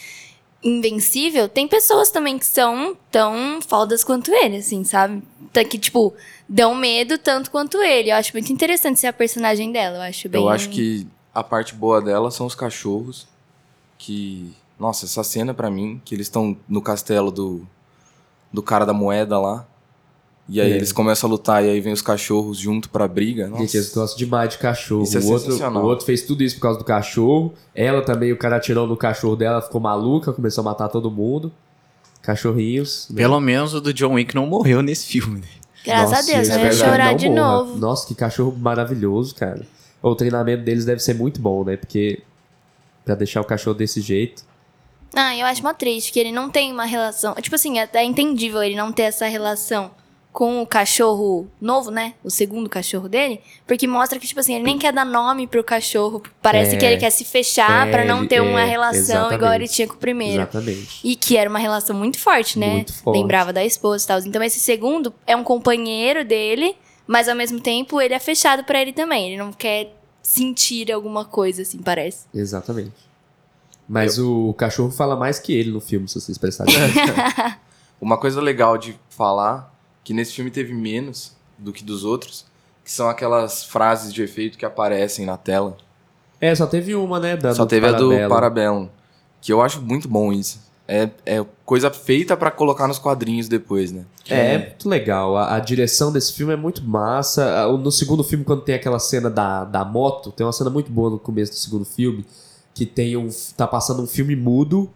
invencível, 0.63 1.49
tem 1.49 1.69
pessoas 1.69 2.11
também 2.11 2.39
que 2.39 2.47
são 2.47 2.97
tão 3.11 3.61
fodas 3.63 4.03
quanto 4.03 4.33
ele, 4.33 4.57
assim, 4.57 4.85
sabe? 4.85 5.23
Tá 5.53 5.65
Que, 5.65 5.79
tipo, 5.79 6.15
dão 6.49 6.75
medo 6.75 7.19
tanto 7.19 7.51
quanto 7.51 7.79
ele. 7.83 8.11
Eu 8.11 8.17
acho 8.17 8.33
muito 8.33 8.53
interessante 8.53 8.99
ser 9.01 9.07
a 9.07 9.13
personagem 9.13 9.71
dela. 9.73 9.99
Eu 9.99 10.03
acho 10.03 10.29
bem. 10.29 10.43
Eu 10.43 10.49
acho 10.49 10.69
que 10.69 11.07
a 11.35 11.43
parte 11.43 11.75
boa 11.75 12.01
dela 12.01 12.31
são 12.31 12.47
os 12.47 12.55
cachorros. 12.55 13.27
Que. 13.97 14.53
Nossa, 14.79 15.07
essa 15.07 15.25
cena 15.25 15.53
pra 15.53 15.71
mim, 15.71 16.01
que 16.05 16.15
eles 16.15 16.27
estão 16.27 16.57
no 16.69 16.83
castelo 16.83 17.31
do. 17.31 17.67
Do 18.53 18.63
cara 18.63 18.87
da 18.87 18.93
moeda 18.93 19.39
lá. 19.39 19.67
E 20.49 20.61
aí 20.63 20.73
É. 20.73 20.77
eles 20.77 20.93
começam 20.93 21.29
a 21.29 21.31
lutar 21.31 21.63
e 21.63 21.69
aí 21.69 21.81
vem 21.81 21.93
os 21.93 22.01
cachorros 22.01 22.57
junto 22.59 22.89
pra 22.89 23.07
briga. 23.07 23.49
Nossa. 23.49 23.63
Gente, 23.63 23.77
eles 23.77 23.93
gostam 23.95 24.17
demais 24.17 24.51
de 24.51 24.59
cachorro. 24.59 25.03
Isso 25.03 25.19
é 25.19 25.21
o, 25.21 25.29
outro, 25.31 25.55
o 25.55 25.83
outro 25.85 26.07
fez 26.07 26.23
tudo 26.23 26.43
isso 26.43 26.55
por 26.57 26.63
causa 26.63 26.79
do 26.79 26.85
cachorro. 26.85 27.53
Ela 27.75 28.01
também, 28.03 28.33
o 28.33 28.37
cara 28.39 28.57
atirou 28.57 28.87
no 28.87 28.97
cachorro 28.97 29.37
dela, 29.37 29.61
ficou 29.61 29.79
maluca, 29.81 30.33
começou 30.33 30.63
a 30.63 30.65
matar 30.65 30.89
todo 30.89 31.11
mundo. 31.11 31.53
Cachorrinhos. 32.23 33.09
né? 33.11 33.17
Pelo 33.23 33.41
menos 33.41 33.75
o 33.75 33.81
do 33.81 33.93
John 33.93 34.15
Wick 34.15 34.35
não 34.35 34.47
morreu 34.47 34.83
nesse 34.83 35.07
filme, 35.07 35.41
né? 35.41 35.47
Graças 35.85 36.11
Nossa, 36.11 36.33
a 36.33 36.35
Deus, 36.35 36.49
eu 36.49 36.59
eu 36.59 36.65
ia 36.65 36.73
chorar 36.73 37.11
não 37.11 37.17
de 37.17 37.29
morra. 37.29 37.41
novo. 37.41 37.77
Nossa, 37.79 38.07
que 38.07 38.15
cachorro 38.15 38.55
maravilhoso, 38.59 39.35
cara. 39.35 39.67
O 40.03 40.15
treinamento 40.15 40.63
deles 40.65 40.85
deve 40.85 41.01
ser 41.01 41.15
muito 41.15 41.41
bom, 41.41 41.65
né? 41.65 41.77
Porque 41.77 42.21
pra 43.05 43.15
deixar 43.15 43.41
o 43.41 43.45
cachorro 43.45 43.77
desse 43.77 44.01
jeito. 44.01 44.43
Ah, 45.15 45.35
eu 45.37 45.47
acho 45.47 45.63
mó 45.63 45.73
triste 45.73 46.13
que 46.13 46.19
ele 46.19 46.33
não 46.33 46.51
tem 46.51 46.71
uma 46.73 46.85
relação. 46.85 47.35
Tipo 47.37 47.55
assim, 47.55 47.79
é 47.79 47.83
até 47.85 48.05
entendível 48.05 48.63
ele 48.63 48.77
não 48.77 48.93
ter 48.93 49.03
essa 49.05 49.27
relação 49.27 49.91
com 50.39 50.63
o 50.63 50.67
cachorro 50.69 51.49
novo, 51.61 51.91
né? 51.91 52.15
O 52.23 52.31
segundo 52.31 52.71
cachorro 52.71 53.09
dele. 53.09 53.41
Porque 53.67 53.89
mostra 53.89 54.21
que, 54.21 54.27
tipo 54.29 54.39
assim, 54.39 54.55
ele 54.55 54.63
nem 54.63 54.79
quer 54.79 54.93
dar 54.93 55.05
nome 55.05 55.49
pro 55.49 55.65
cachorro. 55.65 56.23
Parece 56.41 56.77
É. 56.77 56.79
que 56.79 56.85
ele 56.87 56.97
quer 56.97 57.11
se 57.11 57.25
fechar 57.25 57.89
É, 57.89 57.91
pra 57.91 58.05
não 58.05 58.25
ter 58.25 58.41
uma 58.41 58.61
é, 58.63 58.65
relação 58.65 59.01
exatamente. 59.01 59.35
igual 59.35 59.53
ele 59.55 59.67
tinha 59.67 59.89
com 59.89 59.95
o 59.95 59.99
primeiro. 59.99 60.43
Exatamente. 60.43 61.01
E 61.03 61.17
que 61.17 61.37
era 61.37 61.51
uma 61.51 61.59
relação 61.59 61.97
muito 61.97 62.21
forte, 62.21 62.57
né? 62.57 62.69
Muito 62.75 62.95
forte. 62.95 63.19
Lembrava 63.19 63.53
da 63.53 63.65
esposa 63.65 64.05
e 64.05 64.07
tal. 64.07 64.19
Então 64.21 64.41
esse 64.41 64.61
segundo 64.61 65.13
é 65.27 65.35
um 65.35 65.43
companheiro 65.43 66.25
dele, 66.25 66.77
mas 67.05 67.29
ao 67.29 67.35
mesmo 67.35 67.59
tempo 67.59 68.01
ele 68.01 68.15
é 68.15 68.21
fechado 68.21 68.63
pra 68.63 68.81
ele 68.81 68.93
também. 68.93 69.27
Ele 69.33 69.39
não 69.39 69.53
quer 69.53 69.93
sentir 70.23 70.93
alguma 70.93 71.25
coisa, 71.25 71.63
assim, 71.63 71.79
parece. 71.79 72.27
Exatamente. 72.33 72.93
Mas 73.89 74.21
o 74.21 74.55
cachorro 74.55 74.93
fala 74.93 75.17
mais 75.17 75.41
que 75.41 75.53
ele 75.53 75.73
no 75.73 75.81
filme, 75.81 76.07
se 76.07 76.21
vocês 76.21 76.39
prestarem 76.39 76.77
atenção. 76.77 77.55
Uma 78.01 78.17
coisa 78.17 78.41
legal 78.41 78.79
de 78.79 78.95
falar, 79.11 79.75
que 80.05 80.15
nesse 80.15 80.33
filme 80.33 80.51
teve 80.51 80.73
menos 80.73 81.37
do 81.59 81.73
que 81.73 81.85
dos 81.85 82.05
outros, 82.05 82.47
que 82.85 82.91
são 82.91 83.09
aquelas 83.09 83.65
frases 83.65 84.13
de 84.13 84.23
efeito 84.23 84.57
que 84.57 84.65
aparecem 84.65 85.27
na 85.27 85.37
tela. 85.37 85.77
é, 86.41 86.55
só 86.55 86.67
teve 86.67 86.95
uma, 86.95 87.19
né? 87.21 87.37
Da, 87.37 87.55
Só 87.55 87.67
teve 87.67 87.87
a 87.87 87.93
do 87.93 88.09
Parabellum. 88.09 88.29
Parabellum, 88.29 88.89
que 89.41 89.53
eu 89.53 89.61
acho 89.61 89.83
muito 89.83 90.09
bom 90.09 90.33
isso. 90.33 90.67
É, 90.91 91.11
é 91.27 91.45
coisa 91.67 91.91
feita 91.91 92.35
pra 92.35 92.51
colocar 92.51 92.89
nos 92.89 92.99
quadrinhos 92.99 93.47
depois, 93.47 93.93
né? 93.93 94.07
É, 94.27 94.55
é 94.55 94.59
muito 94.59 94.89
legal. 94.89 95.37
A, 95.37 95.57
a 95.57 95.61
direção 95.61 96.11
desse 96.11 96.33
filme 96.33 96.55
é 96.55 96.57
muito 96.57 96.83
massa. 96.83 97.67
No 97.77 97.93
segundo 97.93 98.25
filme, 98.25 98.43
quando 98.43 98.63
tem 98.63 98.75
aquela 98.75 98.99
cena 98.99 99.29
da, 99.29 99.65
da 99.65 99.85
moto, 99.85 100.33
tem 100.33 100.47
uma 100.47 100.53
cena 100.53 100.71
muito 100.71 100.91
boa 100.91 101.11
no 101.11 101.19
começo 101.19 101.53
do 101.53 101.59
segundo 101.59 101.85
filme, 101.85 102.25
que 102.73 102.87
tem 102.87 103.19
um. 103.19 103.29
tá 103.55 103.67
passando 103.67 104.03
um 104.03 104.07
filme 104.07 104.35
mudo 104.35 104.91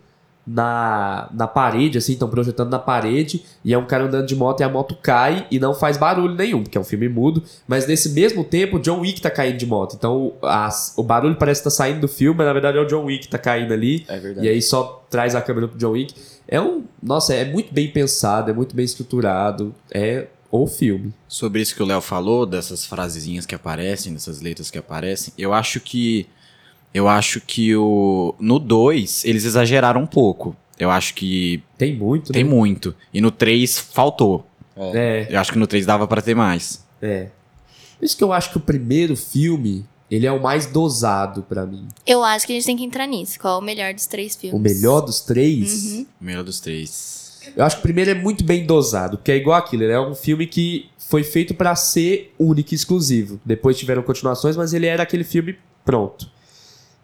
na, 0.46 1.28
na 1.32 1.46
parede, 1.46 1.98
assim, 1.98 2.12
estão 2.12 2.28
projetando 2.28 2.68
na 2.70 2.78
parede, 2.78 3.44
e 3.64 3.72
é 3.72 3.78
um 3.78 3.86
cara 3.86 4.04
andando 4.04 4.26
de 4.26 4.34
moto 4.34 4.60
e 4.60 4.64
a 4.64 4.68
moto 4.68 4.96
cai 5.00 5.46
e 5.50 5.58
não 5.58 5.72
faz 5.74 5.96
barulho 5.96 6.34
nenhum, 6.34 6.62
porque 6.62 6.76
é 6.76 6.80
um 6.80 6.84
filme 6.84 7.08
mudo, 7.08 7.42
mas 7.66 7.86
nesse 7.86 8.10
mesmo 8.10 8.42
tempo 8.44 8.76
o 8.76 8.80
John 8.80 9.00
Wick 9.00 9.20
tá 9.20 9.30
caindo 9.30 9.56
de 9.56 9.66
moto. 9.66 9.94
Então 9.96 10.32
as- 10.42 10.94
o 10.96 11.02
barulho 11.02 11.36
parece 11.36 11.60
que 11.60 11.64
tá 11.64 11.70
saindo 11.70 12.00
do 12.00 12.08
filme, 12.08 12.38
mas 12.38 12.46
na 12.46 12.52
verdade 12.52 12.78
é 12.78 12.80
o 12.80 12.86
John 12.86 13.04
Wick 13.04 13.26
que 13.26 13.30
tá 13.30 13.38
caindo 13.38 13.72
ali. 13.72 14.04
É. 14.08 14.44
E 14.44 14.48
aí 14.48 14.60
só 14.62 15.04
traz 15.08 15.34
a 15.34 15.40
câmera 15.40 15.68
pro 15.68 15.78
John 15.78 15.90
Wick. 15.92 16.14
É 16.48 16.60
um. 16.60 16.82
Nossa, 17.02 17.34
é 17.34 17.44
muito 17.44 17.72
bem 17.72 17.88
pensado, 17.88 18.50
é 18.50 18.54
muito 18.54 18.74
bem 18.74 18.84
estruturado. 18.84 19.74
É 19.92 20.26
o 20.50 20.66
filme. 20.66 21.14
Sobre 21.28 21.62
isso 21.62 21.74
que 21.74 21.82
o 21.82 21.86
Léo 21.86 22.00
falou, 22.00 22.44
dessas 22.44 22.84
frasezinhas 22.84 23.46
que 23.46 23.54
aparecem, 23.54 24.12
dessas 24.12 24.40
letras 24.42 24.70
que 24.70 24.76
aparecem, 24.78 25.32
eu 25.38 25.52
acho 25.52 25.78
que. 25.80 26.26
Eu 26.94 27.08
acho 27.08 27.40
que 27.40 27.74
o. 27.74 28.34
No 28.38 28.58
2, 28.58 29.24
eles 29.24 29.44
exageraram 29.44 30.02
um 30.02 30.06
pouco. 30.06 30.54
Eu 30.78 30.90
acho 30.90 31.14
que 31.14 31.62
Tem 31.78 31.94
muito, 31.96 32.32
tem 32.32 32.44
né? 32.44 32.50
muito. 32.50 32.94
E 33.14 33.20
no 33.20 33.30
3 33.30 33.78
faltou. 33.78 34.46
É, 34.94 35.26
Eu 35.30 35.38
acho 35.38 35.52
que 35.52 35.58
no 35.58 35.66
3 35.66 35.84
dava 35.86 36.06
pra 36.08 36.20
ter 36.22 36.34
mais. 36.34 36.84
é. 37.00 37.28
Por 37.98 38.06
isso 38.06 38.16
que 38.16 38.24
eu 38.24 38.32
acho 38.32 38.50
que 38.50 38.56
o 38.56 38.60
primeiro 38.60 39.14
filme, 39.16 39.86
ele 40.10 40.26
é 40.26 40.32
o 40.32 40.42
mais 40.42 40.66
dosado 40.66 41.42
pra 41.44 41.64
mim. 41.64 41.86
Eu 42.04 42.24
acho 42.24 42.44
que 42.44 42.52
a 42.52 42.56
gente 42.56 42.66
tem 42.66 42.76
que 42.76 42.82
entrar 42.84 43.06
nisso. 43.06 43.38
Qual 43.38 43.54
é 43.54 43.58
o 43.62 43.64
melhor 43.64 43.94
dos 43.94 44.06
três 44.08 44.34
filmes? 44.34 44.58
O 44.58 44.60
melhor 44.60 45.02
dos 45.02 45.20
três. 45.20 45.84
Uhum. 45.84 46.06
O 46.20 46.24
melhor 46.24 46.42
dos 46.42 46.58
três. 46.58 47.40
Eu 47.56 47.64
acho 47.64 47.76
que 47.76 47.80
o 47.80 47.82
primeiro 47.84 48.10
é 48.10 48.14
muito 48.14 48.42
bem 48.42 48.66
dosado, 48.66 49.18
porque 49.18 49.30
é 49.30 49.36
igual 49.36 49.56
aquilo, 49.56 49.84
ele 49.84 49.92
é 49.92 50.00
um 50.00 50.16
filme 50.16 50.48
que 50.48 50.90
foi 50.98 51.22
feito 51.22 51.54
pra 51.54 51.76
ser 51.76 52.34
único 52.38 52.72
e 52.72 52.74
exclusivo. 52.74 53.38
Depois 53.44 53.78
tiveram 53.78 54.02
continuações, 54.02 54.56
mas 54.56 54.74
ele 54.74 54.86
era 54.86 55.04
aquele 55.04 55.22
filme 55.22 55.56
pronto. 55.84 56.28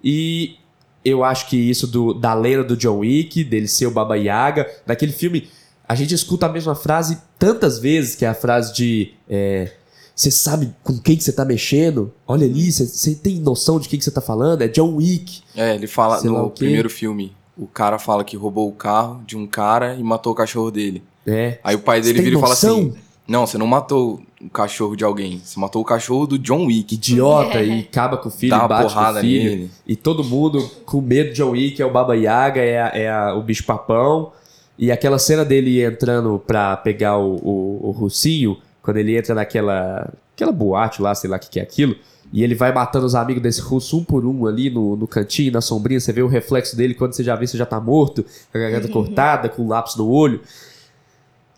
E 0.03 0.57
eu 1.05 1.25
acho 1.25 1.49
que 1.49 1.57
isso 1.57 1.87
do, 1.87 2.13
da 2.15 2.35
lenda 2.35 2.65
do 2.65 2.77
John 2.77 2.99
Wick, 2.99 3.45
dele 3.45 3.69
ser 3.69 3.87
o 3.87 3.91
Baba 3.91 4.17
Yaga, 4.17 4.69
daquele 4.87 5.13
filme, 5.13 5.49
a 5.89 5.95
gente 5.95 6.15
escuta 6.15 6.47
a 6.47 6.49
mesma 6.49 6.75
frase 6.75 7.19
tantas 7.39 7.79
vezes, 7.79 8.15
que 8.15 8.25
é 8.25 8.29
a 8.29 8.35
frase 8.35 8.75
de 8.75 9.15
é, 9.29 9.73
você 10.15 10.31
sabe 10.31 10.75
com 10.83 10.99
quem 10.99 11.17
que 11.17 11.23
você 11.23 11.33
tá 11.33 11.45
mexendo? 11.45 12.13
Olha 12.27 12.45
ali, 12.45 12.73
você- 12.73 13.15
tem 13.15 13.37
noção 13.39 13.79
de 13.79 13.89
quem 13.89 13.99
que 13.99 14.05
você 14.05 14.11
tá 14.11 14.21
falando? 14.21 14.63
É 14.63 14.69
John 14.69 14.97
Wick. 14.97 15.43
É, 15.57 15.75
ele 15.77 15.87
fala 15.87 16.19
Sei 16.19 16.29
no 16.29 16.51
primeiro 16.51 16.91
filme. 16.91 17.33
O 17.57 17.67
cara 17.67 17.99
fala 17.99 18.25
que 18.25 18.37
roubou 18.37 18.69
o 18.69 18.73
carro 18.73 19.23
de 19.27 19.37
um 19.37 19.47
cara 19.47 19.95
e 19.95 20.03
matou 20.03 20.33
o 20.33 20.37
cachorro 20.37 20.71
dele. 20.71 21.03
É. 21.27 21.59
Aí 21.63 21.75
o 21.77 21.81
pai 21.81 22.01
dele 22.01 22.21
vira 22.21 22.37
e 22.37 22.41
fala 22.41 22.53
assim: 22.53 22.95
Não, 23.29 23.47
você 23.47 23.59
não 23.59 23.67
matou 23.67 24.23
o 24.41 24.49
cachorro 24.49 24.97
de 24.97 25.05
alguém. 25.05 25.39
Você 25.45 25.61
matou 25.61 25.83
o 25.83 25.85
cachorro 25.85 26.27
do 26.27 26.39
John 26.39 26.65
Wick. 26.67 26.95
Idiota 26.95 27.63
e 27.63 27.81
acaba 27.81 28.17
com 28.17 28.29
o 28.31 28.33
filho, 28.33 28.57
Dá 28.57 28.65
e 28.65 28.69
bate 28.69 28.83
com 28.85 28.89
o 28.89 28.95
porrada 28.95 29.21
filho. 29.21 29.51
nele. 29.51 29.71
E 29.87 29.95
todo 29.95 30.25
mundo 30.25 30.67
com 30.87 31.01
medo 31.03 31.31
de 31.31 31.37
John 31.37 31.51
Wick, 31.51 31.81
é 31.83 31.85
o 31.85 31.91
Baba 31.93 32.17
Yaga, 32.17 32.61
é, 32.63 32.81
a- 32.81 32.93
é 32.95 33.11
a- 33.11 33.35
o 33.35 33.43
bicho 33.43 33.65
papão. 33.67 34.33
E 34.79 34.91
aquela 34.91 35.19
cena 35.19 35.45
dele 35.45 35.85
entrando 35.85 36.43
pra 36.47 36.75
pegar 36.79 37.19
o, 37.19 37.35
o, 37.37 37.89
o 37.89 37.91
Russinho, 37.91 38.57
quando 38.81 38.97
ele 38.97 39.17
entra 39.19 39.35
naquela 39.35 40.11
aquela 40.35 40.53
boate 40.53 41.03
lá, 41.03 41.15
sei 41.15 41.29
lá 41.29 41.37
o 41.37 41.41
que, 41.41 41.51
que 41.51 41.59
é 41.61 41.63
aquilo, 41.65 41.97
e 42.33 42.45
ele 42.45 42.55
vai 42.55 42.73
matando 42.73 43.05
os 43.05 43.17
amigos 43.17 43.43
desse 43.43 43.61
russo 43.61 43.99
um 43.99 44.05
por 44.05 44.25
um 44.25 44.47
ali 44.47 44.71
no, 44.71 44.95
no 44.97 45.07
cantinho, 45.09 45.51
na 45.53 45.61
sombrinha, 45.61 45.99
você 45.99 46.13
vê 46.13 46.23
o 46.23 46.29
reflexo 46.29 46.77
dele, 46.77 46.95
quando 46.95 47.13
você 47.13 47.25
já 47.25 47.35
vê, 47.35 47.45
você 47.45 47.59
já 47.59 47.67
tá 47.67 47.81
morto, 47.81 48.25
com 48.53 48.57
a 48.57 48.61
garganta 48.61 48.87
cortada, 48.89 49.49
com 49.49 49.63
um 49.65 49.69
lápis 49.69 49.97
no 49.97 50.09
olho. 50.09 50.41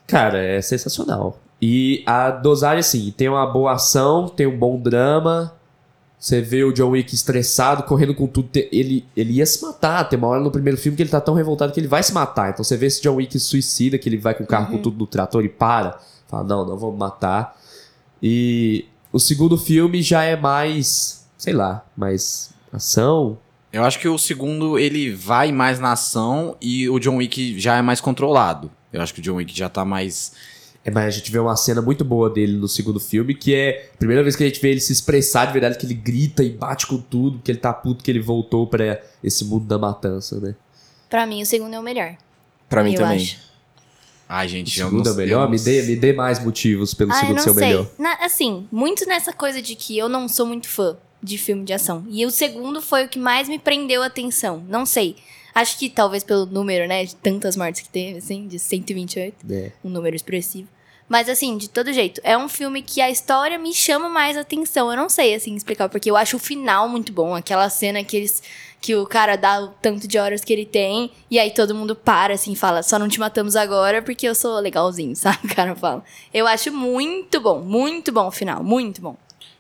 Cara, 0.06 0.42
é 0.42 0.60
sensacional. 0.62 1.38
E 1.60 2.02
a 2.06 2.30
dosagem, 2.30 2.80
assim, 2.80 3.14
tem 3.14 3.28
uma 3.28 3.46
boa 3.46 3.72
ação, 3.72 4.28
tem 4.28 4.46
um 4.46 4.58
bom 4.58 4.78
drama. 4.80 5.54
Você 6.18 6.40
vê 6.40 6.64
o 6.64 6.72
John 6.72 6.90
Wick 6.90 7.14
estressado, 7.14 7.82
correndo 7.84 8.14
com 8.14 8.26
tudo. 8.26 8.50
Ele, 8.54 9.06
ele 9.16 9.34
ia 9.34 9.46
se 9.46 9.62
matar. 9.62 10.04
Tem 10.08 10.18
uma 10.18 10.28
hora 10.28 10.40
no 10.40 10.50
primeiro 10.50 10.78
filme 10.78 10.96
que 10.96 11.02
ele 11.02 11.10
tá 11.10 11.20
tão 11.20 11.34
revoltado 11.34 11.72
que 11.72 11.80
ele 11.80 11.88
vai 11.88 12.02
se 12.02 12.12
matar. 12.12 12.50
Então 12.50 12.62
você 12.62 12.76
vê 12.76 12.86
esse 12.86 13.02
John 13.02 13.14
Wick 13.16 13.38
suicida, 13.38 13.98
que 13.98 14.08
ele 14.08 14.18
vai 14.18 14.34
com 14.34 14.44
o 14.44 14.46
carro 14.46 14.70
com 14.70 14.78
tudo 14.78 14.98
no 14.98 15.06
trator 15.06 15.44
e 15.44 15.48
para. 15.48 15.98
Fala, 16.28 16.44
não, 16.44 16.66
não 16.66 16.76
vou 16.76 16.92
me 16.92 16.98
matar. 16.98 17.58
E 18.22 18.84
o 19.12 19.18
segundo 19.18 19.56
filme 19.56 20.02
já 20.02 20.22
é 20.22 20.36
mais, 20.36 21.26
sei 21.38 21.54
lá, 21.54 21.84
mais 21.96 22.52
ação. 22.70 23.38
Eu 23.72 23.84
acho 23.84 23.98
que 23.98 24.08
o 24.08 24.18
segundo, 24.18 24.78
ele 24.78 25.10
vai 25.14 25.52
mais 25.52 25.78
na 25.78 25.92
ação 25.92 26.56
e 26.60 26.88
o 26.88 26.98
John 26.98 27.16
Wick 27.16 27.58
já 27.58 27.76
é 27.76 27.82
mais 27.82 28.00
controlado. 28.00 28.70
Eu 28.92 29.00
acho 29.00 29.14
que 29.14 29.20
o 29.20 29.22
John 29.22 29.36
Wick 29.36 29.56
já 29.56 29.68
tá 29.68 29.84
mais... 29.84 30.32
É, 30.84 30.90
mas 30.90 31.04
a 31.04 31.10
gente 31.10 31.30
vê 31.30 31.38
uma 31.38 31.56
cena 31.56 31.82
muito 31.82 32.04
boa 32.04 32.30
dele 32.30 32.56
no 32.56 32.66
segundo 32.66 32.98
filme, 32.98 33.34
que 33.34 33.54
é 33.54 33.90
a 33.94 33.98
primeira 33.98 34.22
vez 34.22 34.34
que 34.34 34.42
a 34.42 34.46
gente 34.46 34.60
vê 34.60 34.70
ele 34.70 34.80
se 34.80 34.92
expressar 34.92 35.44
de 35.46 35.52
verdade, 35.52 35.76
que 35.76 35.84
ele 35.84 35.92
grita 35.94 36.42
e 36.42 36.48
bate 36.50 36.86
com 36.86 36.96
tudo, 36.98 37.38
que 37.44 37.50
ele 37.50 37.58
tá 37.58 37.70
puto 37.72 38.02
que 38.02 38.10
ele 38.10 38.20
voltou 38.20 38.66
pra 38.66 38.98
esse 39.22 39.44
mundo 39.44 39.66
da 39.66 39.78
matança, 39.78 40.40
né? 40.40 40.54
Pra 41.10 41.26
mim, 41.26 41.42
o 41.42 41.46
segundo 41.46 41.74
é 41.74 41.78
o 41.78 41.82
melhor. 41.82 42.16
Pra 42.68 42.82
mim 42.82 42.92
eu 42.94 42.98
também. 43.00 43.16
acho. 43.18 43.36
Ai, 44.28 44.46
O 44.46 44.48
gente, 44.48 44.80
eu 44.80 44.86
segundo 44.86 45.08
é 45.08 45.12
o 45.12 45.16
melhor? 45.16 45.42
não 45.44 45.50
Me 45.50 45.58
dê, 45.58 45.82
me 45.82 45.96
dê 45.96 46.12
mais 46.12 46.42
motivos 46.42 46.94
pelo 46.94 47.12
Ai, 47.12 47.20
segundo 47.20 47.36
não 47.36 47.42
ser 47.42 47.50
o 47.50 47.54
sei. 47.54 47.66
melhor. 47.68 47.86
Na- 47.98 48.24
assim, 48.24 48.66
muito 48.72 49.04
nessa 49.06 49.32
coisa 49.32 49.60
de 49.60 49.74
que 49.74 49.98
eu 49.98 50.08
não 50.08 50.28
sou 50.28 50.46
muito 50.46 50.68
fã 50.68 50.96
de 51.22 51.36
filme 51.36 51.64
de 51.64 51.72
ação. 51.74 52.06
E 52.08 52.24
o 52.24 52.30
segundo 52.30 52.80
foi 52.80 53.04
o 53.04 53.08
que 53.08 53.18
mais 53.18 53.48
me 53.48 53.58
prendeu 53.58 54.02
a 54.02 54.06
atenção. 54.06 54.64
Não 54.68 54.86
sei. 54.86 55.16
Acho 55.54 55.78
que 55.78 55.88
talvez 55.88 56.22
pelo 56.24 56.46
número, 56.46 56.86
né, 56.86 57.04
de 57.04 57.14
tantas 57.16 57.56
mortes 57.56 57.82
que 57.82 57.88
teve, 57.88 58.18
assim, 58.18 58.46
de 58.46 58.58
128. 58.58 59.46
É. 59.50 59.72
um 59.84 59.90
número 59.90 60.14
expressivo. 60.14 60.68
Mas 61.10 61.28
assim, 61.28 61.56
de 61.56 61.68
todo 61.68 61.92
jeito, 61.92 62.20
é 62.22 62.38
um 62.38 62.48
filme 62.48 62.82
que 62.82 63.00
a 63.00 63.10
história 63.10 63.58
me 63.58 63.74
chama 63.74 64.08
mais 64.08 64.36
atenção. 64.36 64.88
Eu 64.92 64.96
não 64.96 65.08
sei 65.08 65.34
assim 65.34 65.56
explicar, 65.56 65.88
porque 65.88 66.08
eu 66.08 66.16
acho 66.16 66.36
o 66.36 66.38
final 66.38 66.88
muito 66.88 67.12
bom, 67.12 67.34
aquela 67.34 67.68
cena 67.68 68.04
que 68.04 68.16
eles 68.16 68.40
que 68.80 68.94
o 68.94 69.04
cara 69.04 69.36
dá 69.36 69.60
o 69.60 69.68
tanto 69.82 70.06
de 70.06 70.18
horas 70.18 70.42
que 70.42 70.52
ele 70.52 70.64
tem 70.64 71.10
e 71.30 71.38
aí 71.38 71.50
todo 71.50 71.74
mundo 71.74 71.96
para 71.96 72.34
assim, 72.34 72.52
e 72.52 72.56
fala: 72.56 72.80
"Só 72.84 72.96
não 72.96 73.08
te 73.08 73.18
matamos 73.18 73.56
agora 73.56 74.00
porque 74.00 74.24
eu 74.26 74.36
sou 74.36 74.60
legalzinho", 74.60 75.14
sabe? 75.16 75.38
O 75.44 75.54
cara 75.54 75.74
fala. 75.74 76.04
Eu 76.32 76.46
acho 76.46 76.72
muito 76.72 77.40
bom, 77.40 77.58
muito 77.60 78.12
bom 78.12 78.28
o 78.28 78.30
final, 78.30 78.62
muito 78.62 79.02
bom. 79.02 79.16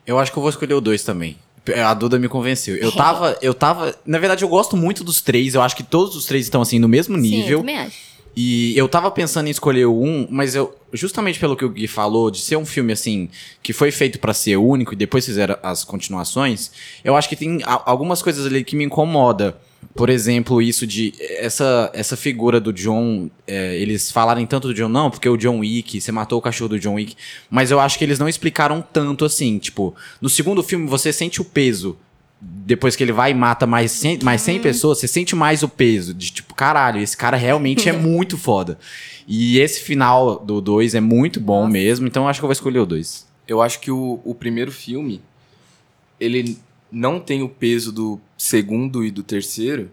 Eu 0.06 0.20
acho 0.20 0.30
que 0.30 0.38
eu 0.38 0.42
vou 0.42 0.50
escolher 0.50 0.74
o 0.74 0.80
2 0.80 1.02
também. 1.02 1.36
A 1.84 1.94
Duda 1.94 2.18
me 2.18 2.28
convenceu. 2.28 2.76
Eu 2.76 2.90
tava, 2.90 3.36
eu 3.42 3.52
tava. 3.54 3.94
Na 4.06 4.18
verdade, 4.18 4.44
eu 4.44 4.48
gosto 4.48 4.76
muito 4.76 5.04
dos 5.04 5.20
três. 5.20 5.54
Eu 5.54 5.62
acho 5.62 5.76
que 5.76 5.82
todos 5.82 6.16
os 6.16 6.24
três 6.24 6.46
estão 6.46 6.62
assim 6.62 6.78
no 6.78 6.88
mesmo 6.88 7.16
Sim, 7.16 7.22
eu 7.22 7.36
nível. 7.42 7.58
também 7.60 7.78
acho. 7.78 8.10
E 8.36 8.76
eu 8.78 8.88
tava 8.88 9.10
pensando 9.10 9.48
em 9.48 9.50
escolher 9.50 9.86
um, 9.86 10.26
mas 10.30 10.54
eu. 10.54 10.74
Justamente 10.92 11.38
pelo 11.38 11.56
que 11.56 11.64
o 11.64 11.68
Gui 11.68 11.86
falou, 11.86 12.30
de 12.30 12.38
ser 12.40 12.56
um 12.56 12.64
filme 12.66 12.92
assim, 12.92 13.28
que 13.62 13.72
foi 13.72 13.90
feito 13.90 14.18
pra 14.18 14.32
ser 14.34 14.56
único 14.56 14.92
e 14.92 14.96
depois 14.96 15.24
fizeram 15.24 15.56
as 15.62 15.84
continuações, 15.84 16.72
eu 17.04 17.14
acho 17.14 17.28
que 17.28 17.36
tem 17.36 17.60
algumas 17.64 18.22
coisas 18.22 18.44
ali 18.46 18.64
que 18.64 18.74
me 18.74 18.84
incomoda. 18.84 19.56
Por 19.94 20.08
exemplo, 20.08 20.62
isso 20.62 20.86
de. 20.86 21.12
Essa, 21.18 21.90
essa 21.92 22.16
figura 22.16 22.60
do 22.60 22.72
John. 22.72 23.28
é, 23.46 23.76
eles 23.76 24.10
falarem 24.10 24.46
tanto 24.46 24.68
do 24.68 24.74
John, 24.74 24.88
não, 24.88 25.10
porque 25.10 25.28
o 25.28 25.36
John 25.36 25.58
Wick, 25.58 26.00
você 26.00 26.12
matou 26.12 26.38
o 26.38 26.42
cachorro 26.42 26.70
do 26.70 26.78
John 26.78 26.94
Wick. 26.94 27.16
Mas 27.50 27.70
eu 27.70 27.80
acho 27.80 27.98
que 27.98 28.04
eles 28.04 28.18
não 28.18 28.28
explicaram 28.28 28.80
tanto 28.80 29.24
assim. 29.24 29.58
Tipo, 29.58 29.94
no 30.20 30.28
segundo 30.28 30.62
filme 30.62 30.86
você 30.86 31.12
sente 31.12 31.40
o 31.40 31.44
peso 31.44 31.98
depois 32.40 32.96
que 32.96 33.04
ele 33.04 33.12
vai 33.12 33.32
e 33.32 33.34
mata 33.34 33.66
mais 33.66 33.92
100, 33.92 34.20
mais 34.22 34.40
100 34.40 34.60
pessoas, 34.60 34.98
você 34.98 35.06
sente 35.06 35.36
mais 35.36 35.62
o 35.62 35.68
peso 35.68 36.14
de 36.14 36.32
tipo, 36.32 36.54
caralho, 36.54 37.00
esse 37.00 37.16
cara 37.16 37.36
realmente 37.36 37.88
é 37.88 37.92
muito 37.92 38.38
foda. 38.38 38.78
E 39.28 39.58
esse 39.58 39.80
final 39.80 40.38
do 40.38 40.60
2 40.60 40.94
é 40.94 41.00
muito 41.00 41.38
bom 41.38 41.66
mesmo, 41.66 42.06
então 42.06 42.22
eu 42.22 42.28
acho 42.28 42.40
que 42.40 42.44
eu 42.44 42.48
vou 42.48 42.52
escolher 42.52 42.78
o 42.78 42.86
2. 42.86 43.28
Eu 43.46 43.60
acho 43.60 43.80
que 43.80 43.90
o, 43.90 44.20
o 44.24 44.34
primeiro 44.34 44.72
filme, 44.72 45.20
ele 46.18 46.58
não 46.90 47.20
tem 47.20 47.42
o 47.42 47.48
peso 47.48 47.92
do 47.92 48.20
segundo 48.36 49.04
e 49.04 49.10
do 49.10 49.22
terceiro, 49.22 49.90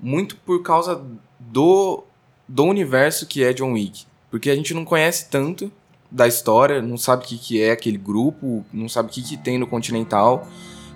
muito 0.00 0.36
por 0.36 0.62
causa 0.62 1.02
do, 1.38 2.04
do 2.48 2.64
universo 2.64 3.26
que 3.26 3.42
é 3.44 3.52
John 3.52 3.72
Wick. 3.72 4.04
Porque 4.30 4.50
a 4.50 4.56
gente 4.56 4.72
não 4.72 4.84
conhece 4.84 5.28
tanto 5.28 5.70
da 6.10 6.26
história, 6.26 6.82
não 6.82 6.96
sabe 6.96 7.24
o 7.24 7.28
que, 7.28 7.38
que 7.38 7.62
é 7.62 7.70
aquele 7.70 7.98
grupo, 7.98 8.64
não 8.72 8.88
sabe 8.88 9.08
o 9.08 9.12
que, 9.12 9.22
que 9.22 9.36
tem 9.36 9.58
no 9.58 9.66
Continental. 9.66 10.48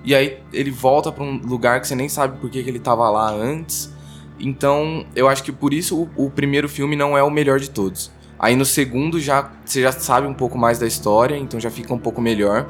E 0.04 0.14
aí 0.14 0.38
ele 0.52 0.70
volta 0.70 1.10
pra 1.10 1.24
um 1.24 1.38
lugar 1.38 1.80
que 1.80 1.88
você 1.88 1.94
nem 1.94 2.08
sabe 2.08 2.38
por 2.38 2.50
que, 2.50 2.62
que 2.62 2.68
ele 2.68 2.78
tava 2.78 3.08
lá 3.10 3.30
antes. 3.30 3.92
Então, 4.38 5.06
eu 5.14 5.28
acho 5.28 5.42
que 5.42 5.52
por 5.52 5.72
isso 5.72 6.08
o, 6.16 6.26
o 6.26 6.30
primeiro 6.30 6.68
filme 6.68 6.94
não 6.94 7.16
é 7.16 7.22
o 7.22 7.30
melhor 7.30 7.58
de 7.58 7.70
todos. 7.70 8.10
Aí 8.38 8.54
no 8.54 8.64
segundo 8.64 9.18
já 9.18 9.50
você 9.64 9.80
já 9.80 9.92
sabe 9.92 10.26
um 10.26 10.34
pouco 10.34 10.58
mais 10.58 10.78
da 10.78 10.86
história, 10.86 11.36
então 11.36 11.58
já 11.58 11.70
fica 11.70 11.92
um 11.94 11.98
pouco 11.98 12.20
melhor. 12.20 12.68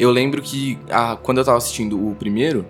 Eu 0.00 0.10
lembro 0.10 0.40
que 0.40 0.78
ah, 0.90 1.18
quando 1.22 1.38
eu 1.38 1.44
tava 1.44 1.58
assistindo 1.58 2.08
o 2.08 2.14
primeiro, 2.14 2.64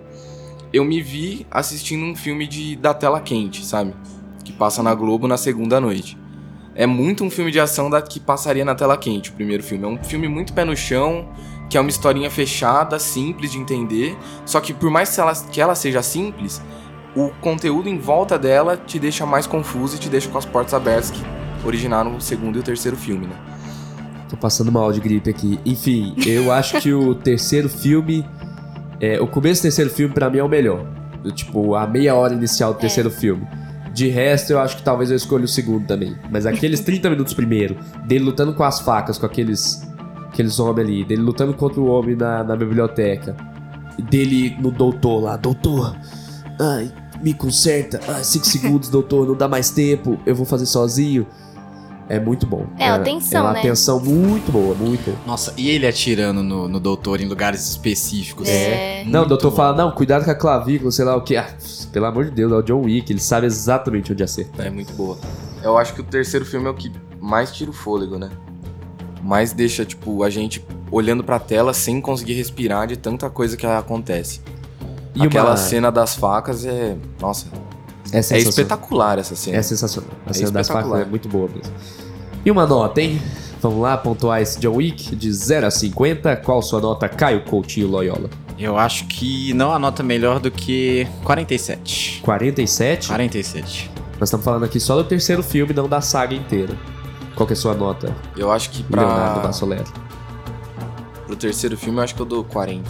eu 0.73 0.83
me 0.83 1.01
vi 1.01 1.47
assistindo 1.49 2.03
um 2.03 2.13
filme 2.13 2.45
de 2.45 2.75
da 2.75 2.93
tela 2.93 3.21
quente, 3.21 3.65
sabe? 3.65 3.95
Que 4.43 4.51
passa 4.51 4.83
na 4.83 4.93
Globo 4.93 5.29
na 5.29 5.37
segunda 5.37 5.79
noite. 5.79 6.17
É 6.75 6.85
muito 6.85 7.23
um 7.23 7.29
filme 7.29 7.49
de 7.49 7.57
ação 7.57 7.89
da, 7.89 8.01
que 8.01 8.19
passaria 8.19 8.65
na 8.65 8.75
tela 8.75 8.97
quente, 8.97 9.29
o 9.29 9.33
primeiro 9.33 9.63
filme. 9.63 9.85
É 9.85 9.87
um 9.87 10.03
filme 10.03 10.27
muito 10.27 10.51
pé 10.51 10.65
no 10.65 10.75
chão, 10.75 11.29
que 11.69 11.77
é 11.77 11.79
uma 11.79 11.89
historinha 11.89 12.29
fechada, 12.29 12.99
simples 12.99 13.53
de 13.53 13.59
entender. 13.59 14.17
Só 14.45 14.59
que 14.59 14.73
por 14.73 14.89
mais 14.89 15.15
que 15.15 15.21
ela, 15.21 15.33
que 15.33 15.61
ela 15.61 15.73
seja 15.73 16.03
simples, 16.03 16.61
o 17.15 17.29
conteúdo 17.39 17.87
em 17.87 17.97
volta 17.97 18.37
dela 18.37 18.75
te 18.75 18.99
deixa 18.99 19.25
mais 19.25 19.47
confuso 19.47 19.95
e 19.95 19.99
te 19.99 20.09
deixa 20.09 20.27
com 20.27 20.37
as 20.37 20.45
portas 20.45 20.73
abertas 20.73 21.11
que 21.11 21.21
originaram 21.65 22.13
o 22.17 22.19
segundo 22.19 22.57
e 22.57 22.59
o 22.59 22.63
terceiro 22.63 22.97
filme, 22.97 23.25
né? 23.25 23.35
Tô 24.31 24.37
passando 24.37 24.71
mal 24.71 24.93
de 24.93 25.01
gripe 25.01 25.29
aqui. 25.29 25.59
Enfim, 25.65 26.15
eu 26.25 26.53
acho 26.53 26.79
que 26.79 26.93
o 26.93 27.13
terceiro 27.13 27.67
filme. 27.67 28.25
é, 29.01 29.19
o 29.19 29.27
começo 29.27 29.59
do 29.59 29.63
terceiro 29.63 29.89
filme, 29.89 30.13
pra 30.13 30.29
mim, 30.29 30.37
é 30.37 30.43
o 30.43 30.47
melhor. 30.47 30.85
Eu, 31.21 31.33
tipo, 31.33 31.75
a 31.75 31.85
meia 31.85 32.15
hora 32.15 32.33
inicial 32.33 32.73
do 32.73 32.79
terceiro 32.79 33.11
filme. 33.11 33.45
De 33.93 34.07
resto, 34.07 34.51
eu 34.53 34.59
acho 34.59 34.77
que 34.77 34.83
talvez 34.83 35.09
eu 35.11 35.17
escolha 35.17 35.43
o 35.43 35.49
segundo 35.49 35.85
também. 35.85 36.15
Mas 36.31 36.45
aqueles 36.45 36.79
30 36.79 37.09
minutos 37.11 37.33
primeiro, 37.33 37.75
dele 38.05 38.23
lutando 38.23 38.53
com 38.53 38.63
as 38.63 38.79
facas, 38.79 39.17
com 39.17 39.25
aqueles. 39.25 39.85
Aqueles 40.29 40.57
homens 40.61 40.87
ali, 40.87 41.03
dele 41.03 41.21
lutando 41.21 41.53
contra 41.53 41.81
o 41.81 41.87
homem 41.87 42.15
na, 42.15 42.41
na 42.41 42.55
biblioteca. 42.55 43.35
Dele 44.09 44.55
no 44.61 44.71
doutor 44.71 45.23
lá, 45.23 45.35
doutor. 45.35 45.93
Ai, 46.57 46.89
me 47.21 47.33
conserta. 47.33 47.99
Ai, 48.07 48.23
5 48.23 48.45
segundos, 48.45 48.87
doutor, 48.87 49.27
não 49.27 49.35
dá 49.35 49.49
mais 49.49 49.71
tempo. 49.71 50.17
Eu 50.25 50.33
vou 50.33 50.45
fazer 50.45 50.67
sozinho. 50.67 51.27
É 52.09 52.19
muito 52.19 52.45
bom. 52.45 52.65
É, 52.77 52.89
a 52.89 52.99
tensão, 52.99 53.39
é 53.39 53.43
uma 53.43 53.53
né? 53.53 53.61
tensão 53.61 53.99
muito 53.99 54.51
boa, 54.51 54.75
muito 54.75 55.05
boa. 55.05 55.17
Nossa, 55.25 55.53
e 55.55 55.69
ele 55.69 55.87
atirando 55.87 56.43
no, 56.43 56.67
no 56.67 56.79
doutor 56.79 57.21
em 57.21 57.25
lugares 57.27 57.69
específicos. 57.69 58.49
É. 58.49 59.03
Não, 59.05 59.23
o 59.23 59.25
doutor 59.25 59.51
bom. 59.51 59.55
fala, 59.55 59.77
não, 59.77 59.91
cuidado 59.91 60.25
com 60.25 60.31
a 60.31 60.35
clavícula, 60.35 60.91
sei 60.91 61.05
lá 61.05 61.15
o 61.15 61.21
que. 61.21 61.37
Ah, 61.37 61.47
pelo 61.93 62.05
amor 62.05 62.25
de 62.25 62.31
Deus, 62.31 62.51
é 62.51 62.55
o 62.55 62.61
John 62.61 62.81
Wick, 62.81 63.11
ele 63.13 63.19
sabe 63.21 63.45
exatamente 63.47 64.11
onde 64.11 64.23
acertar. 64.23 64.65
É 64.65 64.69
muito 64.69 64.91
boa. 64.93 65.17
Eu 65.63 65.77
acho 65.77 65.93
que 65.93 66.01
o 66.01 66.03
terceiro 66.03 66.45
filme 66.45 66.67
é 66.67 66.69
o 66.69 66.73
que 66.73 66.91
mais 67.19 67.51
tira 67.51 67.69
o 67.69 67.73
fôlego, 67.73 68.17
né? 68.17 68.29
Mais 69.23 69.53
deixa, 69.53 69.85
tipo, 69.85 70.23
a 70.23 70.29
gente 70.29 70.65
olhando 70.91 71.23
pra 71.23 71.39
tela 71.39 71.73
sem 71.73 72.01
conseguir 72.01 72.33
respirar 72.33 72.87
de 72.87 72.97
tanta 72.97 73.29
coisa 73.29 73.55
que 73.55 73.65
acontece. 73.65 74.41
E 75.15 75.23
Aquela 75.23 75.51
uma- 75.51 75.57
cena 75.57 75.91
das 75.91 76.15
facas 76.15 76.65
é. 76.65 76.97
Nossa, 77.19 77.45
É, 78.11 78.17
é 78.17 78.37
espetacular 78.39 79.17
essa 79.19 79.35
cena. 79.35 79.57
É 79.57 79.61
sensacional. 79.61 80.09
A 80.25 80.29
É 80.29 80.33
cena 80.33 80.51
das 80.51 80.67
espetacular. 80.67 80.97
facas 80.99 81.07
é 81.07 81.09
muito 81.09 81.27
boa 81.29 81.47
mesmo. 81.47 81.73
E 82.45 82.51
uma 82.51 82.65
nota, 82.65 83.01
hein? 83.01 83.21
Vamos 83.61 83.79
lá, 83.81 83.95
pontuar 83.95 84.41
esse 84.41 84.59
John 84.59 84.75
Wick 84.77 85.15
de 85.15 85.31
0 85.31 85.67
a 85.67 85.71
50. 85.71 86.35
Qual 86.37 86.61
sua 86.61 86.81
nota, 86.81 87.07
Caio 87.07 87.41
Coutinho 87.45 87.87
Loyola? 87.87 88.29
Eu 88.57 88.77
acho 88.77 89.05
que 89.07 89.53
não 89.53 89.71
há 89.71 89.77
nota 89.79 90.01
melhor 90.03 90.39
do 90.39 90.49
que 90.51 91.07
47. 91.23 92.21
47? 92.23 93.07
47. 93.07 93.91
Nós 94.19 94.29
estamos 94.29 94.43
falando 94.43 94.63
aqui 94.65 94.79
só 94.79 94.95
do 94.95 95.03
terceiro 95.03 95.41
filme, 95.43 95.73
não 95.73 95.87
da 95.87 96.01
saga 96.01 96.33
inteira. 96.35 96.75
Qual 97.35 97.47
que 97.47 97.53
é 97.53 97.55
a 97.55 97.59
sua 97.59 97.73
nota, 97.73 98.13
Eu 98.37 98.51
acho 98.51 98.69
que 98.71 98.85
Leonardo 98.89 99.33
pra, 99.39 99.43
Bassoleto? 99.47 99.91
pro 101.25 101.35
terceiro 101.35 101.77
filme 101.77 101.97
eu 101.99 102.03
acho 102.03 102.13
que 102.13 102.21
eu 102.21 102.25
dou 102.25 102.43
40. 102.43 102.89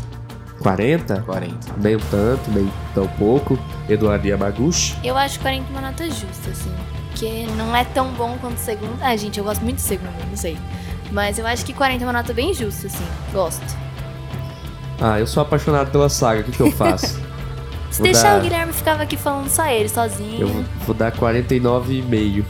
40? 0.61 1.21
40. 1.21 1.73
Nem 1.77 1.97
tanto, 1.97 2.51
nem 2.51 2.71
tão 2.93 3.07
pouco. 3.07 3.57
Eduardo 3.89 4.27
Yamaguchi? 4.27 4.95
Eu 5.03 5.17
acho 5.17 5.39
40 5.39 5.69
uma 5.71 5.81
nota 5.81 6.05
justa, 6.05 6.49
assim. 6.51 6.71
Porque 7.09 7.45
não 7.57 7.75
é 7.75 7.83
tão 7.83 8.09
bom 8.13 8.37
quanto 8.39 8.55
o 8.57 8.59
segundo. 8.59 8.97
Ah, 9.01 9.15
gente, 9.15 9.37
eu 9.37 9.43
gosto 9.43 9.61
muito 9.61 9.77
do 9.77 9.81
segundo, 9.81 10.13
não 10.29 10.37
sei. 10.37 10.57
Mas 11.11 11.37
eu 11.37 11.45
acho 11.45 11.65
que 11.65 11.73
40 11.73 12.03
é 12.03 12.07
uma 12.07 12.13
nota 12.13 12.33
bem 12.33 12.53
justa, 12.53 12.87
assim. 12.87 13.03
Gosto. 13.33 13.63
Ah, 14.99 15.19
eu 15.19 15.27
sou 15.27 15.41
apaixonado 15.43 15.91
pela 15.91 16.07
saga, 16.09 16.41
o 16.41 16.43
que, 16.43 16.51
que 16.51 16.59
eu 16.61 16.71
faço? 16.71 17.19
Se 17.91 17.97
Vou 17.97 18.03
deixar 18.05 18.33
dar- 18.35 18.39
o 18.39 18.41
Guilherme 18.43 18.71
ficava 18.71 19.03
aqui 19.03 19.17
falando 19.17 19.49
só 19.49 19.65
ele, 19.67 19.89
sozinho. 19.89 20.39
eu 20.41 20.47
vou, 20.47 20.63
vou 20.85 20.95
dar 20.95 21.11
49,5. 21.11 22.45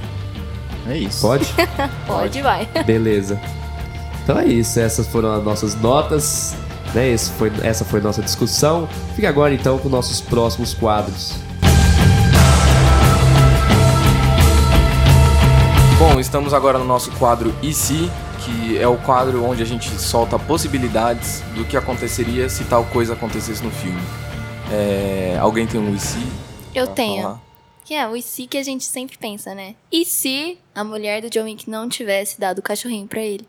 É 0.87 0.97
isso. 0.97 1.21
Pode? 1.21 1.47
Pode, 2.05 2.41
vai. 2.43 2.67
Beleza. 2.85 3.39
Então 4.23 4.37
é 4.37 4.45
isso, 4.45 4.79
essas 4.79 5.07
foram 5.07 5.33
as 5.33 5.43
nossas 5.43 5.73
notas, 5.81 6.55
né? 6.93 7.09
Esse 7.09 7.31
foi, 7.31 7.51
essa 7.61 7.85
foi 7.85 7.99
a 7.99 8.03
nossa 8.03 8.21
discussão. 8.21 8.87
Fica 9.15 9.29
agora 9.29 9.53
então 9.53 9.77
com 9.77 9.89
nossos 9.89 10.21
próximos 10.21 10.73
quadros. 10.73 11.33
Bom, 15.97 16.19
estamos 16.19 16.53
agora 16.53 16.79
no 16.79 16.85
nosso 16.85 17.11
quadro 17.11 17.53
E 17.61 17.71
se, 17.73 18.09
que 18.43 18.77
é 18.77 18.87
o 18.87 18.97
quadro 18.97 19.45
onde 19.45 19.61
a 19.61 19.65
gente 19.65 19.87
solta 19.99 20.39
possibilidades 20.39 21.41
do 21.55 21.63
que 21.63 21.77
aconteceria 21.77 22.49
se 22.49 22.63
tal 22.63 22.83
coisa 22.85 23.13
acontecesse 23.13 23.63
no 23.63 23.69
filme. 23.69 24.01
É, 24.71 25.37
alguém 25.39 25.67
tem 25.67 25.79
um 25.79 25.93
E 25.93 25.99
se? 25.99 26.25
Eu 26.73 26.87
tenho. 26.87 27.21
falar? 27.21 27.41
Que 27.85 27.93
é 27.93 28.07
o 28.07 28.15
e 28.15 28.21
se 28.21 28.47
que 28.47 28.57
a 28.57 28.63
gente 28.63 28.83
sempre 28.83 29.17
pensa, 29.17 29.53
né? 29.53 29.75
E 29.91 30.05
se 30.05 30.57
a 30.73 30.83
mulher 30.83 31.21
do 31.21 31.29
John 31.29 31.43
Wick 31.43 31.69
não 31.69 31.87
tivesse 31.87 32.39
dado 32.39 32.59
o 32.59 32.61
cachorrinho 32.63 33.05
pra 33.05 33.21
ele? 33.21 33.45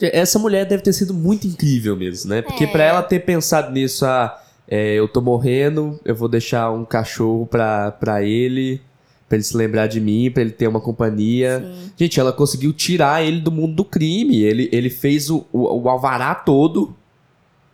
Essa 0.00 0.38
mulher 0.38 0.64
deve 0.66 0.82
ter 0.82 0.92
sido 0.92 1.12
muito 1.12 1.46
incrível 1.46 1.96
mesmo, 1.96 2.30
né? 2.30 2.42
Porque 2.42 2.64
É. 2.64 2.66
pra 2.66 2.84
ela 2.84 3.02
ter 3.02 3.20
pensado 3.20 3.72
nisso, 3.72 4.04
ah, 4.06 4.40
é, 4.68 4.94
eu 4.94 5.08
tô 5.08 5.20
morrendo, 5.20 5.98
eu 6.04 6.14
vou 6.14 6.28
deixar 6.28 6.70
um 6.70 6.84
cachorro 6.84 7.46
pra, 7.46 7.90
pra 7.92 8.22
ele, 8.22 8.80
pra 9.28 9.36
ele 9.36 9.44
se 9.44 9.56
lembrar 9.56 9.86
de 9.88 10.00
mim, 10.00 10.30
pra 10.30 10.42
ele 10.42 10.52
ter 10.52 10.68
uma 10.68 10.80
companhia. 10.80 11.58
Sim. 11.60 11.92
Gente, 11.96 12.20
ela 12.20 12.32
conseguiu 12.32 12.72
tirar 12.72 13.22
ele 13.24 13.40
do 13.40 13.50
mundo 13.50 13.74
do 13.74 13.84
crime. 13.84 14.40
Ele, 14.42 14.68
ele 14.72 14.88
fez 14.90 15.30
o, 15.30 15.44
o, 15.52 15.82
o 15.82 15.88
alvará 15.88 16.34
todo. 16.34 16.94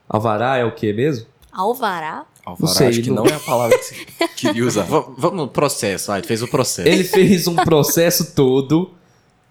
Alvará 0.09 0.57
é 0.57 0.65
o 0.65 0.73
que 0.75 0.93
mesmo? 0.93 1.27
Alvará? 1.53 2.25
Alvará, 2.45 2.75
sei, 2.75 2.89
acho 2.89 3.03
que 3.03 3.09
não- 3.11 3.25
não 3.25 3.27
é 3.27 3.35
a 3.35 3.41
palavra 3.41 3.79
que 3.79 3.85
você 3.85 3.95
queria 4.37 4.65
usar. 4.67 4.83
Va- 4.83 5.07
Vamos 5.17 5.37
no 5.39 5.49
processo, 5.49 6.09
vai. 6.09 6.23
Fez 6.23 6.43
o 6.43 6.49
processo. 6.49 6.87
Ele 6.89 7.05
fez 7.05 7.47
um 7.47 7.55
processo 7.57 8.35
todo 8.35 8.91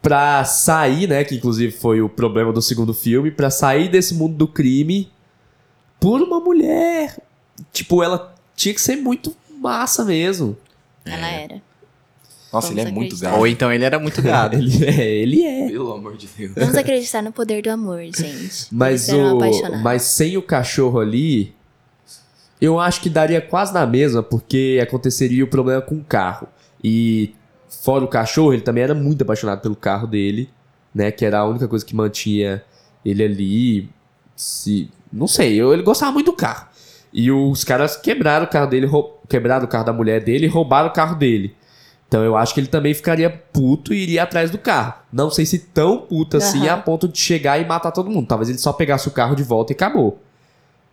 pra 0.04 0.44
sair, 0.44 1.08
né? 1.08 1.24
Que 1.24 1.36
inclusive 1.36 1.72
foi 1.72 2.02
o 2.02 2.10
problema 2.10 2.52
do 2.52 2.62
segundo 2.62 2.94
filme, 2.94 3.32
pra 3.32 3.50
sair 3.50 3.90
desse 3.90 4.14
mundo 4.14 4.36
do 4.36 4.48
crime 4.48 5.10
por 6.00 6.22
uma 6.22 6.40
mulher. 6.42 7.18
Tipo, 7.72 8.04
ela 8.04 8.36
tinha 8.56 8.76
que 8.76 8.82
ser 8.82 8.98
muito 8.98 9.34
massa 9.60 10.04
mesmo. 10.04 10.58
Ela 11.06 11.28
era. 11.28 11.62
Nossa, 12.52 12.72
ele 12.72 12.82
é 12.82 12.84
Vamos 12.84 12.96
muito 12.98 13.08
acreditar. 13.16 13.32
gato. 13.32 13.40
Ou 13.40 13.48
então 13.48 13.72
ele 13.74 13.84
era 13.84 13.98
muito 13.98 14.22
gado. 14.22 14.56
Ele 14.62 14.86
é, 14.86 15.10
ele 15.10 15.44
é. 15.44 15.68
Pelo 15.70 15.92
amor 15.92 16.16
de 16.16 16.28
Deus. 16.28 16.52
Vamos 16.56 16.76
acreditar 16.76 17.24
no 17.24 17.32
poder 17.32 17.64
do 17.64 17.72
amor, 17.72 18.00
gente. 18.00 18.68
Mas, 18.72 19.10
o, 19.10 19.40
mas 19.82 20.04
sem 20.04 20.38
o 20.38 20.42
cachorro 20.42 21.00
ali, 21.00 21.56
eu 22.62 22.80
acho 22.80 23.02
que 23.02 23.10
daria 23.10 23.42
quase 23.42 23.74
na 23.74 23.88
mesma, 23.88 24.22
porque 24.22 24.80
aconteceria 24.84 25.44
o 25.44 25.48
problema 25.48 25.82
com 25.82 25.96
o 25.96 26.04
carro. 26.04 26.48
E 26.84 27.34
fora 27.82 28.04
o 28.04 28.08
cachorro, 28.08 28.54
ele 28.54 28.62
também 28.62 28.84
era 28.84 28.94
muito 28.94 29.22
apaixonado 29.24 29.62
pelo 29.62 29.76
carro 29.76 30.08
dele, 30.08 30.50
né? 30.94 31.12
Que 31.12 31.26
era 31.26 31.40
a 31.40 31.46
única 31.46 31.68
coisa 31.68 31.86
que 31.86 31.96
mantinha 31.96 32.64
ele 33.06 33.24
ali. 33.24 33.90
Se, 34.36 34.90
não 35.12 35.28
sei, 35.28 35.56
eu- 35.56 35.74
ele 35.74 35.84
gostava 35.84 36.12
muito 36.12 36.28
do 36.32 36.34
carro. 36.38 36.68
E 37.12 37.32
os 37.32 37.64
caras 37.64 37.96
quebraram 37.96 38.46
o 38.46 38.50
carro 38.50 38.68
dele, 38.70 38.90
quebraram 39.30 39.66
o 39.66 39.68
carro 39.68 39.86
da 39.86 39.94
mulher 39.94 40.24
dele 40.24 40.46
e 40.46 40.50
roubaram 40.50 40.90
o 40.90 40.94
carro 40.94 41.16
dele. 41.16 41.56
Então 42.08 42.24
eu 42.24 42.36
acho 42.38 42.54
que 42.54 42.60
ele 42.60 42.68
também 42.68 42.94
ficaria 42.94 43.30
puto 43.30 43.94
e 43.94 43.98
iria 44.04 44.24
atrás 44.24 44.50
do 44.52 44.58
carro. 44.58 44.94
Não 45.12 45.30
sei 45.32 45.46
se 45.46 45.60
tão 45.60 46.00
puto 46.00 46.38
assim 46.38 46.68
Aham. 46.68 46.74
a 46.74 46.78
ponto 46.78 47.08
de 47.08 47.18
chegar 47.20 47.60
e 47.60 47.66
matar 47.66 47.92
todo 47.92 48.10
mundo. 48.10 48.28
Talvez 48.28 48.50
ele 48.50 48.58
só 48.60 48.72
pegasse 48.74 49.08
o 49.08 49.12
carro 49.12 49.36
de 49.36 49.44
volta 49.44 49.72
e 49.74 49.76
acabou. 49.76 50.20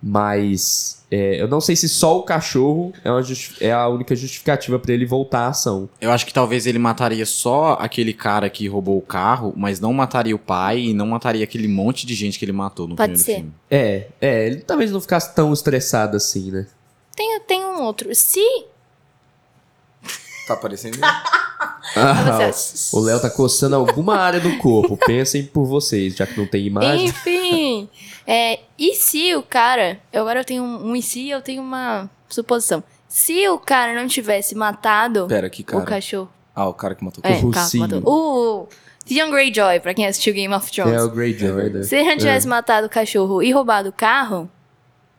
Mas 0.02 1.04
é, 1.10 1.40
eu 1.42 1.46
não 1.46 1.60
sei 1.60 1.76
se 1.76 1.86
só 1.88 2.18
o 2.18 2.22
cachorro 2.22 2.92
é, 3.04 3.66
é 3.66 3.72
a 3.72 3.86
única 3.88 4.16
justificativa 4.16 4.78
pra 4.78 4.94
ele 4.94 5.04
voltar 5.04 5.40
à 5.40 5.48
ação. 5.48 5.90
Eu 6.00 6.10
acho 6.10 6.24
que 6.24 6.32
talvez 6.32 6.66
ele 6.66 6.78
mataria 6.78 7.26
só 7.26 7.76
aquele 7.78 8.14
cara 8.14 8.48
que 8.48 8.66
roubou 8.66 8.96
o 8.96 9.02
carro, 9.02 9.52
mas 9.56 9.78
não 9.78 9.92
mataria 9.92 10.34
o 10.34 10.38
pai 10.38 10.80
e 10.80 10.94
não 10.94 11.06
mataria 11.06 11.44
aquele 11.44 11.68
monte 11.68 12.06
de 12.06 12.14
gente 12.14 12.38
que 12.38 12.44
ele 12.46 12.52
matou 12.52 12.88
no 12.88 12.96
Pode 12.96 13.12
primeiro 13.12 13.24
ser. 13.26 13.34
filme. 13.36 13.52
É, 13.70 14.06
é, 14.20 14.46
ele 14.46 14.56
talvez 14.62 14.90
não 14.90 15.00
ficasse 15.02 15.34
tão 15.34 15.52
estressado 15.52 16.16
assim, 16.16 16.50
né? 16.50 16.66
Tem, 17.14 17.38
tem 17.40 17.62
um 17.64 17.82
outro. 17.82 18.08
Se. 18.14 18.40
Tá 20.46 20.54
aparecendo? 20.54 20.98
Ah, 21.94 22.50
você- 22.52 22.96
o 22.96 23.00
Léo 23.00 23.20
tá 23.20 23.28
coçando 23.30 23.76
alguma 23.76 24.16
área 24.16 24.40
do 24.40 24.56
corpo. 24.58 24.96
Pensem 25.06 25.44
por 25.44 25.64
vocês, 25.66 26.16
já 26.16 26.26
que 26.26 26.38
não 26.38 26.46
tem 26.46 26.66
imagem. 26.66 27.06
Enfim. 27.06 27.88
É, 28.32 28.60
e 28.78 28.94
se 28.94 29.34
o 29.34 29.42
cara. 29.42 29.98
Agora 30.12 30.40
eu 30.40 30.44
tenho 30.44 30.62
um, 30.62 30.90
um 30.90 30.94
e 30.96 31.02
se 31.02 31.28
eu 31.28 31.42
tenho 31.42 31.60
uma 31.60 32.08
suposição. 32.28 32.80
Se 33.08 33.48
o 33.48 33.58
cara 33.58 33.92
não 33.92 34.06
tivesse 34.06 34.54
matado 34.54 35.26
Pera, 35.26 35.50
que 35.50 35.62
o 35.62 35.64
cara. 35.64 35.84
cachorro. 35.84 36.30
Ah, 36.54 36.68
o 36.68 36.74
cara 36.74 36.94
que 36.94 37.02
matou 37.04 37.24
o 37.24 37.26
É, 37.26 37.32
cachorro. 37.50 37.74
o 37.74 37.78
matou. 37.80 38.02
O 38.06 38.68
Theon 39.04 39.30
Greyjoy, 39.30 39.80
pra 39.80 39.92
quem 39.94 40.06
assistiu 40.06 40.32
Game 40.32 40.54
of 40.54 40.70
Thrones. 40.70 40.94
É 40.94 41.02
o 41.02 41.10
Greyjoy, 41.10 41.70
né? 41.70 41.82
Se 41.82 41.96
ele 41.96 42.08
não 42.08 42.16
tivesse 42.18 42.46
matado 42.46 42.86
o 42.86 42.90
cachorro 42.90 43.42
e 43.42 43.50
roubado 43.50 43.88
o 43.88 43.92
carro, 43.92 44.48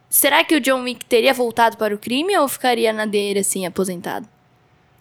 será 0.10 0.42
que 0.46 0.56
o 0.56 0.62
John 0.62 0.84
Wick 0.84 1.04
teria 1.06 1.34
voltado 1.34 1.76
para 1.76 1.94
o 1.94 1.98
crime 1.98 2.38
ou 2.38 2.48
ficaria 2.48 2.94
na 2.94 3.06
dele, 3.06 3.40
assim, 3.40 3.66
aposentado? 3.66 4.26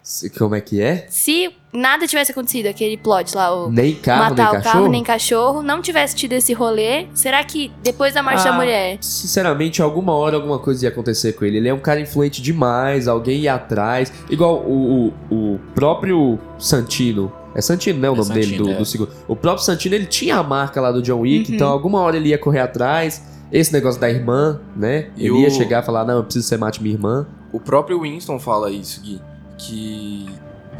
Se- 0.03 0.29
Como 0.31 0.55
é 0.55 0.61
que 0.61 0.81
é? 0.81 1.05
Se 1.09 1.49
nada 1.71 2.07
tivesse 2.07 2.31
acontecido, 2.31 2.65
aquele 2.67 2.97
plot 2.97 3.35
lá, 3.35 3.53
o 3.53 3.69
Nem 3.71 3.93
carro, 3.95 4.23
matar 4.23 4.35
nem 4.35 4.45
o 4.45 4.51
cachorro? 4.51 4.73
carro 4.73 4.87
nem 4.87 5.03
cachorro, 5.03 5.61
não 5.61 5.81
tivesse 5.81 6.15
tido 6.15 6.33
esse 6.33 6.53
rolê, 6.53 7.05
será 7.13 7.43
que 7.43 7.71
depois 7.83 8.13
da 8.13 8.23
morte 8.23 8.43
da 8.43 8.49
Ah, 8.49 8.53
mulher... 8.53 8.97
Sinceramente, 8.99 9.81
alguma 9.81 10.13
hora 10.13 10.35
alguma 10.37 10.57
coisa 10.59 10.85
ia 10.85 10.89
acontecer 10.89 11.33
com 11.33 11.45
ele. 11.45 11.57
Ele 11.57 11.69
é 11.69 11.73
um 11.73 11.79
cara 11.79 11.99
influente 11.99 12.41
demais, 12.41 13.07
alguém 13.07 13.41
ia 13.41 13.53
atrás. 13.53 14.11
Igual 14.29 14.63
o, 14.65 15.13
o, 15.29 15.35
o 15.53 15.59
próprio 15.75 16.39
Santino. 16.57 17.31
É 17.53 17.61
Santino, 17.61 17.99
né? 17.99 18.09
O 18.09 18.13
É 18.13 18.17
nome 18.17 18.29
dele 18.33 18.45
Santino, 18.47 18.63
do, 18.65 18.71
é. 18.71 18.75
do 18.75 18.85
segundo. 18.85 19.11
O 19.27 19.35
próprio 19.35 19.63
Santino, 19.63 19.93
ele 19.95 20.05
tinha 20.07 20.37
a 20.37 20.43
marca 20.43 20.81
lá 20.81 20.91
do 20.91 21.01
John 21.01 21.19
Wick, 21.19 21.49
Uhum. 21.49 21.55
então 21.55 21.69
alguma 21.69 21.99
hora 22.01 22.17
ele 22.17 22.29
ia 22.29 22.37
correr 22.37 22.59
atrás. 22.61 23.21
Esse 23.51 23.71
negócio 23.73 23.99
da 23.99 24.09
irmã, 24.09 24.61
né? 24.75 25.09
E 25.17 25.27
ele 25.27 25.41
ia 25.41 25.47
o- 25.49 25.51
chegar 25.51 25.83
e 25.83 25.85
falar: 25.85 26.05
Não, 26.05 26.15
eu 26.17 26.23
preciso 26.23 26.45
que 26.45 26.49
você 26.49 26.57
mate 26.57 26.81
minha 26.81 26.95
irmã. 26.95 27.27
O 27.51 27.59
próprio 27.59 27.99
Winston 28.01 28.39
fala 28.39 28.71
isso, 28.71 29.01
Gui. 29.01 29.21
Que 29.67 30.27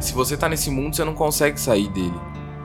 se 0.00 0.12
você 0.12 0.36
tá 0.36 0.48
nesse 0.48 0.70
mundo, 0.70 0.96
você 0.96 1.04
não 1.04 1.14
consegue 1.14 1.60
sair 1.60 1.88
dele. 1.88 2.18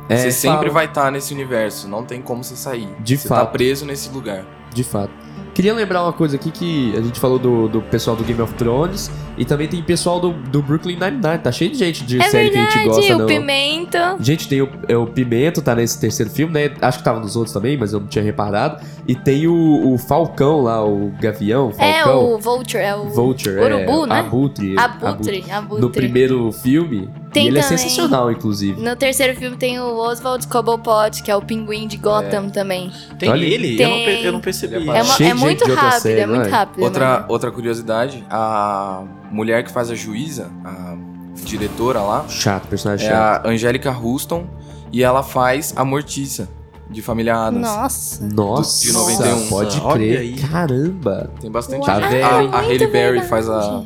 É, 0.09 0.18
você 0.18 0.32
sempre 0.32 0.57
fala. 0.57 0.72
vai 0.72 0.86
estar 0.86 1.11
nesse 1.11 1.34
universo. 1.34 1.88
Não 1.88 2.03
tem 2.03 2.22
como 2.22 2.43
você 2.43 2.55
sair. 2.55 2.89
De 2.99 3.18
você 3.18 3.28
fato. 3.28 3.45
tá 3.45 3.51
preso 3.51 3.86
nesse 3.86 4.09
lugar. 4.09 4.45
De 4.74 4.84
fato. 4.84 5.13
Queria 5.58 5.74
lembrar 5.74 6.03
uma 6.03 6.14
coisa 6.14 6.36
aqui 6.36 6.51
que 6.51 6.95
a 6.95 7.01
gente 7.01 7.20
falou 7.20 7.39
do, 7.39 7.68
do 7.68 7.82
pessoal 7.82 8.16
do 8.16 8.24
Game 8.24 8.39
of 8.39 8.53
Thrones 8.53 9.10
e 9.36 9.43
também 9.43 9.68
tem 9.68 9.82
pessoal 9.82 10.20
do, 10.20 10.32
do 10.32 10.62
Brooklyn 10.62 10.99
Nine-Nine. 10.99 11.39
Tá 11.39 11.51
cheio 11.51 11.72
de 11.72 11.80
gente 11.80 12.03
de 12.05 12.22
É 12.22 12.30
série 12.30 12.51
que 12.51 12.58
a 12.60 12.62
gente 12.62 12.74
verdade, 12.76 12.95
gosta, 12.95 13.16
o 13.16 13.18
não. 13.18 13.26
Pimenta... 13.26 14.18
Gente, 14.20 14.47
tem 14.47 14.62
o, 14.62 14.70
é, 14.88 14.95
o 14.95 15.08
Pimento, 15.08 15.60
tá 15.60 15.74
nesse 15.74 15.99
terceiro 15.99 16.30
filme, 16.30 16.53
né? 16.53 16.76
Acho 16.80 16.99
que 16.99 17.03
tava 17.03 17.20
nos 17.20 17.36
outros 17.36 17.51
também, 17.55 17.76
mas 17.76 17.91
eu 17.91 17.99
não 17.99 18.05
tinha 18.08 18.24
reparado. 18.24 18.86
E 19.08 19.16
tem 19.16 19.47
o, 19.47 19.93
o 19.93 19.97
Falcão 19.97 20.62
lá, 20.62 20.86
o 20.86 21.12
Gavião, 21.20 21.72
É, 21.80 22.03
Falcão. 22.03 22.36
o 22.36 22.38
Vulture, 22.38 22.84
é 22.84 22.95
o... 22.95 23.10
Vulture, 23.10 23.55
Urubu, 23.58 24.03
é, 24.03 24.08
né? 24.10 24.20
Abutre. 24.20 24.78
Abutre, 24.78 25.45
Abutre. 25.49 25.82
No 25.82 25.89
primeiro 25.89 26.51
filme. 26.51 27.10
Tem 27.34 27.45
e 27.45 27.47
ele 27.49 27.59
é 27.59 27.61
também. 27.61 27.78
sensacional, 27.78 28.32
inclusive. 28.32 28.82
No 28.82 28.95
terceiro 28.95 29.38
filme 29.38 29.57
tem 29.57 29.80
o 29.80 29.97
Oswald 29.97 30.47
Cobblepot, 30.47 31.21
que 31.23 31.30
é 31.30 31.36
o 31.36 31.41
pinguim 31.41 31.88
de 31.88 31.97
Gotham 31.97 32.49
também. 32.49 32.91
Tem 33.19 33.30
Olha, 33.30 33.43
ele? 33.45 33.82
Eu, 33.82 33.89
não, 33.89 33.95
tem. 33.97 34.23
eu 34.23 34.32
não 34.32 34.39
percebi. 34.41 34.75
Ele 34.75 34.89
É, 34.89 35.03
uma- 35.03 35.15
é 35.19 35.34
muito 35.34 35.71
rápido, 35.73 36.01
série, 36.01 36.19
é 36.21 36.25
muito 36.28 36.39
não 36.41 36.45
é? 36.47 36.49
rápido. 36.49 36.84
Outra, 36.84 37.19
né? 37.19 37.25
outra 37.28 37.51
curiosidade, 37.51 38.23
a 38.30 39.03
mulher 39.32 39.63
que 39.63 39.71
faz 39.71 39.91
a 39.91 39.95
juíza, 39.95 40.49
a 40.63 40.95
diretora 41.43 42.01
lá, 42.01 42.25
Chato, 42.28 42.67
personagem 42.67 43.07
é 43.07 43.11
chato. 43.11 43.45
a 43.45 43.49
Angélica 43.49 43.91
Huston 43.91 44.47
e 44.91 45.03
ela 45.03 45.21
faz 45.21 45.73
a 45.75 45.84
Mortiça 45.86 46.49
de 46.89 47.01
Família 47.01 47.36
Adams. 47.36 47.67
Nossa. 47.67 48.25
Nossa, 48.34 48.86
de 48.88 48.93
91. 48.93 49.47
pode 49.49 49.82
crer. 49.82 50.19
aí. 50.19 50.34
Caramba. 50.38 51.30
Tem 51.41 51.51
bastante 51.51 51.86
Tá 51.86 51.99
velho, 51.99 52.25
a, 52.25 52.57
a 52.57 52.61
Halle 52.61 52.88
Berry 52.88 53.21
faz 53.23 53.49
a 53.49 53.84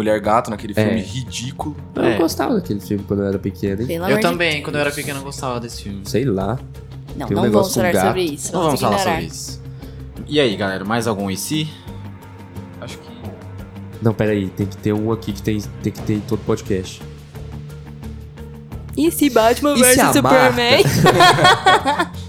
Mulher 0.00 0.18
Gato 0.20 0.50
naquele 0.50 0.72
É. 0.76 0.82
filme 0.84 1.00
ridículo. 1.02 1.76
Eu 1.94 2.02
É. 2.04 2.16
gostava 2.16 2.54
daquele 2.54 2.80
filme 2.80 3.04
quando 3.06 3.20
eu 3.20 3.26
era 3.28 3.38
pequeno, 3.38 3.82
hein? 3.82 3.86
Pelo 3.88 4.08
Eu 4.08 4.16
de 4.16 4.22
também, 4.22 4.62
quando 4.62 4.76
eu 4.76 4.80
era 4.80 4.90
pequeno, 4.90 5.20
eu 5.20 5.24
gostava 5.24 5.60
desse 5.60 5.82
filme. 5.82 6.00
Sei 6.04 6.24
lá. 6.24 6.58
Não, 7.16 7.26
Tem 7.26 7.36
um 7.36 7.40
não 7.40 7.46
negócio 7.46 7.50
vamos 7.50 7.74
com 7.74 7.80
falar 7.80 7.92
gato. 7.92 8.06
sobre 8.06 8.22
isso. 8.22 8.52
Não 8.52 8.60
vamos 8.62 8.80
Vamos 8.80 8.80
falar 8.80 8.96
ignorar. 9.12 9.20
sobre 9.20 9.26
isso. 9.40 9.62
E 10.28 10.40
aí, 10.40 10.56
galera, 10.56 10.84
mais 10.84 11.06
algum 11.06 11.34
se? 11.36 11.68
Acho 12.80 12.96
que. 12.98 13.10
Não, 14.00 14.14
peraí. 14.14 14.48
Tem 14.50 14.66
que 14.66 14.76
ter 14.76 14.92
um 14.92 15.12
aqui 15.12 15.32
que 15.32 15.42
tem, 15.42 15.60
tem 15.82 15.92
que 15.92 16.00
ter 16.02 16.14
em 16.14 16.20
todo 16.20 16.38
podcast. 16.40 17.02
E 18.96 19.10
se 19.10 19.28
Batman 19.30 19.74
E 19.74 19.78
se 19.84 19.84
vs 19.84 19.98
a 19.98 20.12
Superman? 20.12 20.82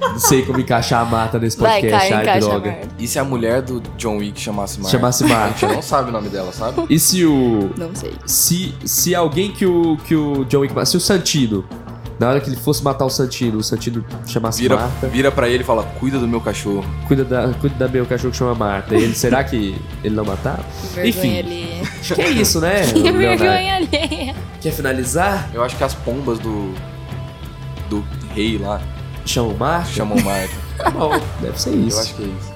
Não 0.00 0.18
sei 0.18 0.42
como 0.44 0.60
encaixar 0.60 1.00
a 1.02 1.04
Marta 1.04 1.38
nesse 1.38 1.58
Vai, 1.58 1.80
podcast. 1.80 2.00
Caio, 2.08 2.14
Ai, 2.16 2.22
encaixa, 2.22 2.48
droga. 2.48 2.78
E 2.98 3.06
se 3.08 3.18
a 3.18 3.24
mulher 3.24 3.62
do 3.62 3.80
John 3.96 4.18
Wick 4.18 4.40
chamasse 4.40 4.78
Marta? 4.80 4.90
Chamasse 4.96 5.24
A 5.24 5.28
Marta. 5.28 5.58
gente 5.58 5.74
não 5.74 5.82
sabe 5.82 6.10
o 6.10 6.12
nome 6.12 6.28
dela, 6.28 6.52
sabe? 6.52 6.84
E 6.88 6.98
se 6.98 7.24
o. 7.24 7.70
Não 7.76 7.94
sei. 7.94 8.12
Se, 8.26 8.74
se 8.84 9.14
alguém 9.14 9.52
que 9.52 9.64
o, 9.66 9.96
que 10.04 10.14
o 10.14 10.44
John 10.44 10.60
Wick. 10.60 10.72
Se 10.86 10.96
o 10.96 11.00
Santino 11.00 11.64
Na 12.18 12.28
hora 12.28 12.40
que 12.40 12.48
ele 12.48 12.56
fosse 12.56 12.82
matar 12.84 13.04
o 13.04 13.10
Santino, 13.10 13.58
o 13.58 13.62
Santino 13.64 14.04
chamasse 14.26 14.60
Vira, 14.62 14.76
Marta. 14.76 15.06
vira 15.08 15.30
pra 15.32 15.48
ele 15.48 15.62
e 15.62 15.66
fala, 15.66 15.82
cuida 15.98 16.18
do 16.18 16.28
meu 16.28 16.40
cachorro. 16.40 16.84
Cuida 17.08 17.24
da, 17.24 17.52
cuida 17.60 17.74
da 17.76 17.88
meu 17.88 18.06
cachorro 18.06 18.30
que 18.30 18.36
chama 18.36 18.54
Marta. 18.54 18.94
E 18.94 19.02
ele, 19.02 19.14
será 19.14 19.42
que 19.42 19.74
ele 20.04 20.14
não 20.14 20.24
matava? 20.24 20.64
Vergonha 20.94 21.08
Enfim. 21.08 21.38
alheia. 21.38 21.82
Acho 22.00 22.14
que 22.14 22.20
é 22.22 22.30
isso, 22.30 22.60
né? 22.60 22.82
Que 22.92 23.12
vergonha 23.12 23.76
alheia. 23.76 24.34
Quer 24.60 24.72
finalizar? 24.72 25.50
Eu 25.52 25.62
acho 25.64 25.76
que 25.76 25.82
as 25.84 25.94
pombas 25.94 26.38
do. 26.38 26.72
do 27.90 28.04
rei 28.34 28.56
lá 28.58 28.80
Chama 29.24 29.48
o 29.48 29.56
Marta? 29.56 29.90
chamam 29.90 30.18
Marta. 30.20 30.54
Tá 30.76 30.90
bom, 30.90 31.20
deve 31.40 31.60
ser 31.60 31.74
isso. 31.74 31.96
Eu 31.96 32.02
acho 32.02 32.14
que 32.14 32.22
é 32.22 32.26
isso. 32.26 32.52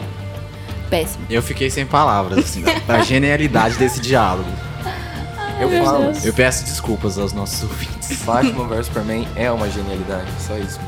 Péssimo. 0.91 1.27
Eu 1.29 1.43
fiquei 1.43 1.71
sem 1.71 1.87
palavras, 1.87 2.39
assim, 2.39 2.63
da, 2.63 2.73
da 2.87 3.01
genialidade 3.03 3.77
desse 3.77 4.01
diálogo. 4.01 4.49
Eu 5.61 5.85
falo. 5.85 6.13
Eu 6.23 6.33
peço 6.33 6.65
desculpas 6.65 7.19
aos 7.19 7.33
nossos 7.33 7.63
ouvintes. 7.63 8.23
Batman 8.25 8.67
vs 8.69 8.87
Superman 8.87 9.27
é 9.37 9.51
uma 9.51 9.69
genialidade, 9.71 10.29
só 10.41 10.57
isso. 10.57 10.79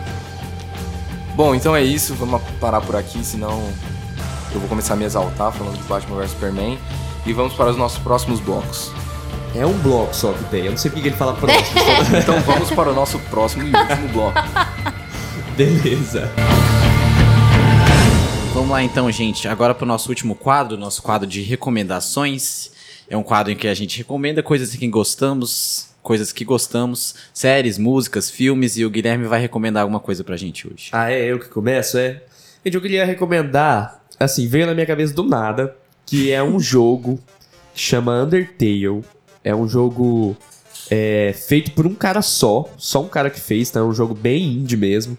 Bom, 1.35 1.55
então 1.55 1.75
é 1.75 1.83
isso, 1.83 2.15
vamos 2.15 2.43
parar 2.61 2.81
por 2.81 2.97
aqui, 2.97 3.25
senão 3.25 3.63
eu 4.53 4.61
vou 4.61 4.69
começar 4.69 4.95
a 4.95 4.97
me 4.97 5.05
exaltar 5.05 5.53
falando 5.53 5.77
de 5.77 5.83
Batman 5.85 6.17
vs 6.17 6.31
Superman. 6.31 6.79
E 7.27 7.33
vamos 7.33 7.55
para 7.55 7.71
os 7.71 7.77
nossos 7.77 7.99
próximos 7.99 8.41
blocos. 8.41 8.91
É 9.55 9.65
um 9.67 9.77
bloco 9.79 10.15
só 10.15 10.33
que 10.33 10.45
tem. 10.45 10.65
Eu 10.65 10.71
não 10.73 10.79
sei 10.79 10.91
porque 10.91 11.03
que 11.03 11.09
ele 11.09 11.17
fala 11.17 11.35
próximo. 11.37 11.81
Então 12.17 12.41
vamos 12.41 12.71
para 12.71 12.91
o 12.91 12.95
nosso 12.95 13.19
próximo 13.31 13.65
e 13.65 13.75
último 13.75 14.09
bloco. 14.09 14.39
Beleza. 15.59 16.31
Vamos 18.55 18.71
lá 18.71 18.81
então, 18.81 19.11
gente. 19.11 19.49
Agora 19.49 19.75
para 19.75 19.83
o 19.83 19.89
nosso 19.89 20.09
último 20.09 20.37
quadro, 20.37 20.79
nosso 20.79 21.03
quadro 21.03 21.27
de 21.27 21.43
recomendações. 21.43 22.71
É 23.11 23.17
um 23.17 23.25
quadro 23.25 23.53
em 23.53 23.57
que 23.57 23.67
a 23.67 23.75
gente 23.75 23.99
recomenda 23.99 24.41
coisas 24.41 24.73
que 24.73 24.87
gostamos, 24.87 25.89
coisas 26.01 26.31
que 26.31 26.45
gostamos, 26.45 27.17
séries, 27.35 27.77
músicas, 27.77 28.31
filmes, 28.31 28.77
e 28.77 28.85
o 28.85 28.91
Guilherme 28.91 29.27
vai 29.27 29.41
recomendar 29.41 29.83
alguma 29.83 29.99
coisa 29.99 30.23
pra 30.23 30.37
gente 30.37 30.65
hoje. 30.69 30.91
Ah, 30.93 31.11
é 31.11 31.25
eu 31.25 31.41
que 31.41 31.49
começo, 31.49 31.99
é? 31.99 32.23
Gente, 32.65 32.77
eu 32.77 32.81
queria 32.81 33.05
recomendar, 33.05 34.01
assim, 34.17 34.47
veio 34.47 34.65
na 34.65 34.75
minha 34.75 34.87
cabeça 34.87 35.13
do 35.13 35.25
nada, 35.25 35.77
que 36.07 36.31
é 36.31 36.41
um 36.41 36.61
jogo 36.63 37.19
que 37.75 37.81
chama 37.81 38.23
Undertale. 38.23 39.03
É 39.43 39.53
um 39.53 39.67
jogo 39.67 40.37
é, 40.89 41.35
feito 41.37 41.73
por 41.73 41.85
um 41.85 41.97
cara 41.97 42.23
só, 42.23 42.65
só 42.77 43.03
um 43.03 43.09
cara 43.09 43.29
que 43.29 43.41
fez, 43.41 43.73
tá? 43.73 43.81
É 43.81 43.83
um 43.83 43.93
jogo 43.93 44.15
bem 44.15 44.45
indie 44.53 44.77
mesmo. 44.77 45.19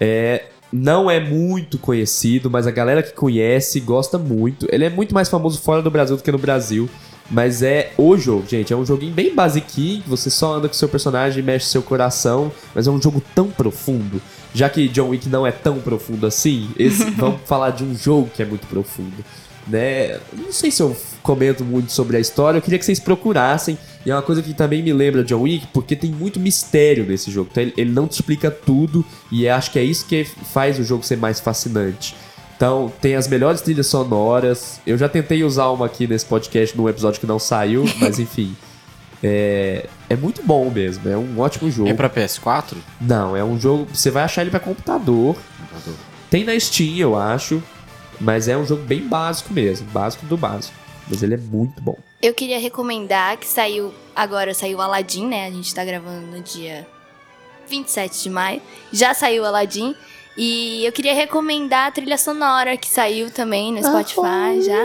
É, 0.00 0.44
não 0.72 1.10
é 1.10 1.20
muito 1.20 1.78
conhecido, 1.78 2.48
mas 2.48 2.66
a 2.66 2.70
galera 2.70 3.02
que 3.02 3.12
conhece 3.12 3.80
gosta 3.80 4.16
muito. 4.18 4.66
Ele 4.70 4.84
é 4.84 4.90
muito 4.90 5.14
mais 5.14 5.28
famoso 5.28 5.60
fora 5.60 5.82
do 5.82 5.90
Brasil 5.90 6.16
do 6.16 6.22
que 6.22 6.32
no 6.32 6.38
Brasil. 6.38 6.88
Mas 7.30 7.62
é 7.62 7.92
o 7.96 8.16
jogo, 8.16 8.44
gente. 8.48 8.72
É 8.72 8.76
um 8.76 8.84
joguinho 8.84 9.12
bem 9.12 9.32
basiquinho, 9.32 10.02
você 10.06 10.28
só 10.28 10.54
anda 10.54 10.66
com 10.66 10.74
seu 10.74 10.88
personagem, 10.88 11.42
mexe 11.42 11.66
seu 11.66 11.82
coração. 11.82 12.50
Mas 12.74 12.86
é 12.86 12.90
um 12.90 13.00
jogo 13.00 13.22
tão 13.34 13.48
profundo. 13.48 14.20
Já 14.52 14.68
que 14.68 14.88
John 14.88 15.10
Wick 15.10 15.28
não 15.28 15.46
é 15.46 15.52
tão 15.52 15.78
profundo 15.80 16.26
assim, 16.26 16.70
esse, 16.76 17.04
vamos 17.14 17.40
falar 17.44 17.70
de 17.70 17.84
um 17.84 17.94
jogo 17.94 18.30
que 18.34 18.42
é 18.42 18.46
muito 18.46 18.66
profundo. 18.66 19.24
Né? 19.66 20.18
Não 20.32 20.52
sei 20.52 20.72
se 20.72 20.82
eu 20.82 20.96
comento 21.30 21.64
muito 21.64 21.92
sobre 21.92 22.16
a 22.16 22.20
história, 22.20 22.58
eu 22.58 22.62
queria 22.62 22.76
que 22.76 22.84
vocês 22.84 22.98
procurassem. 22.98 23.78
E 24.04 24.10
é 24.10 24.14
uma 24.14 24.22
coisa 24.22 24.42
que 24.42 24.52
também 24.52 24.82
me 24.82 24.92
lembra 24.92 25.22
John 25.22 25.42
Wick, 25.42 25.68
porque 25.68 25.94
tem 25.94 26.10
muito 26.10 26.40
mistério 26.40 27.04
nesse 27.06 27.30
jogo. 27.30 27.50
Então 27.52 27.62
ele, 27.76 27.92
não 27.92 28.08
te 28.08 28.14
explica 28.14 28.50
tudo, 28.50 29.04
e 29.30 29.48
acho 29.48 29.70
que 29.70 29.78
é 29.78 29.84
isso 29.84 30.06
que 30.06 30.24
faz 30.24 30.76
o 30.80 30.82
jogo 30.82 31.04
ser 31.04 31.16
mais 31.16 31.38
fascinante. 31.38 32.16
Então, 32.56 32.92
tem 33.00 33.14
as 33.14 33.28
melhores 33.28 33.60
trilhas 33.60 33.86
sonoras. 33.86 34.80
Eu 34.84 34.98
já 34.98 35.08
tentei 35.08 35.44
usar 35.44 35.68
uma 35.68 35.86
aqui 35.86 36.06
nesse 36.06 36.26
podcast 36.26 36.76
num 36.76 36.88
episódio 36.88 37.20
que 37.20 37.26
não 37.26 37.38
saiu, 37.38 37.84
mas 38.00 38.18
enfim. 38.18 38.56
É, 39.22 39.86
é 40.08 40.16
muito 40.16 40.42
bom 40.42 40.68
mesmo, 40.68 41.08
é 41.08 41.16
um 41.16 41.38
ótimo 41.38 41.70
jogo. 41.70 41.90
É 41.90 41.94
pra 41.94 42.10
PS4? 42.10 42.76
Não, 43.00 43.36
é 43.36 43.44
um 43.44 43.60
jogo. 43.60 43.86
Você 43.92 44.10
vai 44.10 44.24
achar 44.24 44.40
ele 44.40 44.50
pra 44.50 44.58
computador. 44.58 45.36
Tem 46.28 46.42
na 46.42 46.58
Steam, 46.58 46.96
eu 46.96 47.16
acho. 47.16 47.62
Mas 48.20 48.48
é 48.48 48.56
um 48.56 48.66
jogo 48.66 48.82
bem 48.82 49.06
básico 49.06 49.52
mesmo. 49.52 49.86
Básico 49.90 50.26
do 50.26 50.36
básico. 50.36 50.79
Mas 51.10 51.22
ele 51.22 51.34
é 51.34 51.38
muito 51.38 51.82
bom. 51.82 51.98
Eu 52.22 52.32
queria 52.32 52.58
recomendar 52.60 53.36
que 53.36 53.46
saiu. 53.46 53.92
Agora 54.14 54.54
saiu 54.54 54.80
Aladdin, 54.80 55.26
né? 55.26 55.46
A 55.46 55.50
gente 55.50 55.74
tá 55.74 55.84
gravando 55.84 56.26
no 56.28 56.40
dia 56.40 56.86
27 57.68 58.22
de 58.22 58.30
maio. 58.30 58.62
Já 58.92 59.12
saiu 59.12 59.44
Aladdin. 59.44 59.94
E 60.36 60.84
eu 60.84 60.92
queria 60.92 61.12
recomendar 61.12 61.88
a 61.88 61.90
trilha 61.90 62.16
sonora 62.16 62.76
que 62.76 62.88
saiu 62.88 63.30
também 63.30 63.72
no 63.72 63.82
Spotify 63.82 64.62
já. 64.62 64.84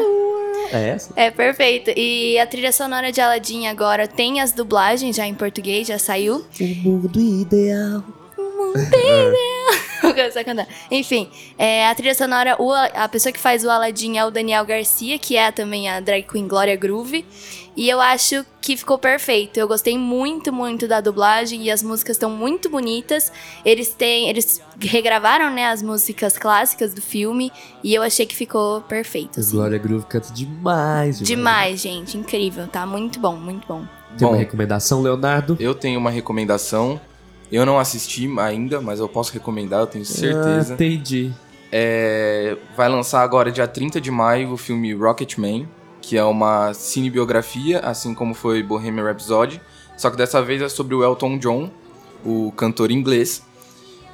É 0.71 0.89
essa? 0.89 1.13
É 1.15 1.29
perfeito. 1.29 1.91
E 1.95 2.39
a 2.39 2.47
trilha 2.47 2.71
sonora 2.71 3.11
de 3.11 3.21
Aladdin 3.21 3.67
agora 3.67 4.07
tem 4.07 4.41
as 4.41 4.51
dublagens 4.51 5.15
já 5.15 5.27
em 5.27 5.35
português, 5.35 5.87
já 5.87 5.99
saiu. 5.99 6.43
O 6.59 6.75
mundo 6.83 7.19
ideal. 7.19 8.03
Cantar. 10.45 10.67
Enfim, 10.91 11.29
é, 11.57 11.87
a 11.87 11.95
trilha 11.95 12.13
sonora, 12.13 12.55
o- 12.61 12.71
a 12.71 13.07
pessoa 13.09 13.31
que 13.33 13.39
faz 13.39 13.63
o 13.63 13.69
Aladdin 13.69 14.17
é 14.17 14.25
o 14.25 14.29
Daniel 14.31 14.65
Garcia, 14.65 15.17
que 15.17 15.35
é 15.35 15.51
também 15.51 15.89
a 15.89 15.99
drag 15.99 16.23
queen 16.23 16.47
Glória 16.47 16.75
Groove. 16.75 17.25
E 17.75 17.89
eu 17.89 17.99
acho 17.99 18.45
que 18.61 18.77
ficou 18.77 18.97
perfeito. 18.97 19.57
Eu 19.57 19.67
gostei 19.67 19.97
muito, 19.97 20.53
muito 20.53 20.87
da 20.87 21.01
dublagem 21.01 21.63
e 21.63 21.71
as 21.71 21.83
músicas 21.83 22.15
estão 22.15 22.29
muito 22.29 22.69
bonitas. 22.69 23.31
Eles 23.65 23.89
têm, 23.89 24.29
eles 24.29 24.61
regravaram, 24.79 25.49
né, 25.51 25.65
as 25.67 25.81
músicas 25.81 26.37
clássicas 26.37 26.93
do 26.93 27.01
filme 27.01 27.51
e 27.83 27.93
eu 27.93 28.01
achei 28.01 28.25
que 28.25 28.35
ficou 28.35 28.81
perfeito. 28.81 29.39
assim. 29.39 29.51
Glória 29.51 29.77
Groove 29.77 30.05
canta 30.05 30.31
demais. 30.31 31.17
demais. 31.19 31.27
Demais, 31.27 31.81
gente, 31.81 32.17
incrível, 32.17 32.67
tá? 32.67 32.85
Muito 32.85 33.19
bom, 33.19 33.35
muito 33.35 33.67
bom. 33.67 33.85
Tem 34.17 34.25
uma 34.25 34.33
Bom. 34.35 34.39
recomendação, 34.39 35.01
Leonardo? 35.01 35.57
Eu 35.59 35.75
tenho 35.75 35.99
uma 35.99 36.09
recomendação. 36.09 37.01
Eu 37.51 37.65
não 37.65 37.79
assisti 37.79 38.29
ainda, 38.39 38.81
mas 38.81 38.99
eu 38.99 39.07
posso 39.07 39.31
recomendar, 39.33 39.81
eu 39.81 39.87
tenho 39.87 40.03
Ah, 40.03 40.07
certeza. 40.07 40.73
entendi. 40.73 41.31
É, 41.71 42.57
vai 42.75 42.87
lançar 42.89 43.21
agora, 43.21 43.51
dia 43.51 43.67
30 43.67 43.99
de 43.99 44.09
maio, 44.11 44.51
o 44.51 44.57
filme 44.57 44.93
Rocketman, 44.93 45.67
que 46.01 46.17
é 46.17 46.23
uma 46.23 46.73
cinebiografia, 46.73 47.79
assim 47.79 48.13
como 48.13 48.33
foi 48.33 48.61
Bohemian 48.63 49.03
Rhapsody. 49.03 49.61
Só 49.97 50.09
que 50.09 50.17
dessa 50.17 50.41
vez 50.41 50.61
é 50.61 50.69
sobre 50.69 50.95
o 50.95 51.03
Elton 51.03 51.37
John, 51.37 51.69
o 52.23 52.51
cantor 52.55 52.91
inglês. 52.91 53.43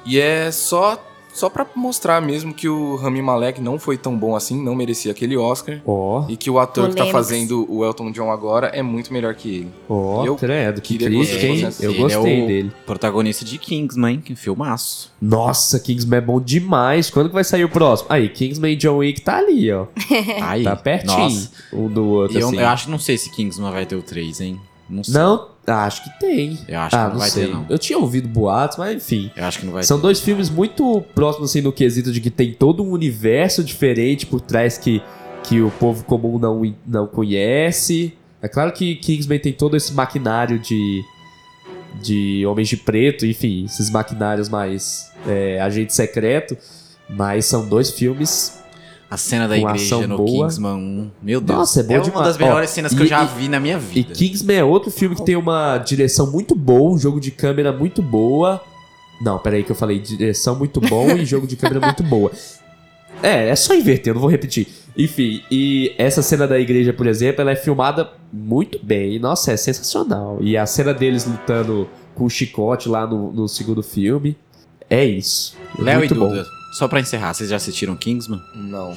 E 0.04 0.18
é 0.18 0.50
só, 0.50 1.02
só 1.32 1.48
pra 1.48 1.66
mostrar 1.74 2.20
mesmo 2.20 2.52
que 2.52 2.68
o 2.68 2.96
Rami 2.96 3.22
Malek 3.22 3.60
não 3.60 3.78
foi 3.78 3.96
tão 3.96 4.16
bom 4.16 4.36
assim, 4.36 4.62
não 4.62 4.74
merecia 4.74 5.10
aquele 5.12 5.36
Oscar. 5.36 5.80
Ó, 5.86 6.24
E 6.28 6.36
que 6.36 6.50
o 6.50 6.58
ator 6.58 6.90
que 6.90 6.96
tá 6.96 7.06
fazendo 7.06 7.66
o 7.72 7.84
Elton 7.84 8.10
John 8.12 8.30
agora 8.30 8.66
é 8.68 8.82
muito 8.82 9.12
melhor 9.12 9.34
que 9.34 9.56
ele. 9.56 9.68
ó, 9.88 10.24
Eu 10.24 10.36
credo, 10.36 10.80
que 10.80 10.98
queria 10.98 11.08
triste, 11.18 11.46
hein? 11.46 11.68
Eu 11.80 11.90
Ele 11.90 11.98
gostei 12.02 12.40
é 12.40 12.44
o 12.44 12.46
dele. 12.46 12.72
Protagonista 12.86 13.44
de 13.44 13.58
Kingsman, 13.58 14.20
que 14.20 14.34
filmaço. 14.36 15.10
Nossa, 15.20 15.78
Kingsman 15.80 16.18
é 16.18 16.20
bom 16.20 16.40
demais. 16.40 17.08
Quando 17.10 17.28
que 17.28 17.34
vai 17.34 17.44
sair 17.44 17.64
o 17.64 17.68
próximo? 17.68 18.08
Aí, 18.10 18.28
Kingsman 18.28 18.72
e 18.72 18.76
John 18.76 18.98
Wick 18.98 19.20
tá 19.22 19.38
ali, 19.38 19.70
ó. 19.72 19.86
Aí, 20.42 20.62
Tá 20.64 20.76
pertinho 20.76 21.18
Nossa. 21.18 21.50
um 21.72 21.88
do 21.88 22.04
outro, 22.06 22.38
eu, 22.38 22.48
assim. 22.48 22.58
eu 22.58 22.66
acho, 22.68 22.90
não 22.90 22.98
sei 22.98 23.16
se 23.18 23.30
Kingsman 23.30 23.70
vai 23.72 23.86
ter 23.86 23.96
o 23.96 24.02
3, 24.02 24.40
hein? 24.40 24.60
Não 24.88 25.04
sei. 25.04 25.14
Não, 25.14 25.48
acho 25.66 26.04
que 26.04 26.20
tem. 26.20 26.58
Eu 26.68 26.78
acho 26.80 26.96
ah, 26.96 27.06
que 27.06 27.12
não, 27.12 27.18
vai 27.18 27.30
sei. 27.30 27.46
ter, 27.46 27.52
não. 27.52 27.66
Eu 27.68 27.78
tinha 27.78 27.98
ouvido 27.98 28.28
boatos, 28.28 28.76
mas 28.78 28.96
enfim. 28.96 29.30
Eu 29.36 29.44
acho 29.44 29.60
que 29.60 29.66
não 29.66 29.72
vai 29.72 29.82
São 29.82 29.98
ter. 29.98 30.02
dois 30.02 30.20
filmes 30.20 30.50
muito 30.50 31.02
próximos, 31.14 31.50
assim, 31.50 31.60
no 31.60 31.72
quesito 31.72 32.12
de 32.12 32.20
que 32.20 32.30
tem 32.30 32.52
todo 32.52 32.82
um 32.82 32.90
universo 32.90 33.62
diferente 33.62 34.26
por 34.26 34.40
trás 34.40 34.76
que, 34.76 35.02
que 35.44 35.60
o 35.60 35.70
povo 35.70 36.04
comum 36.04 36.38
não, 36.38 36.74
não 36.86 37.06
conhece. 37.06 38.14
É 38.40 38.48
claro 38.48 38.72
que 38.72 38.96
Kingsman 38.96 39.38
tem 39.38 39.52
todo 39.52 39.76
esse 39.76 39.92
maquinário 39.92 40.58
de, 40.58 41.02
de 42.02 42.44
Homens 42.44 42.68
de 42.68 42.76
Preto, 42.76 43.24
enfim, 43.24 43.64
esses 43.64 43.88
maquinários 43.88 44.48
mais 44.48 45.12
é, 45.26 45.60
agente 45.60 45.94
secreto. 45.94 46.56
Mas 47.08 47.44
são 47.46 47.68
dois 47.68 47.90
filmes. 47.90 48.61
A 49.12 49.16
cena 49.18 49.46
da 49.46 49.58
igreja 49.58 50.06
no 50.06 50.16
boa. 50.16 50.46
Kingsman 50.46 50.72
1. 50.74 51.10
Meu 51.22 51.38
Deus. 51.40 51.58
Nossa, 51.58 51.80
é 51.80 51.82
bom 51.82 51.94
uma 51.96 52.02
demais. 52.02 52.26
das 52.28 52.38
melhores 52.38 52.70
Ó, 52.70 52.72
cenas 52.72 52.94
que 52.94 52.98
e- 53.00 53.02
eu 53.02 53.06
já 53.06 53.22
e- 53.24 53.26
vi 53.26 53.48
na 53.48 53.60
minha 53.60 53.76
E 53.76 53.78
vida. 53.78 54.14
Kingsman 54.14 54.56
é 54.56 54.64
outro 54.64 54.90
filme 54.90 55.14
que 55.14 55.22
tem 55.22 55.36
uma 55.36 55.76
direção 55.76 56.30
muito 56.32 56.54
boa, 56.54 56.94
um 56.94 56.98
jogo 56.98 57.20
de 57.20 57.30
câmera 57.30 57.70
muito 57.72 58.00
boa. 58.00 58.58
Não, 59.20 59.38
peraí 59.38 59.62
que 59.64 59.70
eu 59.70 59.76
falei 59.76 59.98
direção 59.98 60.54
muito 60.56 60.80
bom 60.80 61.10
e 61.10 61.26
jogo 61.26 61.46
de 61.46 61.56
câmera 61.56 61.80
muito 61.84 62.02
boa. 62.02 62.32
É, 63.22 63.50
é 63.50 63.54
só 63.54 63.74
inverter, 63.74 64.10
eu 64.10 64.14
não 64.14 64.20
vou 64.22 64.30
repetir. 64.30 64.66
Enfim, 64.96 65.42
e 65.50 65.94
essa 65.98 66.22
cena 66.22 66.46
da 66.48 66.58
igreja, 66.58 66.92
por 66.94 67.06
exemplo, 67.06 67.42
ela 67.42 67.50
é 67.52 67.56
filmada 67.56 68.08
muito 68.32 68.80
bem. 68.82 69.18
Nossa, 69.18 69.52
é 69.52 69.56
sensacional. 69.58 70.38
E 70.40 70.56
a 70.56 70.64
cena 70.64 70.94
deles 70.94 71.26
lutando 71.26 71.86
com 72.14 72.24
o 72.24 72.30
chicote 72.30 72.88
lá 72.88 73.06
no, 73.06 73.30
no 73.30 73.46
segundo 73.46 73.82
filme. 73.82 74.36
É 74.94 75.04
isso. 75.06 75.56
Léo 75.78 75.94
e 75.94 75.98
muito 75.98 76.14
bom. 76.14 76.28
Duda, 76.28 76.46
só 76.72 76.86
pra 76.86 77.00
encerrar, 77.00 77.32
vocês 77.32 77.48
já 77.48 77.56
assistiram 77.56 77.96
Kingsman? 77.96 78.42
Não. 78.54 78.94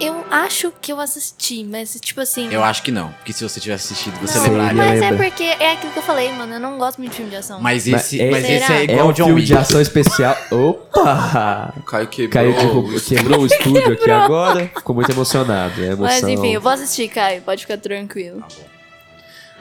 Eu 0.00 0.24
acho 0.30 0.72
que 0.80 0.90
eu 0.90 0.98
assisti, 0.98 1.62
mas 1.62 1.96
tipo 2.02 2.20
assim. 2.22 2.48
Eu 2.50 2.64
acho 2.64 2.82
que 2.82 2.90
não, 2.90 3.12
porque 3.12 3.32
se 3.34 3.44
você 3.46 3.60
tivesse 3.60 3.92
assistido, 3.92 4.18
você 4.18 4.38
Não, 4.38 4.44
lembraria. 4.46 4.74
Mas 4.74 5.02
é 5.02 5.12
porque 5.12 5.42
é 5.44 5.72
aquilo 5.72 5.92
que 5.92 5.98
eu 5.98 6.02
falei, 6.02 6.32
mano. 6.32 6.54
Eu 6.54 6.58
não 6.60 6.78
gosto 6.78 6.98
muito 6.98 7.10
de 7.10 7.16
filme 7.18 7.30
de 7.30 7.36
ação. 7.36 7.60
Mas 7.60 7.86
esse, 7.86 8.18
é- 8.20 8.30
mas 8.30 8.42
esse 8.44 8.66
Será? 8.66 8.78
é 8.78 8.80
É 8.80 8.84
igual 8.84 9.06
um 9.06 9.10
o 9.10 9.12
John 9.12 9.24
filme 9.26 9.40
Wick. 9.42 9.46
de 9.52 9.56
ação 9.58 9.80
especial. 9.80 10.36
Opa! 10.50 11.74
O 11.78 11.82
Caio 11.82 12.08
quebrou. 12.08 12.30
Caiu 12.30 12.52
de, 12.54 12.96
o- 12.96 13.00
quebrou 13.02 13.40
o 13.42 13.46
estúdio 13.46 13.92
aqui 13.92 14.10
agora. 14.10 14.66
Ficou 14.74 14.94
muito 14.96 15.12
emocionado. 15.12 15.80
É 15.80 15.88
emoção. 15.88 16.06
Mas 16.06 16.22
enfim, 16.24 16.54
eu 16.54 16.60
vou 16.60 16.72
assistir, 16.72 17.06
Caio. 17.08 17.42
Pode 17.42 17.62
ficar 17.62 17.76
tranquilo. 17.78 18.42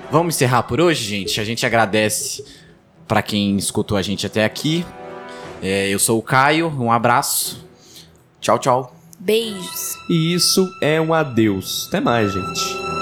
Vamos 0.09 0.35
encerrar 0.35 0.63
por 0.63 0.79
hoje, 0.81 1.03
gente. 1.03 1.39
A 1.39 1.43
gente 1.43 1.63
agradece 1.65 2.43
Pra 3.07 3.23
quem 3.23 3.57
escutou 3.57 3.97
a 3.97 4.03
gente 4.03 4.27
até 4.27 4.45
aqui, 4.45 4.85
é, 5.61 5.89
eu 5.89 5.99
sou 5.99 6.19
o 6.19 6.23
Caio, 6.23 6.67
um 6.67 6.91
abraço. 6.91 7.65
Tchau, 8.39 8.59
tchau. 8.59 8.95
Beijos. 9.19 9.95
E 10.09 10.33
isso 10.33 10.69
é 10.81 10.99
um 11.01 11.13
adeus. 11.13 11.87
Até 11.87 11.99
mais, 11.99 12.31
gente. 12.31 12.98